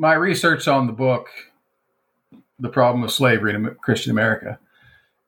my 0.00 0.14
research 0.14 0.66
on 0.66 0.86
the 0.86 0.94
book, 0.94 1.28
The 2.58 2.70
Problem 2.70 3.04
of 3.04 3.12
Slavery 3.12 3.52
in 3.54 3.74
Christian 3.82 4.10
America, 4.10 4.58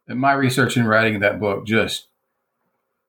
and 0.08 0.18
my 0.18 0.32
research 0.32 0.78
in 0.78 0.86
writing 0.86 1.20
that 1.20 1.38
book 1.38 1.66
just, 1.66 2.06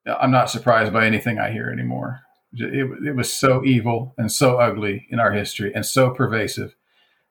I'm 0.05 0.29
not 0.29 0.49
surprised 0.49 0.91
by 0.91 1.05
anything 1.05 1.39
I 1.39 1.51
hear 1.51 1.69
anymore. 1.71 2.23
It, 2.53 3.07
it 3.07 3.15
was 3.15 3.33
so 3.33 3.63
evil 3.63 4.13
and 4.17 4.29
so 4.29 4.59
ugly 4.59 5.07
in 5.09 5.21
our 5.21 5.31
history 5.31 5.73
and 5.73 5.85
so 5.85 6.09
pervasive. 6.09 6.75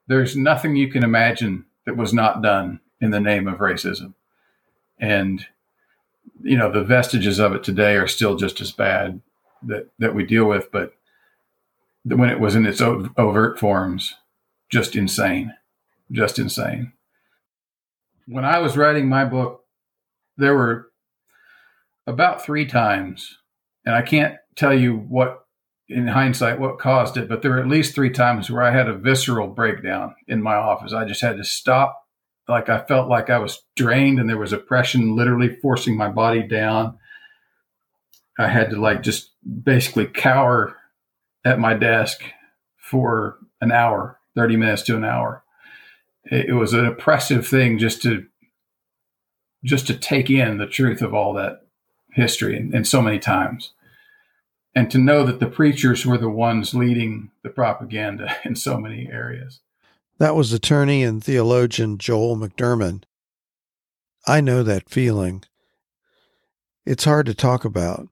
There's 0.07 0.35
nothing 0.35 0.77
you 0.77 0.89
can 0.89 1.05
imagine 1.05 1.67
that 1.85 1.99
was 1.99 2.15
not 2.15 2.41
done 2.41 2.81
in 3.03 3.11
the 3.11 3.21
name 3.21 3.47
of 3.47 3.59
racism. 3.59 4.15
And, 4.99 5.47
you 6.43 6.57
know, 6.57 6.73
the 6.73 6.83
vestiges 6.83 7.39
of 7.39 7.53
it 7.53 7.63
today 7.63 7.97
are 7.97 8.09
still 8.09 8.37
just 8.37 8.63
as 8.63 8.73
bad 8.73 9.21
that, 9.65 9.89
that 9.99 10.15
we 10.15 10.25
deal 10.25 10.47
with. 10.47 10.73
But 10.73 10.95
when 12.05 12.31
it 12.31 12.41
was 12.41 12.55
in 12.55 12.65
its 12.65 12.81
overt 12.81 13.59
forms, 13.59 14.15
just 14.73 14.97
insane, 14.97 15.53
just 16.11 16.39
insane. 16.39 16.93
When 18.27 18.45
I 18.45 18.59
was 18.59 18.77
writing 18.77 19.09
my 19.09 19.25
book, 19.25 19.65
there 20.37 20.55
were 20.57 20.91
about 22.07 22.45
three 22.45 22.67
times, 22.67 23.39
and 23.85 23.95
I 23.95 24.03
can't 24.03 24.37
tell 24.57 24.73
you 24.73 24.97
what, 24.97 25.45
in 25.89 26.07
hindsight, 26.07 26.59
what 26.59 26.79
caused 26.79 27.17
it, 27.17 27.29
but 27.29 27.43
there 27.43 27.51
were 27.51 27.61
at 27.61 27.69
least 27.69 27.95
three 27.95 28.11
times 28.11 28.51
where 28.51 28.63
I 28.63 28.71
had 28.71 28.89
a 28.89 28.97
visceral 28.97 29.49
breakdown 29.49 30.15
in 30.27 30.43
my 30.43 30.55
office. 30.55 30.93
I 30.93 31.05
just 31.05 31.21
had 31.21 31.37
to 31.37 31.45
stop. 31.45 31.99
Like 32.49 32.69
I 32.69 32.81
felt 32.81 33.09
like 33.09 33.31
I 33.31 33.39
was 33.39 33.63
drained 33.77 34.19
and 34.19 34.29
there 34.29 34.39
was 34.39 34.53
oppression 34.53 35.15
literally 35.15 35.57
forcing 35.61 35.97
my 35.97 36.09
body 36.09 36.43
down. 36.43 36.99
I 38.39 38.49
had 38.49 38.71
to 38.71 38.81
like 38.81 39.03
just 39.03 39.31
basically 39.63 40.07
cower 40.07 40.77
at 41.45 41.59
my 41.59 41.75
desk 41.75 42.23
for 42.79 43.39
an 43.61 43.71
hour, 43.71 44.19
30 44.37 44.57
minutes 44.57 44.83
to 44.83 44.97
an 44.97 45.05
hour. 45.05 45.45
It, 46.25 46.51
it 46.51 46.55
was 46.55 46.73
an 46.73 46.87
oppressive 46.87 47.47
thing 47.47 47.79
just 47.79 48.03
to 48.03 48.27
just 49.65 49.87
to 49.87 49.95
take 49.95 50.29
in 50.29 50.59
the 50.59 50.67
truth 50.67 51.03
of 51.03 51.15
all 51.15 51.33
that 51.35 51.61
history 52.15 52.57
and, 52.57 52.75
and 52.75 52.87
so 52.87 53.01
many 53.01 53.19
times. 53.19 53.73
And 54.75 54.91
to 54.91 54.99
know 54.99 55.25
that 55.25 55.39
the 55.39 55.47
preachers 55.47 56.05
were 56.05 56.19
the 56.19 56.31
ones 56.31 56.75
leading 56.75 57.31
the 57.43 57.51
propaganda 57.51 58.37
in 58.45 58.57
so 58.57 58.79
many 58.79 59.09
areas. 59.11 59.61
That 60.19 60.35
was 60.35 60.53
attorney 60.53 61.03
and 61.03 61.23
theologian 61.23 61.99
Joel 61.99 62.37
McDurmon. 62.37 63.05
I 64.27 64.41
know 64.41 64.63
that 64.63 64.89
feeling. 64.89 65.45
It's 66.87 67.05
hard 67.05 67.27
to 67.27 67.35
talk 67.35 67.65
about. 67.65 68.09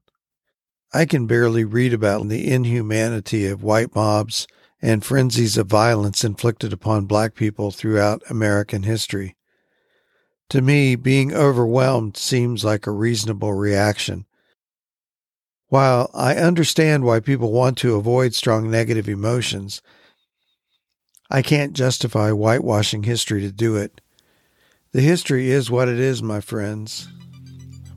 I 0.92 1.04
can 1.04 1.26
barely 1.26 1.64
read 1.64 1.92
about 1.92 2.28
the 2.28 2.50
inhumanity 2.50 3.46
of 3.46 3.62
white 3.62 3.94
mobs 3.94 4.48
and 4.82 5.04
frenzies 5.04 5.56
of 5.56 5.66
violence 5.66 6.24
inflicted 6.24 6.72
upon 6.72 7.04
black 7.04 7.34
people 7.34 7.70
throughout 7.70 8.22
American 8.30 8.84
history. 8.84 9.36
To 10.50 10.60
me, 10.60 10.96
being 10.96 11.34
overwhelmed 11.34 12.16
seems 12.16 12.64
like 12.64 12.86
a 12.86 12.90
reasonable 12.90 13.52
reaction. 13.52 14.26
While 15.68 16.10
I 16.12 16.34
understand 16.34 17.04
why 17.04 17.20
people 17.20 17.52
want 17.52 17.78
to 17.78 17.94
avoid 17.94 18.34
strong 18.34 18.70
negative 18.70 19.08
emotions, 19.08 19.82
I 21.30 21.42
can't 21.42 21.74
justify 21.74 22.32
whitewashing 22.32 23.04
history 23.04 23.40
to 23.42 23.52
do 23.52 23.76
it. 23.76 24.00
The 24.92 25.00
history 25.00 25.50
is 25.50 25.70
what 25.70 25.88
it 25.88 26.00
is, 26.00 26.20
my 26.20 26.40
friends. 26.40 27.06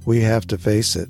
We 0.06 0.22
have 0.22 0.46
to 0.48 0.58
face 0.60 0.96
it. 0.96 1.10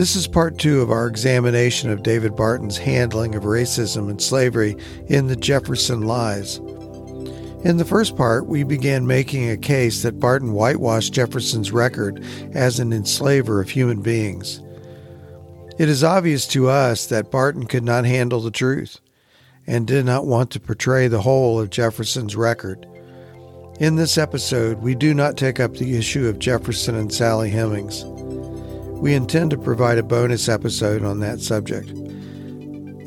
This 0.00 0.16
is 0.16 0.26
part 0.26 0.56
two 0.56 0.80
of 0.80 0.90
our 0.90 1.06
examination 1.06 1.90
of 1.90 2.02
David 2.02 2.34
Barton's 2.34 2.78
handling 2.78 3.34
of 3.34 3.42
racism 3.42 4.08
and 4.08 4.18
slavery 4.18 4.74
in 5.08 5.26
The 5.26 5.36
Jefferson 5.36 6.00
Lies. 6.00 6.56
In 7.64 7.76
the 7.76 7.84
first 7.84 8.16
part, 8.16 8.46
we 8.46 8.62
began 8.62 9.06
making 9.06 9.50
a 9.50 9.58
case 9.58 10.00
that 10.02 10.18
Barton 10.18 10.54
whitewashed 10.54 11.12
Jefferson's 11.12 11.70
record 11.70 12.24
as 12.54 12.80
an 12.80 12.94
enslaver 12.94 13.60
of 13.60 13.68
human 13.68 14.00
beings. 14.00 14.62
It 15.78 15.90
is 15.90 16.02
obvious 16.02 16.46
to 16.46 16.70
us 16.70 17.04
that 17.08 17.30
Barton 17.30 17.66
could 17.66 17.84
not 17.84 18.06
handle 18.06 18.40
the 18.40 18.50
truth 18.50 19.00
and 19.66 19.86
did 19.86 20.06
not 20.06 20.24
want 20.24 20.50
to 20.52 20.60
portray 20.60 21.08
the 21.08 21.20
whole 21.20 21.60
of 21.60 21.68
Jefferson's 21.68 22.34
record. 22.34 22.86
In 23.80 23.96
this 23.96 24.16
episode, 24.16 24.78
we 24.78 24.94
do 24.94 25.12
not 25.12 25.36
take 25.36 25.60
up 25.60 25.74
the 25.74 25.98
issue 25.98 26.26
of 26.26 26.38
Jefferson 26.38 26.94
and 26.94 27.12
Sally 27.12 27.50
Hemings. 27.50 28.02
We 29.00 29.14
intend 29.14 29.50
to 29.52 29.58
provide 29.58 29.96
a 29.96 30.02
bonus 30.02 30.46
episode 30.46 31.02
on 31.04 31.20
that 31.20 31.40
subject. 31.40 31.88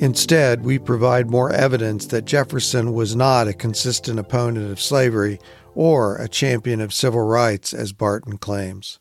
Instead, 0.01 0.65
we 0.65 0.79
provide 0.79 1.29
more 1.29 1.51
evidence 1.51 2.07
that 2.07 2.25
Jefferson 2.25 2.93
was 2.93 3.15
not 3.15 3.47
a 3.47 3.53
consistent 3.53 4.17
opponent 4.17 4.71
of 4.71 4.81
slavery 4.81 5.39
or 5.75 6.17
a 6.17 6.27
champion 6.27 6.81
of 6.81 6.93
civil 6.93 7.21
rights, 7.21 7.73
as 7.75 7.93
Barton 7.93 8.37
claims. 8.39 8.97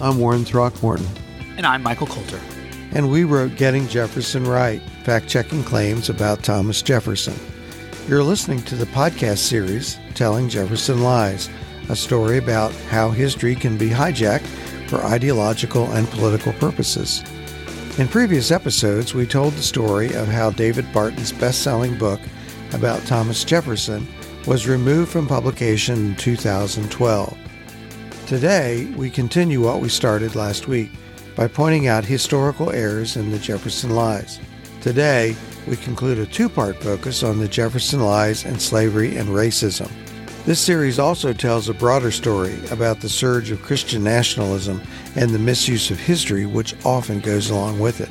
I'm 0.00 0.18
Warren 0.18 0.44
Throckmorton. 0.44 1.06
And 1.56 1.66
I'm 1.66 1.82
Michael 1.82 2.06
Coulter. 2.06 2.40
And 2.92 3.10
we 3.10 3.24
wrote 3.24 3.56
Getting 3.56 3.86
Jefferson 3.88 4.44
Right 4.44 4.80
Fact 5.04 5.28
Checking 5.28 5.62
Claims 5.64 6.08
About 6.08 6.42
Thomas 6.42 6.80
Jefferson. 6.80 7.34
You're 8.08 8.22
listening 8.22 8.62
to 8.62 8.74
the 8.74 8.86
podcast 8.86 9.38
series 9.38 9.98
Telling 10.14 10.48
Jefferson 10.48 11.02
Lies, 11.02 11.50
a 11.88 11.96
story 11.96 12.38
about 12.38 12.72
how 12.90 13.10
history 13.10 13.54
can 13.54 13.76
be 13.76 13.88
hijacked 13.88 14.46
for 14.88 15.04
ideological 15.04 15.90
and 15.92 16.08
political 16.10 16.52
purposes. 16.54 17.22
In 17.98 18.08
previous 18.08 18.50
episodes, 18.50 19.14
we 19.14 19.26
told 19.26 19.54
the 19.54 19.62
story 19.62 20.14
of 20.14 20.28
how 20.28 20.50
David 20.50 20.92
Barton's 20.92 21.32
best 21.32 21.62
selling 21.62 21.98
book 21.98 22.20
about 22.72 23.04
Thomas 23.06 23.44
Jefferson 23.44 24.06
was 24.46 24.68
removed 24.68 25.10
from 25.10 25.26
publication 25.26 26.06
in 26.06 26.16
2012. 26.16 27.36
Today, 28.26 28.86
we 28.96 29.10
continue 29.10 29.62
what 29.62 29.80
we 29.80 29.88
started 29.88 30.36
last 30.36 30.68
week 30.68 30.90
by 31.34 31.48
pointing 31.48 31.86
out 31.86 32.04
historical 32.04 32.70
errors 32.70 33.16
in 33.16 33.30
the 33.30 33.38
Jefferson 33.38 33.90
Lies. 33.90 34.38
Today, 34.80 35.34
we 35.66 35.76
conclude 35.76 36.18
a 36.18 36.26
two 36.26 36.48
part 36.48 36.82
focus 36.82 37.22
on 37.22 37.38
the 37.38 37.48
Jefferson 37.48 38.00
Lies 38.00 38.44
and 38.44 38.60
slavery 38.60 39.16
and 39.16 39.28
racism. 39.28 39.90
This 40.44 40.60
series 40.60 40.98
also 40.98 41.32
tells 41.32 41.68
a 41.68 41.74
broader 41.74 42.10
story 42.10 42.58
about 42.70 43.00
the 43.00 43.08
surge 43.08 43.50
of 43.50 43.62
Christian 43.62 44.02
nationalism 44.02 44.80
and 45.14 45.30
the 45.30 45.38
misuse 45.38 45.90
of 45.90 45.98
history 45.98 46.46
which 46.46 46.74
often 46.86 47.20
goes 47.20 47.50
along 47.50 47.78
with 47.78 48.00
it. 48.00 48.10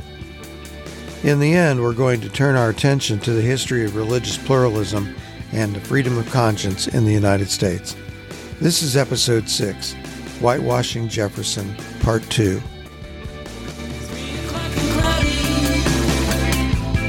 In 1.23 1.39
the 1.39 1.55
end, 1.55 1.81
we're 1.81 1.93
going 1.93 2.21
to 2.21 2.29
turn 2.29 2.55
our 2.55 2.69
attention 2.69 3.19
to 3.21 3.33
the 3.33 3.41
history 3.41 3.83
of 3.85 3.95
religious 3.95 4.37
pluralism 4.37 5.15
and 5.51 5.75
the 5.75 5.79
freedom 5.79 6.17
of 6.17 6.29
conscience 6.29 6.87
in 6.87 7.05
the 7.05 7.13
United 7.13 7.49
States. 7.49 7.95
This 8.59 8.83
is 8.83 8.95
episode 8.95 9.49
6 9.49 9.93
Whitewashing 10.39 11.07
Jefferson, 11.09 11.75
Part 12.01 12.21
2. 12.29 12.61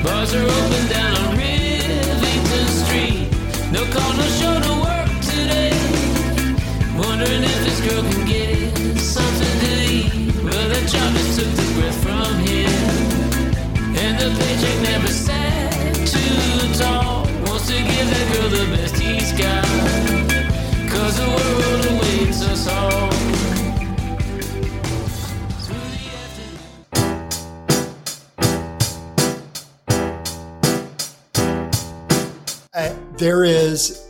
Bars 0.03 0.35
are 0.35 0.43
open 0.43 0.89
down 0.89 1.08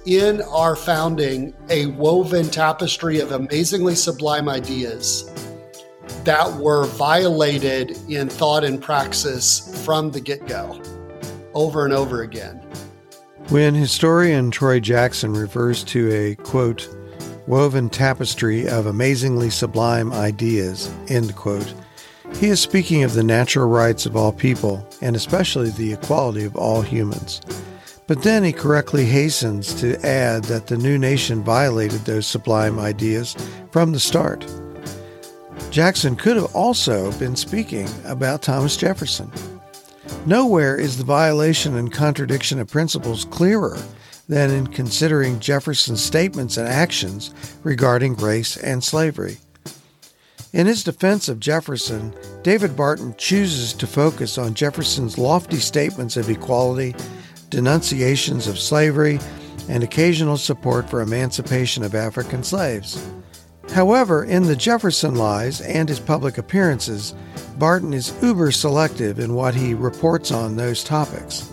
in 0.08 0.40
our 0.40 0.75
founding 0.75 1.52
a 1.69 1.84
woven 1.87 2.49
tapestry 2.49 3.20
of 3.20 3.31
amazingly 3.31 3.94
sublime 3.94 4.49
ideas 4.49 5.31
that 6.25 6.50
were 6.55 6.87
violated 6.87 7.90
in 8.08 8.26
thought 8.26 8.64
and 8.64 8.81
praxis 8.81 9.84
from 9.84 10.10
the 10.10 10.20
get 10.20 10.46
go 10.49 10.81
over 11.52 11.84
and 11.84 11.93
over 11.93 12.22
again. 12.22 12.56
When 13.50 13.75
historian 13.75 14.50
Troy 14.50 14.81
Jackson 14.81 15.34
refers 15.34 15.84
to 15.84 16.11
a 16.11 16.37
quote, 16.37 16.88
woven 17.46 17.90
tapestry 17.90 18.66
of 18.66 18.87
amazingly 18.87 19.50
sublime 19.50 20.11
ideas, 20.14 20.90
end 21.08 21.37
quote, 21.37 21.75
he 22.37 22.46
is 22.46 22.61
speaking 22.61 23.02
of 23.02 23.12
the 23.12 23.22
natural 23.22 23.69
rights 23.69 24.06
of 24.06 24.16
all 24.16 24.32
people, 24.32 24.87
and 25.02 25.14
especially 25.14 25.69
the 25.69 25.93
equality 25.93 26.44
of 26.44 26.56
all 26.56 26.81
humans. 26.81 27.43
But 28.08 28.22
then 28.22 28.43
he 28.43 28.52
correctly 28.52 29.05
hastens 29.05 29.75
to 29.75 30.05
add 30.05 30.44
that 30.44 30.66
the 30.66 30.78
new 30.78 30.99
nation 30.99 31.44
violated 31.44 32.00
those 32.00 32.26
sublime 32.26 32.78
ideas 32.78 33.37
from 33.70 33.93
the 33.93 34.00
start. 34.00 34.46
Jackson 35.70 36.16
could 36.16 36.37
have 36.37 36.56
also 36.56 37.12
been 37.19 37.37
speaking 37.37 37.87
about 38.06 38.40
Thomas 38.40 38.78
Jefferson. 38.78 39.31
Nowhere 40.25 40.75
is 40.75 40.96
the 40.96 41.05
violation 41.05 41.76
and 41.76 41.93
contradiction 41.93 42.58
of 42.58 42.69
principles 42.69 43.26
clearer 43.26 43.78
than 44.26 44.50
in 44.50 44.66
considering 44.69 45.38
Jefferson's 45.38 46.02
statements 46.02 46.56
and 46.56 46.66
actions 46.66 47.34
regarding 47.62 48.16
race 48.16 48.56
and 48.56 48.82
slavery. 48.82 49.37
In 50.54 50.66
his 50.66 50.82
defense 50.82 51.28
of 51.28 51.40
Jefferson, 51.40 52.14
David 52.43 52.75
Barton 52.75 53.14
chooses 53.19 53.75
to 53.75 53.87
focus 53.87 54.38
on 54.38 54.54
Jefferson's 54.54 55.19
lofty 55.19 55.58
statements 55.58 56.16
of 56.16 56.31
equality, 56.31 56.94
denunciations 57.50 58.46
of 58.46 58.58
slavery, 58.58 59.18
and 59.68 59.82
occasional 59.82 60.36
support 60.36 60.88
for 60.88 61.02
emancipation 61.02 61.82
of 61.84 61.94
African 61.94 62.42
slaves. 62.42 63.06
However, 63.72 64.24
in 64.24 64.44
the 64.44 64.56
Jefferson 64.56 65.14
Lies 65.14 65.60
and 65.60 65.88
his 65.88 66.00
public 66.00 66.38
appearances, 66.38 67.14
Barton 67.58 67.92
is 67.92 68.14
uber 68.22 68.50
selective 68.50 69.18
in 69.18 69.34
what 69.34 69.54
he 69.54 69.74
reports 69.74 70.30
on 70.30 70.56
those 70.56 70.82
topics. 70.82 71.50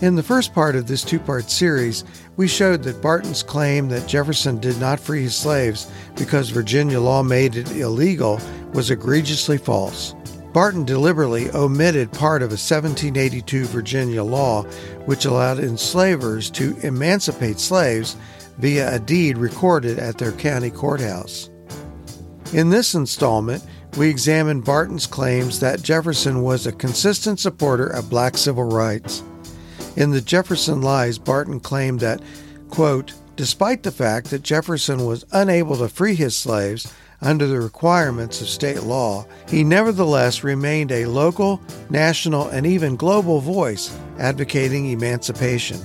In 0.00 0.16
the 0.16 0.22
first 0.22 0.52
part 0.52 0.74
of 0.74 0.88
this 0.88 1.02
two 1.02 1.20
part 1.20 1.50
series, 1.50 2.04
we 2.36 2.48
showed 2.48 2.82
that 2.82 3.02
Barton's 3.02 3.42
claim 3.42 3.88
that 3.90 4.08
Jefferson 4.08 4.58
did 4.58 4.80
not 4.80 4.98
free 4.98 5.22
his 5.22 5.36
slaves 5.36 5.90
because 6.16 6.50
Virginia 6.50 7.00
law 7.00 7.22
made 7.22 7.54
it 7.54 7.70
illegal 7.72 8.40
was 8.72 8.90
egregiously 8.90 9.58
false. 9.58 10.14
Barton 10.52 10.84
deliberately 10.84 11.50
omitted 11.52 12.12
part 12.12 12.42
of 12.42 12.50
a 12.50 12.60
1782 12.60 13.64
Virginia 13.66 14.22
law 14.22 14.64
which 15.06 15.24
allowed 15.24 15.58
enslavers 15.58 16.50
to 16.50 16.76
emancipate 16.82 17.58
slaves 17.58 18.16
via 18.58 18.94
a 18.94 18.98
deed 18.98 19.38
recorded 19.38 19.98
at 19.98 20.18
their 20.18 20.32
county 20.32 20.70
courthouse. 20.70 21.48
In 22.52 22.68
this 22.68 22.94
installment, 22.94 23.64
we 23.96 24.08
examine 24.08 24.60
Barton's 24.60 25.06
claims 25.06 25.60
that 25.60 25.82
Jefferson 25.82 26.42
was 26.42 26.66
a 26.66 26.72
consistent 26.72 27.40
supporter 27.40 27.86
of 27.86 28.10
black 28.10 28.36
civil 28.36 28.64
rights. 28.64 29.22
In 29.96 30.10
the 30.10 30.20
Jefferson 30.20 30.82
Lies, 30.82 31.18
Barton 31.18 31.60
claimed 31.60 32.00
that, 32.00 32.20
quote, 32.68 33.14
despite 33.36 33.82
the 33.82 33.90
fact 33.90 34.30
that 34.30 34.42
Jefferson 34.42 35.06
was 35.06 35.24
unable 35.32 35.76
to 35.78 35.88
free 35.88 36.14
his 36.14 36.36
slaves 36.36 36.92
under 37.22 37.46
the 37.46 37.60
requirements 37.60 38.40
of 38.40 38.48
state 38.48 38.82
law, 38.82 39.24
he 39.48 39.62
nevertheless 39.62 40.42
remained 40.42 40.90
a 40.90 41.06
local, 41.06 41.60
national, 41.88 42.48
and 42.48 42.66
even 42.66 42.96
global 42.96 43.40
voice 43.40 43.96
advocating 44.18 44.90
emancipation. 44.90 45.80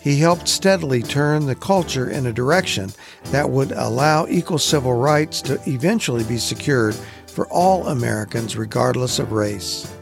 He 0.00 0.18
helped 0.18 0.48
steadily 0.48 1.02
turn 1.02 1.46
the 1.46 1.54
culture 1.54 2.10
in 2.10 2.26
a 2.26 2.32
direction 2.32 2.90
that 3.24 3.50
would 3.50 3.72
allow 3.72 4.26
equal 4.28 4.58
civil 4.58 4.94
rights 4.94 5.42
to 5.42 5.60
eventually 5.68 6.24
be 6.24 6.38
secured 6.38 6.94
for 7.26 7.46
all 7.48 7.88
Americans 7.88 8.56
regardless 8.56 9.18
of 9.18 9.32
race. 9.32 9.92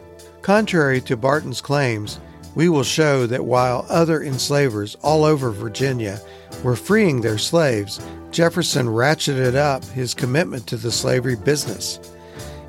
Contrary 0.42 1.00
to 1.00 1.16
Barton's 1.16 1.60
claims, 1.60 2.20
we 2.54 2.68
will 2.68 2.82
show 2.82 3.26
that 3.26 3.44
while 3.44 3.84
other 3.88 4.22
enslavers 4.22 4.96
all 5.02 5.24
over 5.24 5.50
Virginia 5.50 6.20
were 6.62 6.76
freeing 6.76 7.20
their 7.20 7.38
slaves, 7.38 8.00
Jefferson 8.30 8.86
ratcheted 8.86 9.54
up 9.54 9.84
his 9.84 10.14
commitment 10.14 10.66
to 10.66 10.76
the 10.76 10.92
slavery 10.92 11.36
business. 11.36 12.00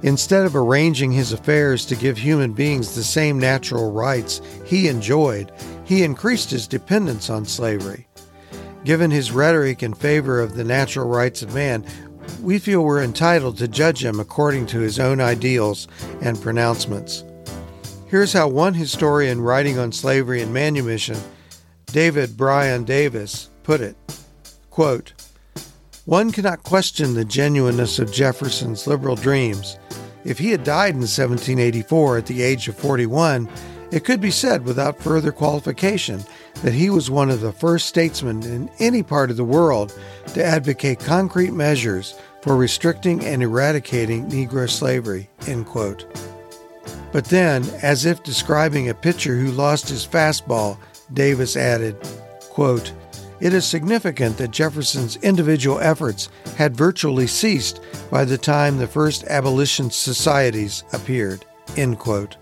Instead 0.03 0.45
of 0.45 0.55
arranging 0.55 1.11
his 1.11 1.33
affairs 1.33 1.85
to 1.85 1.95
give 1.95 2.17
human 2.17 2.53
beings 2.53 2.93
the 2.93 3.03
same 3.03 3.39
natural 3.39 3.91
rights 3.91 4.41
he 4.65 4.87
enjoyed, 4.87 5.51
he 5.85 6.03
increased 6.03 6.51
his 6.51 6.67
dependence 6.67 7.29
on 7.29 7.45
slavery. 7.45 8.07
Given 8.83 9.09
his 9.09 9.31
rhetoric 9.31 9.81
in 9.81 9.93
favor 9.93 10.39
of 10.39 10.55
the 10.55 10.63
natural 10.63 11.07
rights 11.07 11.41
of 11.41 11.53
man, 11.53 11.83
we 12.41 12.59
feel 12.59 12.83
we're 12.83 13.03
entitled 13.03 13.57
to 13.57 13.67
judge 13.67 14.03
him 14.03 14.19
according 14.19 14.67
to 14.67 14.79
his 14.79 14.99
own 14.99 15.19
ideals 15.19 15.87
and 16.21 16.41
pronouncements. 16.41 17.23
Here's 18.07 18.33
how 18.33 18.47
one 18.47 18.73
historian 18.73 19.41
writing 19.41 19.79
on 19.79 19.91
slavery 19.91 20.41
and 20.41 20.53
manumission, 20.53 21.17
David 21.87 22.37
Brion 22.37 22.85
Davis, 22.85 23.49
put 23.67 23.81
it 23.81 23.97
Quote, 24.77 25.11
One 26.05 26.31
cannot 26.31 26.61
question 26.61 27.15
the 27.15 27.25
genuineness 27.25 27.99
of 27.99 28.13
Jefferson's 28.13 28.85
liberal 28.85 29.15
dreams. 29.15 29.77
If 30.23 30.37
he 30.37 30.51
had 30.51 30.63
died 30.63 30.91
in 30.91 31.01
1784 31.01 32.17
at 32.19 32.27
the 32.27 32.43
age 32.43 32.67
of 32.67 32.77
41, 32.77 33.49
it 33.91 34.05
could 34.05 34.21
be 34.21 34.29
said 34.29 34.63
without 34.63 35.01
further 35.01 35.31
qualification 35.31 36.23
that 36.61 36.73
he 36.73 36.91
was 36.91 37.09
one 37.09 37.31
of 37.31 37.41
the 37.41 37.51
first 37.51 37.87
statesmen 37.87 38.43
in 38.43 38.69
any 38.77 39.01
part 39.01 39.31
of 39.31 39.37
the 39.37 39.43
world 39.43 39.97
to 40.27 40.45
advocate 40.45 40.99
concrete 40.99 41.53
measures 41.53 42.13
for 42.43 42.55
restricting 42.55 43.25
and 43.25 43.41
eradicating 43.41 44.29
Negro 44.29 44.69
slavery. 44.69 45.27
But 47.11 47.25
then, 47.25 47.65
as 47.81 48.05
if 48.05 48.21
describing 48.21 48.89
a 48.89 48.93
pitcher 48.93 49.35
who 49.35 49.51
lost 49.51 49.89
his 49.89 50.05
fastball, 50.05 50.77
Davis 51.13 51.57
added, 51.57 51.97
quote, 52.51 52.93
It 53.39 53.53
is 53.53 53.65
significant 53.65 54.37
that 54.37 54.51
Jefferson's 54.51 55.17
individual 55.17 55.79
efforts 55.79 56.29
had 56.57 56.75
virtually 56.75 57.27
ceased 57.27 57.81
by 58.09 58.25
the 58.25 58.37
time 58.37 58.77
the 58.77 58.87
first 58.87 59.23
abolition 59.25 59.91
societies 59.91 60.83
appeared. 60.93 61.45
End 61.75 61.99
quote. 61.99 62.37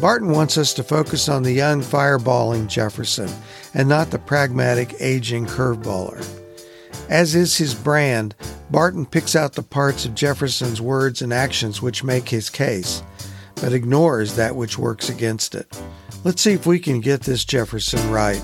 Barton 0.00 0.30
wants 0.30 0.56
us 0.56 0.72
to 0.74 0.82
focus 0.82 1.28
on 1.28 1.42
the 1.42 1.52
young 1.52 1.80
fireballing 1.80 2.66
Jefferson 2.66 3.30
and 3.74 3.88
not 3.88 4.10
the 4.10 4.18
pragmatic 4.18 4.94
aging 5.00 5.46
curveballer. 5.46 6.26
As 7.08 7.34
is 7.34 7.56
his 7.56 7.74
brand, 7.74 8.34
Barton 8.70 9.04
picks 9.06 9.34
out 9.34 9.54
the 9.54 9.62
parts 9.62 10.04
of 10.04 10.14
Jefferson's 10.14 10.80
words 10.80 11.22
and 11.22 11.32
actions 11.32 11.82
which 11.82 12.04
make 12.04 12.28
his 12.28 12.50
case 12.50 13.02
but 13.60 13.72
ignores 13.72 14.36
that 14.36 14.56
which 14.56 14.78
works 14.78 15.08
against 15.08 15.54
it. 15.54 15.80
Let's 16.24 16.42
see 16.42 16.52
if 16.52 16.66
we 16.66 16.78
can 16.78 17.00
get 17.00 17.22
this 17.22 17.44
Jefferson 17.44 18.10
right. 18.10 18.42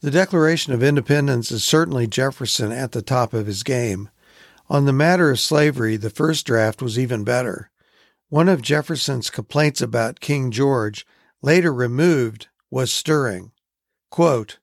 The 0.00 0.12
Declaration 0.12 0.72
of 0.72 0.80
Independence 0.80 1.50
is 1.50 1.64
certainly 1.64 2.06
Jefferson 2.06 2.70
at 2.70 2.92
the 2.92 3.02
top 3.02 3.34
of 3.34 3.46
his 3.46 3.64
game. 3.64 4.10
On 4.70 4.84
the 4.84 4.92
matter 4.92 5.28
of 5.28 5.40
slavery, 5.40 5.96
the 5.96 6.08
first 6.08 6.46
draft 6.46 6.80
was 6.80 6.96
even 6.96 7.24
better. 7.24 7.70
One 8.28 8.48
of 8.48 8.62
Jefferson's 8.62 9.28
complaints 9.28 9.80
about 9.80 10.20
King 10.20 10.52
George, 10.52 11.04
later 11.42 11.74
removed, 11.74 12.46
was 12.70 12.92
stirring. 12.92 13.50
Quote, 14.08 14.58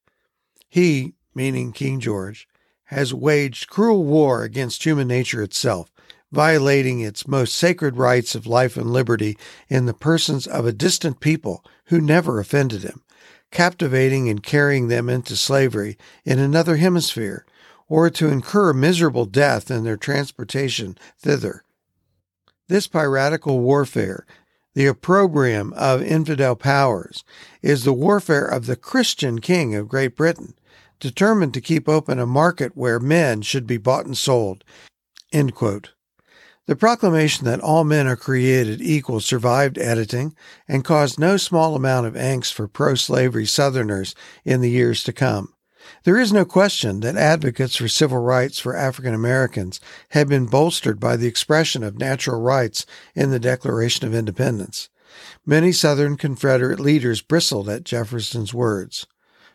he, 0.69 1.15
meaning 1.33 1.73
King 1.73 1.99
George, 1.99 2.47
has 2.85 3.13
waged 3.13 3.67
cruel 3.67 4.05
war 4.05 4.43
against 4.43 4.85
human 4.85 5.09
nature 5.09 5.43
itself, 5.43 5.91
violating 6.31 7.01
its 7.01 7.27
most 7.27 7.55
sacred 7.55 7.97
rights 7.97 8.35
of 8.35 8.47
life 8.47 8.77
and 8.77 8.93
liberty 8.93 9.37
in 9.67 9.85
the 9.85 9.93
persons 9.93 10.47
of 10.47 10.65
a 10.65 10.71
distant 10.71 11.19
people 11.19 11.61
who 11.87 11.99
never 11.99 12.39
offended 12.39 12.83
him, 12.83 13.01
captivating 13.55 14.29
and 14.29 14.43
carrying 14.43 14.89
them 14.89 15.07
into 15.07 15.33
slavery 15.33 15.97
in 16.25 16.39
another 16.39 16.75
hemisphere, 16.75 17.45
or 17.87 18.09
to 18.09 18.27
incur 18.27 18.73
miserable 18.73 19.25
death 19.25 19.71
in 19.71 19.85
their 19.85 19.95
transportation 19.95 20.97
thither. 21.17 21.63
This 22.67 22.85
piratical 22.85 23.61
warfare, 23.61 24.25
the 24.73 24.87
opprobrium 24.87 25.71
of 25.71 26.01
infidel 26.01 26.57
powers, 26.57 27.23
is 27.61 27.85
the 27.85 27.93
warfare 27.93 28.45
of 28.45 28.65
the 28.65 28.75
Christian 28.75 29.39
king 29.39 29.73
of 29.73 29.87
Great 29.87 30.17
Britain, 30.17 30.55
determined 30.99 31.53
to 31.53 31.61
keep 31.61 31.87
open 31.87 32.19
a 32.19 32.25
market 32.25 32.75
where 32.75 32.99
men 32.99 33.41
should 33.41 33.65
be 33.65 33.77
bought 33.77 34.05
and 34.05 34.17
sold. 34.17 34.65
The 36.67 36.75
proclamation 36.75 37.45
that 37.45 37.59
all 37.59 37.83
men 37.83 38.07
are 38.07 38.15
created 38.15 38.81
equal 38.81 39.19
survived 39.19 39.77
editing 39.77 40.35
and 40.67 40.83
caused 40.83 41.19
no 41.19 41.37
small 41.37 41.75
amount 41.75 42.07
of 42.07 42.15
angst 42.15 42.53
for 42.53 42.67
pro 42.67 42.95
slavery 42.95 43.45
Southerners 43.45 44.15
in 44.43 44.61
the 44.61 44.71
years 44.71 45.03
to 45.03 45.13
come. 45.13 45.53
There 46.05 46.17
is 46.17 46.33
no 46.33 46.43
question 46.43 47.01
that 47.01 47.17
advocates 47.17 47.75
for 47.75 47.87
civil 47.87 48.17
rights 48.17 48.57
for 48.57 48.75
African 48.75 49.13
Americans 49.13 49.79
had 50.09 50.27
been 50.27 50.47
bolstered 50.47 50.99
by 50.99 51.15
the 51.15 51.27
expression 51.27 51.83
of 51.83 51.99
natural 51.99 52.41
rights 52.41 52.87
in 53.13 53.29
the 53.29 53.39
Declaration 53.39 54.07
of 54.07 54.15
Independence. 54.15 54.89
Many 55.45 55.71
Southern 55.71 56.17
Confederate 56.17 56.79
leaders 56.79 57.21
bristled 57.21 57.69
at 57.69 57.83
Jefferson's 57.83 58.55
words. 58.55 59.05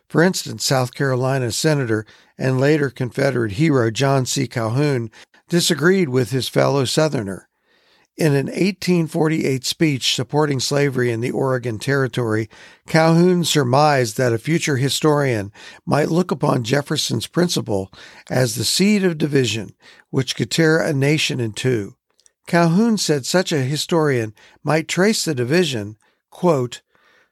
For 0.07 0.23
instance, 0.23 0.65
South 0.65 0.93
Carolina 0.93 1.51
Senator 1.51 2.05
and 2.37 2.59
later 2.59 2.89
Confederate 2.89 3.53
hero 3.53 3.91
John 3.91 4.25
C. 4.25 4.47
Calhoun 4.47 5.11
disagreed 5.51 6.07
with 6.07 6.31
his 6.31 6.47
fellow 6.47 6.85
Southerner. 6.85 7.49
In 8.15 8.27
an 8.27 8.45
1848 8.45 9.65
speech 9.65 10.15
supporting 10.15 10.61
slavery 10.61 11.11
in 11.11 11.19
the 11.19 11.31
Oregon 11.31 11.77
Territory, 11.77 12.49
Calhoun 12.87 13.43
surmised 13.43 14.15
that 14.15 14.31
a 14.31 14.37
future 14.37 14.77
historian 14.77 15.51
might 15.85 16.09
look 16.09 16.31
upon 16.31 16.63
Jefferson's 16.63 17.27
principle 17.27 17.91
as 18.29 18.55
the 18.55 18.63
seed 18.63 19.03
of 19.03 19.17
division 19.17 19.75
which 20.09 20.37
could 20.37 20.49
tear 20.49 20.79
a 20.79 20.93
nation 20.93 21.41
in 21.41 21.51
two. 21.51 21.97
Calhoun 22.47 22.97
said 22.97 23.25
such 23.25 23.51
a 23.51 23.59
historian 23.63 24.33
might 24.63 24.87
trace 24.87 25.25
the 25.25 25.35
division, 25.35 25.97
quote, 26.29 26.81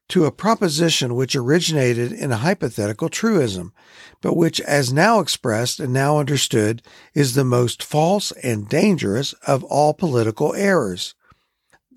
to 0.09 0.25
a 0.25 0.31
proposition 0.31 1.15
which 1.15 1.35
originated 1.35 2.11
in 2.11 2.31
a 2.31 2.37
hypothetical 2.37 3.09
truism, 3.09 3.73
but 4.21 4.35
which, 4.35 4.59
as 4.61 4.91
now 4.91 5.19
expressed 5.19 5.79
and 5.79 5.93
now 5.93 6.17
understood, 6.17 6.81
is 7.13 7.35
the 7.35 7.43
most 7.43 7.81
false 7.81 8.31
and 8.43 8.67
dangerous 8.67 9.33
of 9.47 9.63
all 9.63 9.93
political 9.93 10.53
errors. 10.55 11.15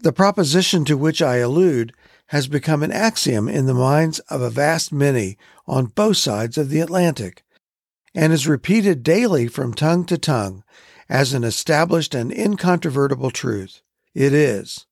The 0.00 0.12
proposition 0.12 0.84
to 0.86 0.96
which 0.96 1.22
I 1.22 1.36
allude 1.36 1.92
has 2.26 2.48
become 2.48 2.82
an 2.82 2.92
axiom 2.92 3.48
in 3.48 3.66
the 3.66 3.74
minds 3.74 4.18
of 4.20 4.40
a 4.40 4.50
vast 4.50 4.92
many 4.92 5.36
on 5.66 5.86
both 5.86 6.16
sides 6.16 6.58
of 6.58 6.68
the 6.68 6.80
Atlantic, 6.80 7.44
and 8.14 8.32
is 8.32 8.46
repeated 8.46 9.02
daily 9.02 9.48
from 9.48 9.72
tongue 9.72 10.04
to 10.06 10.18
tongue 10.18 10.64
as 11.08 11.32
an 11.32 11.44
established 11.44 12.14
and 12.14 12.32
incontrovertible 12.32 13.30
truth. 13.30 13.80
It 14.14 14.32
is 14.32 14.86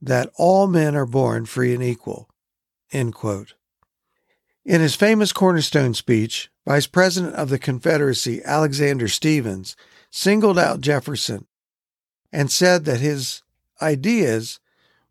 that 0.00 0.30
all 0.36 0.66
men 0.66 0.94
are 0.94 1.06
born 1.06 1.46
free 1.46 1.74
and 1.74 1.82
equal. 1.82 2.28
In 4.64 4.80
his 4.80 4.94
famous 4.94 5.32
cornerstone 5.32 5.94
speech, 5.94 6.50
Vice 6.66 6.86
President 6.86 7.34
of 7.34 7.48
the 7.48 7.58
Confederacy 7.58 8.42
Alexander 8.44 9.08
Stephens 9.08 9.76
singled 10.10 10.58
out 10.58 10.80
Jefferson 10.80 11.46
and 12.32 12.50
said 12.50 12.84
that 12.84 13.00
his 13.00 13.42
ideas 13.80 14.60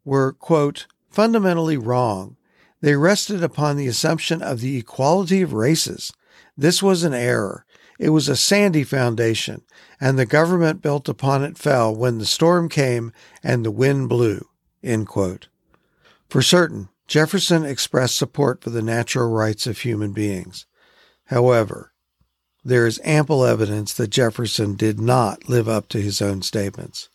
were, 0.05 0.33
quote, 0.33 0.87
fundamentally 1.09 1.77
wrong. 1.77 2.37
They 2.81 2.95
rested 2.95 3.43
upon 3.43 3.75
the 3.75 3.87
assumption 3.87 4.41
of 4.41 4.61
the 4.61 4.77
equality 4.77 5.41
of 5.41 5.53
races. 5.53 6.13
This 6.55 6.83
was 6.83 7.03
an 7.03 7.13
error. 7.13 7.65
It 7.99 8.09
was 8.09 8.29
a 8.29 8.35
sandy 8.35 8.83
foundation, 8.83 9.63
and 9.99 10.19
the 10.19 10.27
government 10.27 10.83
built 10.83 11.09
upon 11.09 11.43
it 11.43 11.57
fell 11.57 11.95
when 11.95 12.19
the 12.19 12.25
storm 12.25 12.69
came 12.69 13.11
and 13.41 13.65
the 13.65 13.71
wind 13.71 14.09
blew. 14.09 14.47
For 16.29 16.41
certain, 16.41 16.89
Jefferson 17.07 17.63
expressed 17.63 18.17
support 18.17 18.61
for 18.61 18.69
the 18.69 18.81
natural 18.81 19.29
rights 19.29 19.65
of 19.65 19.79
human 19.79 20.11
beings. 20.11 20.65
However, 21.25 21.93
there 22.63 22.85
is 22.85 22.99
ample 23.03 23.45
evidence 23.45 23.93
that 23.93 24.09
Jefferson 24.09 24.75
did 24.75 24.99
not 24.99 25.47
live 25.47 25.69
up 25.69 25.87
to 25.89 26.01
his 26.01 26.21
own 26.21 26.41
statements. 26.41 27.09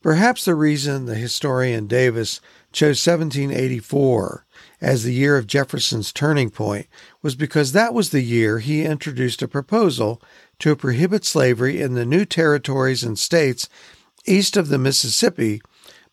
Perhaps 0.00 0.44
the 0.44 0.54
reason 0.54 1.06
the 1.06 1.14
historian 1.14 1.86
Davis 1.86 2.40
chose 2.72 3.04
1784 3.06 4.44
as 4.80 5.04
the 5.04 5.12
year 5.12 5.36
of 5.36 5.46
Jefferson's 5.46 6.12
turning 6.12 6.50
point 6.50 6.86
was 7.22 7.36
because 7.36 7.72
that 7.72 7.94
was 7.94 8.10
the 8.10 8.22
year 8.22 8.58
he 8.58 8.84
introduced 8.84 9.42
a 9.42 9.48
proposal 9.48 10.20
to 10.58 10.74
prohibit 10.74 11.24
slavery 11.24 11.80
in 11.80 11.94
the 11.94 12.04
new 12.04 12.24
territories 12.24 13.04
and 13.04 13.18
states 13.18 13.68
east 14.24 14.56
of 14.56 14.68
the 14.68 14.78
Mississippi 14.78 15.60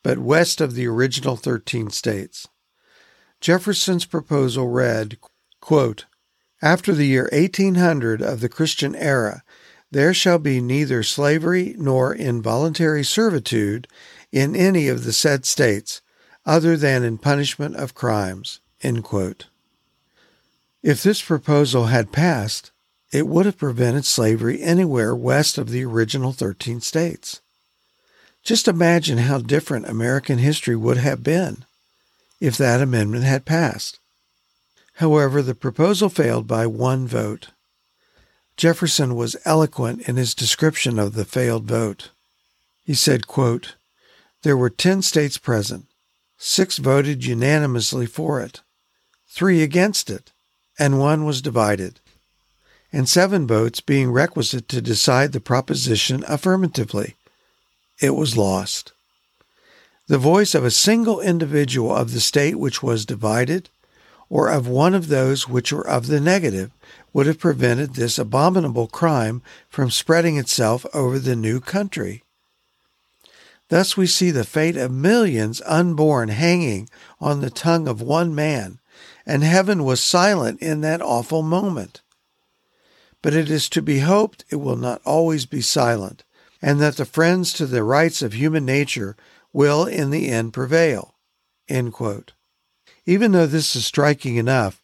but 0.04 0.18
west 0.18 0.62
of 0.62 0.74
the 0.74 0.88
original 0.88 1.36
13 1.36 1.90
states. 1.90 2.48
Jefferson's 3.42 4.06
proposal 4.06 4.68
read, 4.68 5.18
quote, 5.62 6.06
After 6.62 6.94
the 6.94 7.08
year 7.08 7.30
1800 7.32 8.22
of 8.22 8.42
the 8.42 8.50
Christian 8.50 8.96
era, 8.96 9.44
there 9.92 10.14
shall 10.14 10.40
be 10.40 10.62
neither 10.62 11.04
slavery 11.04 11.76
nor 11.78 12.14
involuntary 12.14 13.04
servitude 13.04 13.88
in 14.32 14.56
any 14.56 14.88
of 14.88 15.04
the 15.04 15.14
said 15.14 15.46
states, 15.46 16.02
other 16.46 16.78
than 16.78 17.04
in 17.04 17.18
punishment 17.18 17.76
of 17.76 17.96
crimes. 17.96 18.60
If 20.82 21.04
this 21.04 21.22
proposal 21.22 21.88
had 21.88 22.12
passed, 22.12 22.72
it 23.12 23.28
would 23.28 23.46
have 23.46 23.58
prevented 23.58 24.06
slavery 24.06 24.62
anywhere 24.62 25.16
west 25.16 25.58
of 25.58 25.70
the 25.70 25.84
original 25.84 26.32
13 26.32 26.80
states. 26.82 27.42
Just 28.50 28.68
imagine 28.68 29.20
how 29.20 29.38
different 29.38 29.88
American 29.88 30.40
history 30.40 30.76
would 30.76 30.98
have 30.98 31.22
been 31.22 31.66
if 32.42 32.58
that 32.58 32.82
amendment 32.82 33.24
had 33.24 33.46
passed. 33.46 34.00
However, 34.96 35.44
the 35.44 35.54
proposal 35.54 36.10
failed 36.10 36.48
by 36.48 36.66
one 36.66 37.06
vote. 37.06 37.50
Jefferson 38.58 39.14
was 39.14 39.38
eloquent 39.46 40.10
in 40.10 40.16
his 40.16 40.34
description 40.34 40.98
of 40.98 41.14
the 41.14 41.26
failed 41.26 41.66
vote. 41.66 42.10
He 42.84 42.96
said, 42.96 43.28
quote, 43.28 43.76
There 44.42 44.58
were 44.58 44.72
10 44.72 45.04
states 45.04 45.38
present. 45.38 45.86
Six 46.40 46.80
voted 46.80 47.24
unanimously 47.24 48.08
for 48.08 48.42
it, 48.42 48.62
three 49.28 49.62
against 49.62 50.10
it, 50.10 50.32
and 50.80 50.98
one 50.98 51.24
was 51.24 51.44
divided, 51.44 52.00
and 52.92 53.08
seven 53.08 53.46
votes 53.46 53.80
being 53.80 54.10
requisite 54.10 54.68
to 54.70 54.82
decide 54.82 55.34
the 55.34 55.40
proposition 55.40 56.24
affirmatively 56.28 57.14
it 58.00 58.16
was 58.16 58.38
lost. 58.38 58.94
The 60.08 60.18
voice 60.18 60.56
of 60.56 60.66
a 60.66 60.72
single 60.72 61.22
individual 61.22 61.96
of 61.96 62.14
the 62.14 62.20
state 62.20 62.56
which 62.56 62.82
was 62.82 63.06
divided, 63.06 63.70
or 64.30 64.50
of 64.50 64.68
one 64.68 64.96
of 64.96 65.08
those 65.08 65.48
which 65.48 65.72
were 65.72 65.88
of 65.88 66.08
the 66.08 66.20
negative, 66.20 66.72
would 67.14 67.28
have 67.28 67.40
prevented 67.40 67.94
this 67.94 68.18
abominable 68.18 68.88
crime 68.88 69.42
from 69.70 69.92
spreading 69.92 70.38
itself 70.38 70.86
over 70.94 71.20
the 71.20 71.36
new 71.36 71.60
country. 71.60 72.24
Thus 73.70 73.96
we 73.96 74.08
see 74.08 74.32
the 74.32 74.44
fate 74.44 74.78
of 74.78 74.92
millions 74.92 75.62
unborn 75.66 76.30
hanging 76.30 76.90
on 77.20 77.42
the 77.42 77.52
tongue 77.52 77.88
of 77.88 78.02
one 78.02 78.34
man, 78.34 78.80
and 79.26 79.44
heaven 79.44 79.84
was 79.84 80.02
silent 80.02 80.60
in 80.60 80.82
that 80.82 81.02
awful 81.02 81.44
moment. 81.44 82.02
But 83.22 83.36
it 83.36 83.50
is 83.52 83.70
to 83.70 83.82
be 83.82 84.00
hoped 84.00 84.44
it 84.50 84.56
will 84.56 84.76
not 84.76 85.02
always 85.06 85.46
be 85.46 85.62
silent, 85.62 86.24
and 86.62 86.80
that 86.80 86.98
the 86.98 87.06
friends 87.06 87.54
to 87.54 87.66
the 87.66 87.84
rights 87.84 88.22
of 88.22 88.34
human 88.34 88.66
nature 88.66 89.16
will 89.54 89.86
in 89.86 90.10
the 90.10 90.30
end 90.30 90.54
prevail. 90.54 91.16
Even 93.06 93.32
though 93.32 93.48
this 93.48 93.76
is 93.76 93.86
striking 93.86 94.36
enough, 94.36 94.82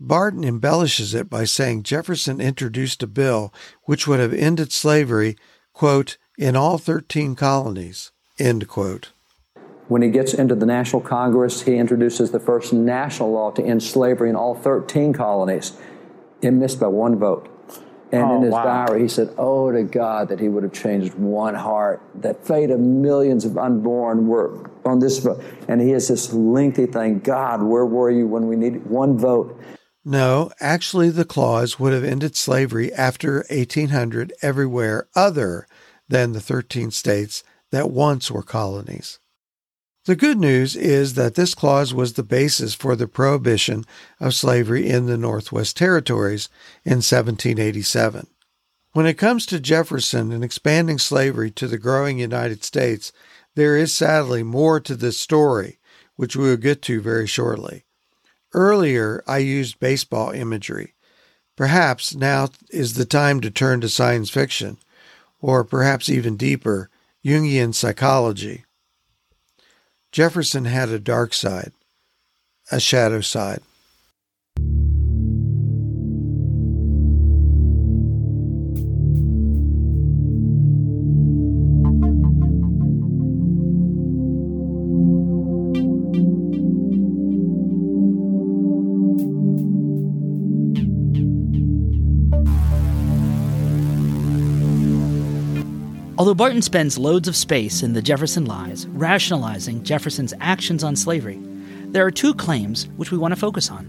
Barton 0.00 0.44
embellishes 0.44 1.14
it 1.14 1.28
by 1.28 1.44
saying 1.44 1.82
Jefferson 1.82 2.40
introduced 2.40 3.02
a 3.02 3.06
bill 3.06 3.52
which 3.84 4.06
would 4.06 4.20
have 4.20 4.32
ended 4.32 4.72
slavery, 4.72 5.36
quote, 5.72 6.16
in 6.38 6.54
all 6.54 6.78
13 6.78 7.34
colonies, 7.34 8.12
end 8.38 8.68
quote. 8.68 9.10
When 9.88 10.02
he 10.02 10.10
gets 10.10 10.34
into 10.34 10.54
the 10.54 10.66
National 10.66 11.00
Congress, 11.00 11.62
he 11.62 11.76
introduces 11.76 12.30
the 12.30 12.38
first 12.38 12.72
national 12.72 13.32
law 13.32 13.50
to 13.52 13.64
end 13.64 13.82
slavery 13.82 14.30
in 14.30 14.36
all 14.36 14.54
13 14.54 15.12
colonies. 15.12 15.72
It 16.42 16.52
missed 16.52 16.78
by 16.78 16.88
one 16.88 17.18
vote. 17.18 17.48
And 18.10 18.22
oh, 18.22 18.36
in 18.36 18.42
his 18.42 18.52
wow. 18.52 18.64
diary, 18.86 19.02
he 19.02 19.08
said, 19.08 19.34
Oh, 19.36 19.70
to 19.70 19.82
God 19.82 20.28
that 20.28 20.40
he 20.40 20.48
would 20.48 20.62
have 20.62 20.72
changed 20.72 21.14
one 21.14 21.54
heart. 21.54 22.02
That 22.14 22.46
fate 22.46 22.70
of 22.70 22.80
millions 22.80 23.44
of 23.44 23.58
unborn 23.58 24.26
were 24.26 24.70
on 24.84 24.98
this 25.00 25.18
vote. 25.18 25.42
And 25.68 25.80
he 25.80 25.90
has 25.90 26.08
this 26.08 26.32
lengthy 26.32 26.86
thing 26.86 27.20
God, 27.20 27.62
where 27.62 27.86
were 27.86 28.10
you 28.10 28.26
when 28.26 28.46
we 28.46 28.56
needed 28.56 28.88
one 28.88 29.18
vote? 29.18 29.60
No, 30.04 30.50
actually, 30.58 31.10
the 31.10 31.26
clause 31.26 31.78
would 31.78 31.92
have 31.92 32.04
ended 32.04 32.34
slavery 32.34 32.92
after 32.94 33.44
1800 33.50 34.32
everywhere 34.40 35.06
other 35.14 35.66
than 36.08 36.32
the 36.32 36.40
13 36.40 36.90
states 36.90 37.44
that 37.70 37.90
once 37.90 38.30
were 38.30 38.42
colonies. 38.42 39.18
The 40.08 40.16
good 40.16 40.38
news 40.38 40.74
is 40.74 41.12
that 41.16 41.34
this 41.34 41.54
clause 41.54 41.92
was 41.92 42.14
the 42.14 42.22
basis 42.22 42.72
for 42.72 42.96
the 42.96 43.06
prohibition 43.06 43.84
of 44.18 44.32
slavery 44.34 44.88
in 44.88 45.04
the 45.04 45.18
Northwest 45.18 45.76
Territories 45.76 46.48
in 46.82 47.02
1787. 47.02 48.26
When 48.94 49.04
it 49.04 49.18
comes 49.18 49.44
to 49.44 49.60
Jefferson 49.60 50.32
and 50.32 50.42
expanding 50.42 50.96
slavery 50.96 51.50
to 51.50 51.68
the 51.68 51.76
growing 51.76 52.18
United 52.18 52.64
States, 52.64 53.12
there 53.54 53.76
is 53.76 53.92
sadly 53.92 54.42
more 54.42 54.80
to 54.80 54.96
this 54.96 55.18
story, 55.18 55.78
which 56.16 56.34
we 56.34 56.44
will 56.44 56.56
get 56.56 56.80
to 56.84 57.02
very 57.02 57.26
shortly. 57.26 57.84
Earlier, 58.54 59.22
I 59.26 59.36
used 59.36 59.78
baseball 59.78 60.30
imagery. 60.30 60.94
Perhaps 61.54 62.14
now 62.14 62.48
is 62.70 62.94
the 62.94 63.04
time 63.04 63.42
to 63.42 63.50
turn 63.50 63.82
to 63.82 63.90
science 63.90 64.30
fiction, 64.30 64.78
or 65.42 65.64
perhaps 65.64 66.08
even 66.08 66.38
deeper, 66.38 66.88
Jungian 67.22 67.74
psychology. 67.74 68.64
Jefferson 70.12 70.64
had 70.64 70.88
a 70.88 70.98
dark 70.98 71.34
side, 71.34 71.72
a 72.70 72.80
shadow 72.80 73.20
side. 73.20 73.60
Although 96.18 96.34
Barton 96.34 96.62
spends 96.62 96.98
loads 96.98 97.28
of 97.28 97.36
space 97.36 97.84
in 97.84 97.92
the 97.92 98.02
Jefferson 98.02 98.44
Lies 98.44 98.88
rationalizing 98.88 99.84
Jefferson's 99.84 100.34
actions 100.40 100.82
on 100.82 100.96
slavery, 100.96 101.38
there 101.90 102.04
are 102.04 102.10
two 102.10 102.34
claims 102.34 102.88
which 102.96 103.12
we 103.12 103.18
want 103.18 103.30
to 103.30 103.38
focus 103.38 103.70
on. 103.70 103.84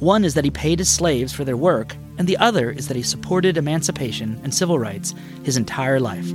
One 0.00 0.24
is 0.24 0.34
that 0.34 0.44
he 0.44 0.50
paid 0.50 0.80
his 0.80 0.88
slaves 0.88 1.32
for 1.32 1.44
their 1.44 1.56
work, 1.56 1.94
and 2.18 2.26
the 2.26 2.36
other 2.38 2.72
is 2.72 2.88
that 2.88 2.96
he 2.96 3.04
supported 3.04 3.56
emancipation 3.56 4.40
and 4.42 4.52
civil 4.52 4.80
rights 4.80 5.14
his 5.44 5.56
entire 5.56 6.00
life. 6.00 6.26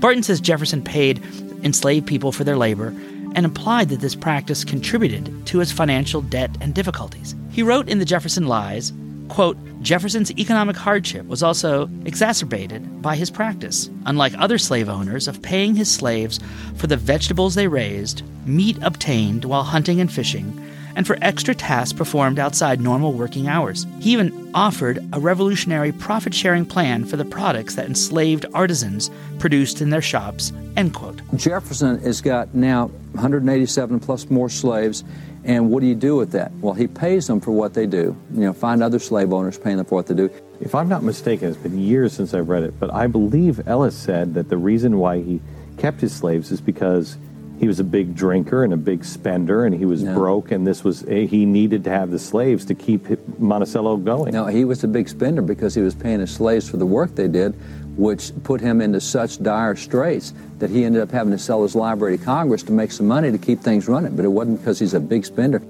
Barton 0.00 0.24
says 0.24 0.40
Jefferson 0.40 0.82
paid 0.82 1.22
enslaved 1.62 2.08
people 2.08 2.32
for 2.32 2.42
their 2.42 2.56
labor 2.56 2.88
and 3.36 3.46
implied 3.46 3.88
that 3.90 4.00
this 4.00 4.16
practice 4.16 4.64
contributed 4.64 5.46
to 5.46 5.60
his 5.60 5.70
financial 5.70 6.22
debt 6.22 6.50
and 6.60 6.74
difficulties. 6.74 7.36
He 7.52 7.62
wrote 7.62 7.88
in 7.88 8.00
the 8.00 8.04
Jefferson 8.04 8.48
Lies, 8.48 8.92
quote, 9.28 9.56
Jefferson's 9.82 10.30
economic 10.38 10.76
hardship 10.76 11.26
was 11.26 11.42
also 11.42 11.88
exacerbated 12.04 13.02
by 13.02 13.14
his 13.16 13.30
practice, 13.30 13.90
unlike 14.06 14.32
other 14.38 14.58
slave 14.58 14.88
owners, 14.88 15.28
of 15.28 15.42
paying 15.42 15.74
his 15.74 15.90
slaves 15.90 16.40
for 16.76 16.86
the 16.86 16.96
vegetables 16.96 17.54
they 17.54 17.68
raised, 17.68 18.22
meat 18.46 18.78
obtained 18.82 19.44
while 19.44 19.62
hunting 19.62 20.00
and 20.00 20.12
fishing, 20.12 20.60
and 20.96 21.06
for 21.06 21.18
extra 21.20 21.54
tasks 21.54 21.92
performed 21.92 22.38
outside 22.38 22.80
normal 22.80 23.12
working 23.12 23.48
hours. 23.48 23.86
He 24.00 24.12
even 24.12 24.50
offered 24.54 24.98
a 25.12 25.20
revolutionary 25.20 25.92
profit 25.92 26.34
sharing 26.34 26.64
plan 26.64 27.04
for 27.04 27.16
the 27.16 27.24
products 27.24 27.74
that 27.74 27.86
enslaved 27.86 28.46
artisans 28.54 29.10
produced 29.38 29.82
in 29.82 29.90
their 29.90 30.02
shops. 30.02 30.52
End 30.76 30.94
quote. 30.94 31.20
Jefferson 31.36 31.98
has 32.00 32.20
got 32.20 32.54
now 32.54 32.86
187 33.12 34.00
plus 34.00 34.30
more 34.30 34.48
slaves. 34.48 35.04
And 35.46 35.70
what 35.70 35.80
do 35.80 35.86
you 35.86 35.94
do 35.94 36.16
with 36.16 36.32
that? 36.32 36.50
Well, 36.60 36.74
he 36.74 36.88
pays 36.88 37.28
them 37.28 37.40
for 37.40 37.52
what 37.52 37.72
they 37.72 37.86
do. 37.86 38.16
You 38.34 38.40
know, 38.40 38.52
find 38.52 38.82
other 38.82 38.98
slave 38.98 39.32
owners 39.32 39.56
paying 39.56 39.76
them 39.76 39.86
for 39.86 39.94
what 39.94 40.08
they 40.08 40.14
do. 40.14 40.28
If 40.60 40.74
I'm 40.74 40.88
not 40.88 41.04
mistaken, 41.04 41.48
it's 41.48 41.56
been 41.56 41.78
years 41.78 42.12
since 42.12 42.34
I've 42.34 42.48
read 42.48 42.64
it, 42.64 42.78
but 42.80 42.92
I 42.92 43.06
believe 43.06 43.66
Ellis 43.68 43.96
said 43.96 44.34
that 44.34 44.48
the 44.48 44.56
reason 44.56 44.98
why 44.98 45.22
he 45.22 45.40
kept 45.78 46.00
his 46.00 46.12
slaves 46.12 46.50
is 46.50 46.60
because 46.60 47.16
he 47.58 47.66
was 47.66 47.80
a 47.80 47.84
big 47.84 48.14
drinker 48.14 48.64
and 48.64 48.72
a 48.72 48.76
big 48.76 49.04
spender 49.04 49.64
and 49.64 49.74
he 49.74 49.84
was 49.84 50.02
no. 50.02 50.14
broke 50.14 50.50
and 50.50 50.66
this 50.66 50.84
was 50.84 51.04
eh, 51.08 51.26
he 51.26 51.46
needed 51.46 51.84
to 51.84 51.90
have 51.90 52.10
the 52.10 52.18
slaves 52.18 52.64
to 52.66 52.74
keep 52.74 53.06
monticello 53.38 53.96
going. 53.96 54.32
No 54.32 54.46
he 54.46 54.64
was 54.64 54.84
a 54.84 54.88
big 54.88 55.08
spender 55.08 55.42
because 55.42 55.74
he 55.74 55.80
was 55.80 55.94
paying 55.94 56.20
his 56.20 56.30
slaves 56.30 56.68
for 56.68 56.76
the 56.76 56.86
work 56.86 57.14
they 57.14 57.28
did 57.28 57.54
which 57.96 58.30
put 58.44 58.60
him 58.60 58.82
into 58.82 59.00
such 59.00 59.42
dire 59.42 59.74
straits 59.74 60.34
that 60.58 60.68
he 60.68 60.84
ended 60.84 61.00
up 61.00 61.10
having 61.10 61.32
to 61.32 61.38
sell 61.38 61.62
his 61.62 61.74
library 61.74 62.18
to 62.18 62.24
congress 62.24 62.62
to 62.62 62.72
make 62.72 62.92
some 62.92 63.06
money 63.06 63.30
to 63.30 63.38
keep 63.38 63.60
things 63.60 63.88
running 63.88 64.14
but 64.14 64.24
it 64.24 64.28
wasn't 64.28 64.58
because 64.58 64.78
he's 64.78 64.94
a 64.94 65.00
big 65.00 65.24
spender. 65.24 65.62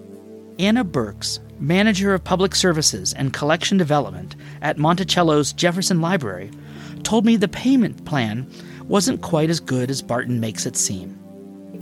Anna 0.59 0.85
Berkes 0.85 1.41
manager 1.61 2.15
of 2.15 2.25
public 2.25 2.55
services 2.55 3.13
and 3.13 3.33
collection 3.33 3.79
development 3.79 4.35
at 4.61 4.77
monticello's 4.77 5.53
jefferson 5.53 6.01
library 6.01 6.51
told 7.05 7.25
me 7.25 7.37
the 7.37 7.49
payment 7.49 8.05
plan 8.05 8.51
wasn't 8.89 9.23
quite 9.23 9.51
as 9.51 9.61
good 9.61 9.89
as 9.89 10.03
barton 10.03 10.41
makes 10.41 10.67
it 10.67 10.77
seem 10.77 11.19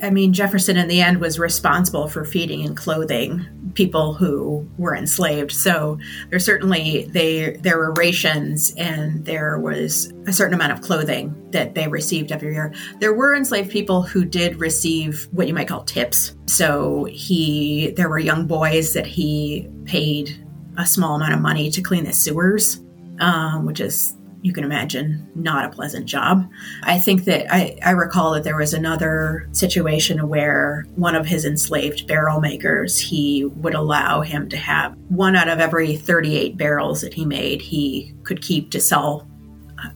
I 0.04 0.10
mean, 0.10 0.34
Jefferson 0.34 0.76
in 0.76 0.86
the 0.86 1.00
end 1.00 1.18
was 1.18 1.38
responsible 1.38 2.08
for 2.08 2.26
feeding 2.26 2.64
and 2.64 2.76
clothing 2.76 3.46
people 3.72 4.12
who 4.12 4.68
were 4.76 4.94
enslaved. 4.94 5.50
So 5.50 5.98
there 6.30 6.38
certainly 6.38 7.04
they 7.10 7.56
there 7.56 7.78
were 7.78 7.92
rations 7.92 8.72
and 8.76 9.24
there 9.24 9.58
was 9.58 10.12
a 10.26 10.32
certain 10.32 10.54
amount 10.54 10.72
of 10.72 10.82
clothing 10.82 11.34
that 11.50 11.74
they 11.74 11.88
received 11.88 12.32
every 12.32 12.52
year. 12.52 12.72
There 13.00 13.14
were 13.14 13.34
enslaved 13.34 13.70
people 13.70 14.02
who 14.02 14.24
did 14.24 14.56
receive 14.60 15.26
what 15.32 15.48
you 15.48 15.54
might 15.54 15.68
call 15.68 15.84
tips. 15.84 16.36
So 16.46 17.04
he 17.04 17.92
there 17.96 18.10
were 18.10 18.18
young 18.18 18.46
boys 18.46 18.92
that 18.92 19.06
he 19.06 19.68
paid 19.86 20.38
a 20.76 20.86
small 20.86 21.16
amount 21.16 21.32
of 21.32 21.40
money 21.40 21.70
to 21.70 21.80
clean 21.80 22.04
the 22.04 22.12
sewers, 22.12 22.80
um, 23.20 23.64
which 23.64 23.80
is 23.80 24.13
you 24.44 24.52
can 24.52 24.62
imagine, 24.62 25.26
not 25.34 25.64
a 25.64 25.70
pleasant 25.70 26.04
job. 26.04 26.46
I 26.82 27.00
think 27.00 27.24
that 27.24 27.50
I, 27.50 27.78
I 27.82 27.92
recall 27.92 28.34
that 28.34 28.44
there 28.44 28.58
was 28.58 28.74
another 28.74 29.48
situation 29.52 30.28
where 30.28 30.84
one 30.96 31.14
of 31.14 31.24
his 31.24 31.46
enslaved 31.46 32.06
barrel 32.06 32.42
makers, 32.42 32.98
he 32.98 33.46
would 33.46 33.72
allow 33.74 34.20
him 34.20 34.50
to 34.50 34.58
have 34.58 34.94
one 35.08 35.34
out 35.34 35.48
of 35.48 35.60
every 35.60 35.96
38 35.96 36.58
barrels 36.58 37.00
that 37.00 37.14
he 37.14 37.24
made, 37.24 37.62
he 37.62 38.12
could 38.22 38.42
keep 38.42 38.70
to 38.72 38.82
sell 38.82 39.26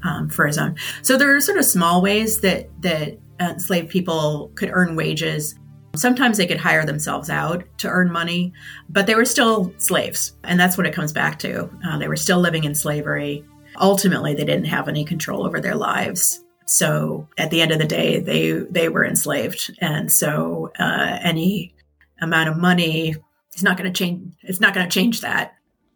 um, 0.02 0.30
for 0.30 0.46
his 0.46 0.56
own. 0.56 0.76
So 1.02 1.18
there 1.18 1.36
are 1.36 1.42
sort 1.42 1.58
of 1.58 1.66
small 1.66 2.00
ways 2.00 2.40
that, 2.40 2.70
that 2.80 3.18
enslaved 3.38 3.90
people 3.90 4.50
could 4.54 4.70
earn 4.72 4.96
wages. 4.96 5.56
Sometimes 5.94 6.38
they 6.38 6.46
could 6.46 6.56
hire 6.56 6.86
themselves 6.86 7.28
out 7.28 7.66
to 7.80 7.88
earn 7.88 8.10
money, 8.10 8.54
but 8.88 9.06
they 9.06 9.14
were 9.14 9.26
still 9.26 9.74
slaves. 9.76 10.32
And 10.42 10.58
that's 10.58 10.78
what 10.78 10.86
it 10.86 10.94
comes 10.94 11.12
back 11.12 11.38
to. 11.40 11.68
Uh, 11.86 11.98
they 11.98 12.08
were 12.08 12.16
still 12.16 12.38
living 12.38 12.64
in 12.64 12.74
slavery 12.74 13.44
ultimately 13.78 14.34
they 14.34 14.44
didn't 14.44 14.66
have 14.66 14.88
any 14.88 15.04
control 15.04 15.46
over 15.46 15.60
their 15.60 15.74
lives. 15.74 16.40
So 16.66 17.28
at 17.38 17.50
the 17.50 17.62
end 17.62 17.72
of 17.72 17.78
the 17.78 17.86
day, 17.86 18.20
they 18.20 18.52
they 18.52 18.88
were 18.88 19.04
enslaved, 19.04 19.74
and 19.80 20.12
so 20.12 20.70
uh, 20.78 21.18
any 21.22 21.74
amount 22.20 22.50
of 22.50 22.58
money 22.58 23.16
is 23.54 23.62
not 23.62 23.78
going 23.78 23.90
to 23.90 23.98
change. 23.98 24.34
It's 24.42 24.60
not 24.60 24.74
going 24.74 24.88
to 24.88 24.94
change 24.94 25.22
that. 25.22 25.54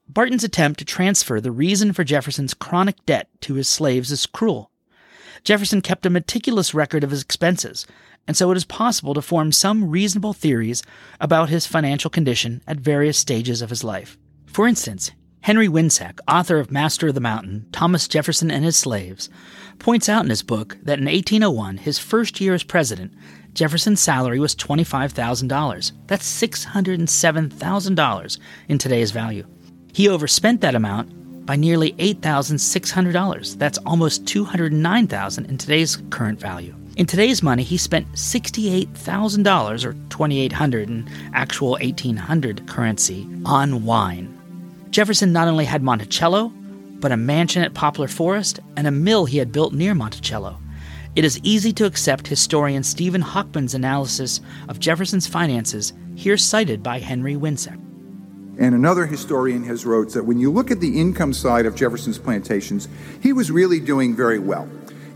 Barton's 0.08 0.44
attempt 0.44 0.78
to 0.78 0.84
transfer 0.84 1.40
the 1.40 1.50
reason 1.50 1.92
for 1.92 2.04
Jefferson's 2.04 2.54
chronic 2.54 3.04
debt 3.06 3.28
to 3.42 3.54
his 3.54 3.68
slaves 3.68 4.10
is 4.10 4.26
cruel. 4.26 4.70
Jefferson 5.44 5.80
kept 5.80 6.06
a 6.06 6.10
meticulous 6.10 6.74
record 6.74 7.02
of 7.02 7.10
his 7.10 7.22
expenses, 7.22 7.86
and 8.26 8.36
so 8.36 8.50
it 8.50 8.56
is 8.56 8.64
possible 8.64 9.14
to 9.14 9.22
form 9.22 9.52
some 9.52 9.90
reasonable 9.90 10.32
theories 10.32 10.82
about 11.20 11.48
his 11.48 11.66
financial 11.66 12.10
condition 12.10 12.62
at 12.66 12.78
various 12.78 13.18
stages 13.18 13.62
of 13.62 13.70
his 13.70 13.82
life. 13.82 14.16
For 14.46 14.68
instance, 14.68 15.10
Henry 15.42 15.66
Wiencek, 15.66 16.18
author 16.28 16.58
of 16.60 16.70
Master 16.70 17.08
of 17.08 17.14
the 17.14 17.20
Mountain, 17.20 17.66
Thomas 17.72 18.06
Jefferson 18.06 18.48
and 18.48 18.64
His 18.64 18.76
Slaves, 18.76 19.28
points 19.80 20.08
out 20.08 20.22
in 20.22 20.30
his 20.30 20.44
book 20.44 20.78
that 20.84 21.00
in 21.00 21.06
1801, 21.06 21.78
his 21.78 21.98
first 21.98 22.40
year 22.40 22.54
as 22.54 22.62
president, 22.62 23.12
Jefferson's 23.52 24.00
salary 24.00 24.38
was 24.38 24.54
$25,000. 24.54 25.92
That's 26.06 26.42
$607,000 26.42 28.38
in 28.68 28.78
today's 28.78 29.10
value. 29.10 29.44
He 29.92 30.08
overspent 30.08 30.60
that 30.60 30.76
amount 30.76 31.44
by 31.44 31.56
nearly 31.56 31.94
$8,600. 31.94 33.58
That's 33.58 33.78
almost 33.78 34.24
$209,000 34.26 35.48
in 35.48 35.58
today's 35.58 36.00
current 36.10 36.38
value. 36.38 36.72
In 36.96 37.06
today's 37.06 37.42
money, 37.42 37.64
he 37.64 37.78
spent 37.78 38.06
$68,000 38.12 39.84
or 39.84 39.94
2800 40.08 40.88
in 40.88 41.10
actual 41.34 41.72
1800 41.72 42.68
currency 42.68 43.26
on 43.44 43.84
wine. 43.84 44.38
Jefferson 44.92 45.32
not 45.32 45.48
only 45.48 45.64
had 45.64 45.82
Monticello, 45.82 46.52
but 47.00 47.12
a 47.12 47.16
mansion 47.16 47.62
at 47.62 47.72
Poplar 47.72 48.08
Forest 48.08 48.60
and 48.76 48.86
a 48.86 48.90
mill 48.90 49.24
he 49.24 49.38
had 49.38 49.50
built 49.50 49.72
near 49.72 49.94
Monticello. 49.94 50.58
It 51.16 51.24
is 51.24 51.40
easy 51.42 51.72
to 51.72 51.86
accept 51.86 52.26
historian 52.26 52.82
Stephen 52.82 53.22
Hochman's 53.22 53.72
analysis 53.72 54.42
of 54.68 54.80
Jefferson's 54.80 55.26
finances, 55.26 55.94
here 56.14 56.36
cited 56.36 56.82
by 56.82 56.98
Henry 56.98 57.34
Wiencek. 57.34 57.80
And 58.58 58.74
another 58.74 59.06
historian 59.06 59.64
has 59.64 59.86
wrote 59.86 60.12
that 60.12 60.26
when 60.26 60.38
you 60.38 60.52
look 60.52 60.70
at 60.70 60.80
the 60.80 61.00
income 61.00 61.32
side 61.32 61.64
of 61.64 61.74
Jefferson's 61.74 62.18
plantations, 62.18 62.86
he 63.22 63.32
was 63.32 63.50
really 63.50 63.80
doing 63.80 64.14
very 64.14 64.38
well. 64.38 64.68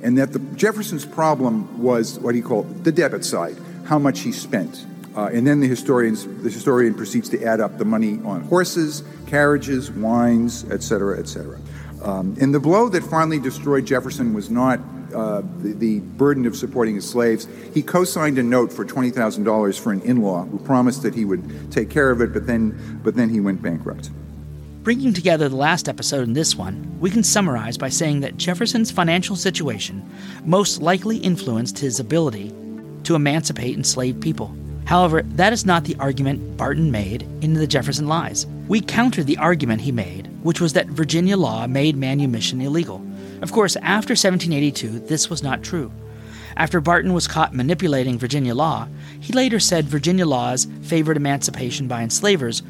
And 0.02 0.16
that 0.16 0.32
the 0.32 0.38
Jefferson's 0.56 1.04
problem 1.04 1.82
was 1.82 2.18
what 2.20 2.34
he 2.34 2.40
called 2.40 2.84
the 2.84 2.92
debit 2.92 3.26
side, 3.26 3.58
how 3.84 3.98
much 3.98 4.20
he 4.20 4.32
spent. 4.32 4.86
Uh, 5.16 5.30
and 5.32 5.46
then 5.46 5.60
the 5.60 5.66
historians, 5.66 6.26
the 6.42 6.50
historian 6.50 6.94
proceeds 6.94 7.28
to 7.30 7.42
add 7.42 7.58
up 7.58 7.78
the 7.78 7.84
money 7.84 8.20
on 8.24 8.42
horses, 8.42 9.02
carriages, 9.26 9.90
wines, 9.90 10.64
etc., 10.70 11.18
etc. 11.18 11.58
Um, 12.02 12.36
and 12.38 12.54
the 12.54 12.60
blow 12.60 12.90
that 12.90 13.02
finally 13.02 13.38
destroyed 13.38 13.86
Jefferson 13.86 14.34
was 14.34 14.50
not 14.50 14.78
uh, 15.14 15.40
the, 15.58 15.72
the, 15.72 16.00
burden 16.00 16.44
of 16.46 16.54
supporting 16.54 16.96
his 16.96 17.08
slaves. 17.08 17.48
He 17.72 17.80
co-signed 17.80 18.38
a 18.38 18.42
note 18.42 18.72
for 18.72 18.84
twenty 18.84 19.10
thousand 19.10 19.44
dollars 19.44 19.78
for 19.78 19.90
an 19.90 20.02
in-law 20.02 20.44
who 20.44 20.58
promised 20.58 21.02
that 21.02 21.14
he 21.14 21.24
would 21.24 21.72
take 21.72 21.88
care 21.88 22.10
of 22.10 22.20
it, 22.20 22.34
but 22.34 22.46
then, 22.46 23.00
but 23.02 23.14
then 23.14 23.30
he 23.30 23.40
went 23.40 23.62
bankrupt. 23.62 24.10
Bringing 24.82 25.14
together 25.14 25.48
the 25.48 25.56
last 25.56 25.88
episode 25.88 26.26
and 26.26 26.36
this 26.36 26.54
one, 26.54 26.98
we 27.00 27.10
can 27.10 27.24
summarize 27.24 27.78
by 27.78 27.88
saying 27.88 28.20
that 28.20 28.36
Jefferson's 28.36 28.90
financial 28.90 29.34
situation 29.34 30.08
most 30.44 30.82
likely 30.82 31.16
influenced 31.16 31.78
his 31.78 31.98
ability 31.98 32.52
to 33.04 33.14
emancipate 33.14 33.76
enslaved 33.76 34.20
people. 34.20 34.54
However, 34.86 35.22
that 35.22 35.52
is 35.52 35.66
not 35.66 35.84
the 35.84 35.96
argument 35.98 36.56
Barton 36.56 36.92
made 36.92 37.22
in 37.42 37.54
the 37.54 37.66
Jefferson 37.66 38.06
Lies. 38.06 38.46
We 38.68 38.80
countered 38.80 39.26
the 39.26 39.36
argument 39.36 39.80
he 39.80 39.90
made, 39.90 40.28
which 40.44 40.60
was 40.60 40.72
that 40.74 40.86
Virginia 40.86 41.36
law 41.36 41.66
made 41.66 41.96
manumission 41.96 42.60
illegal. 42.60 43.04
Of 43.42 43.50
course, 43.50 43.74
after 43.76 44.12
1782, 44.12 45.00
this 45.00 45.28
was 45.28 45.42
not 45.42 45.64
true. 45.64 45.90
After 46.56 46.80
Barton 46.80 47.12
was 47.12 47.26
caught 47.26 47.52
manipulating 47.52 48.16
Virginia 48.16 48.54
law, 48.54 48.88
he 49.20 49.32
later 49.32 49.58
said 49.58 49.86
Virginia 49.86 50.24
laws 50.24 50.68
favored 50.82 51.16
emancipation 51.16 51.88
by 51.88 52.02
enslavers 52.02 52.62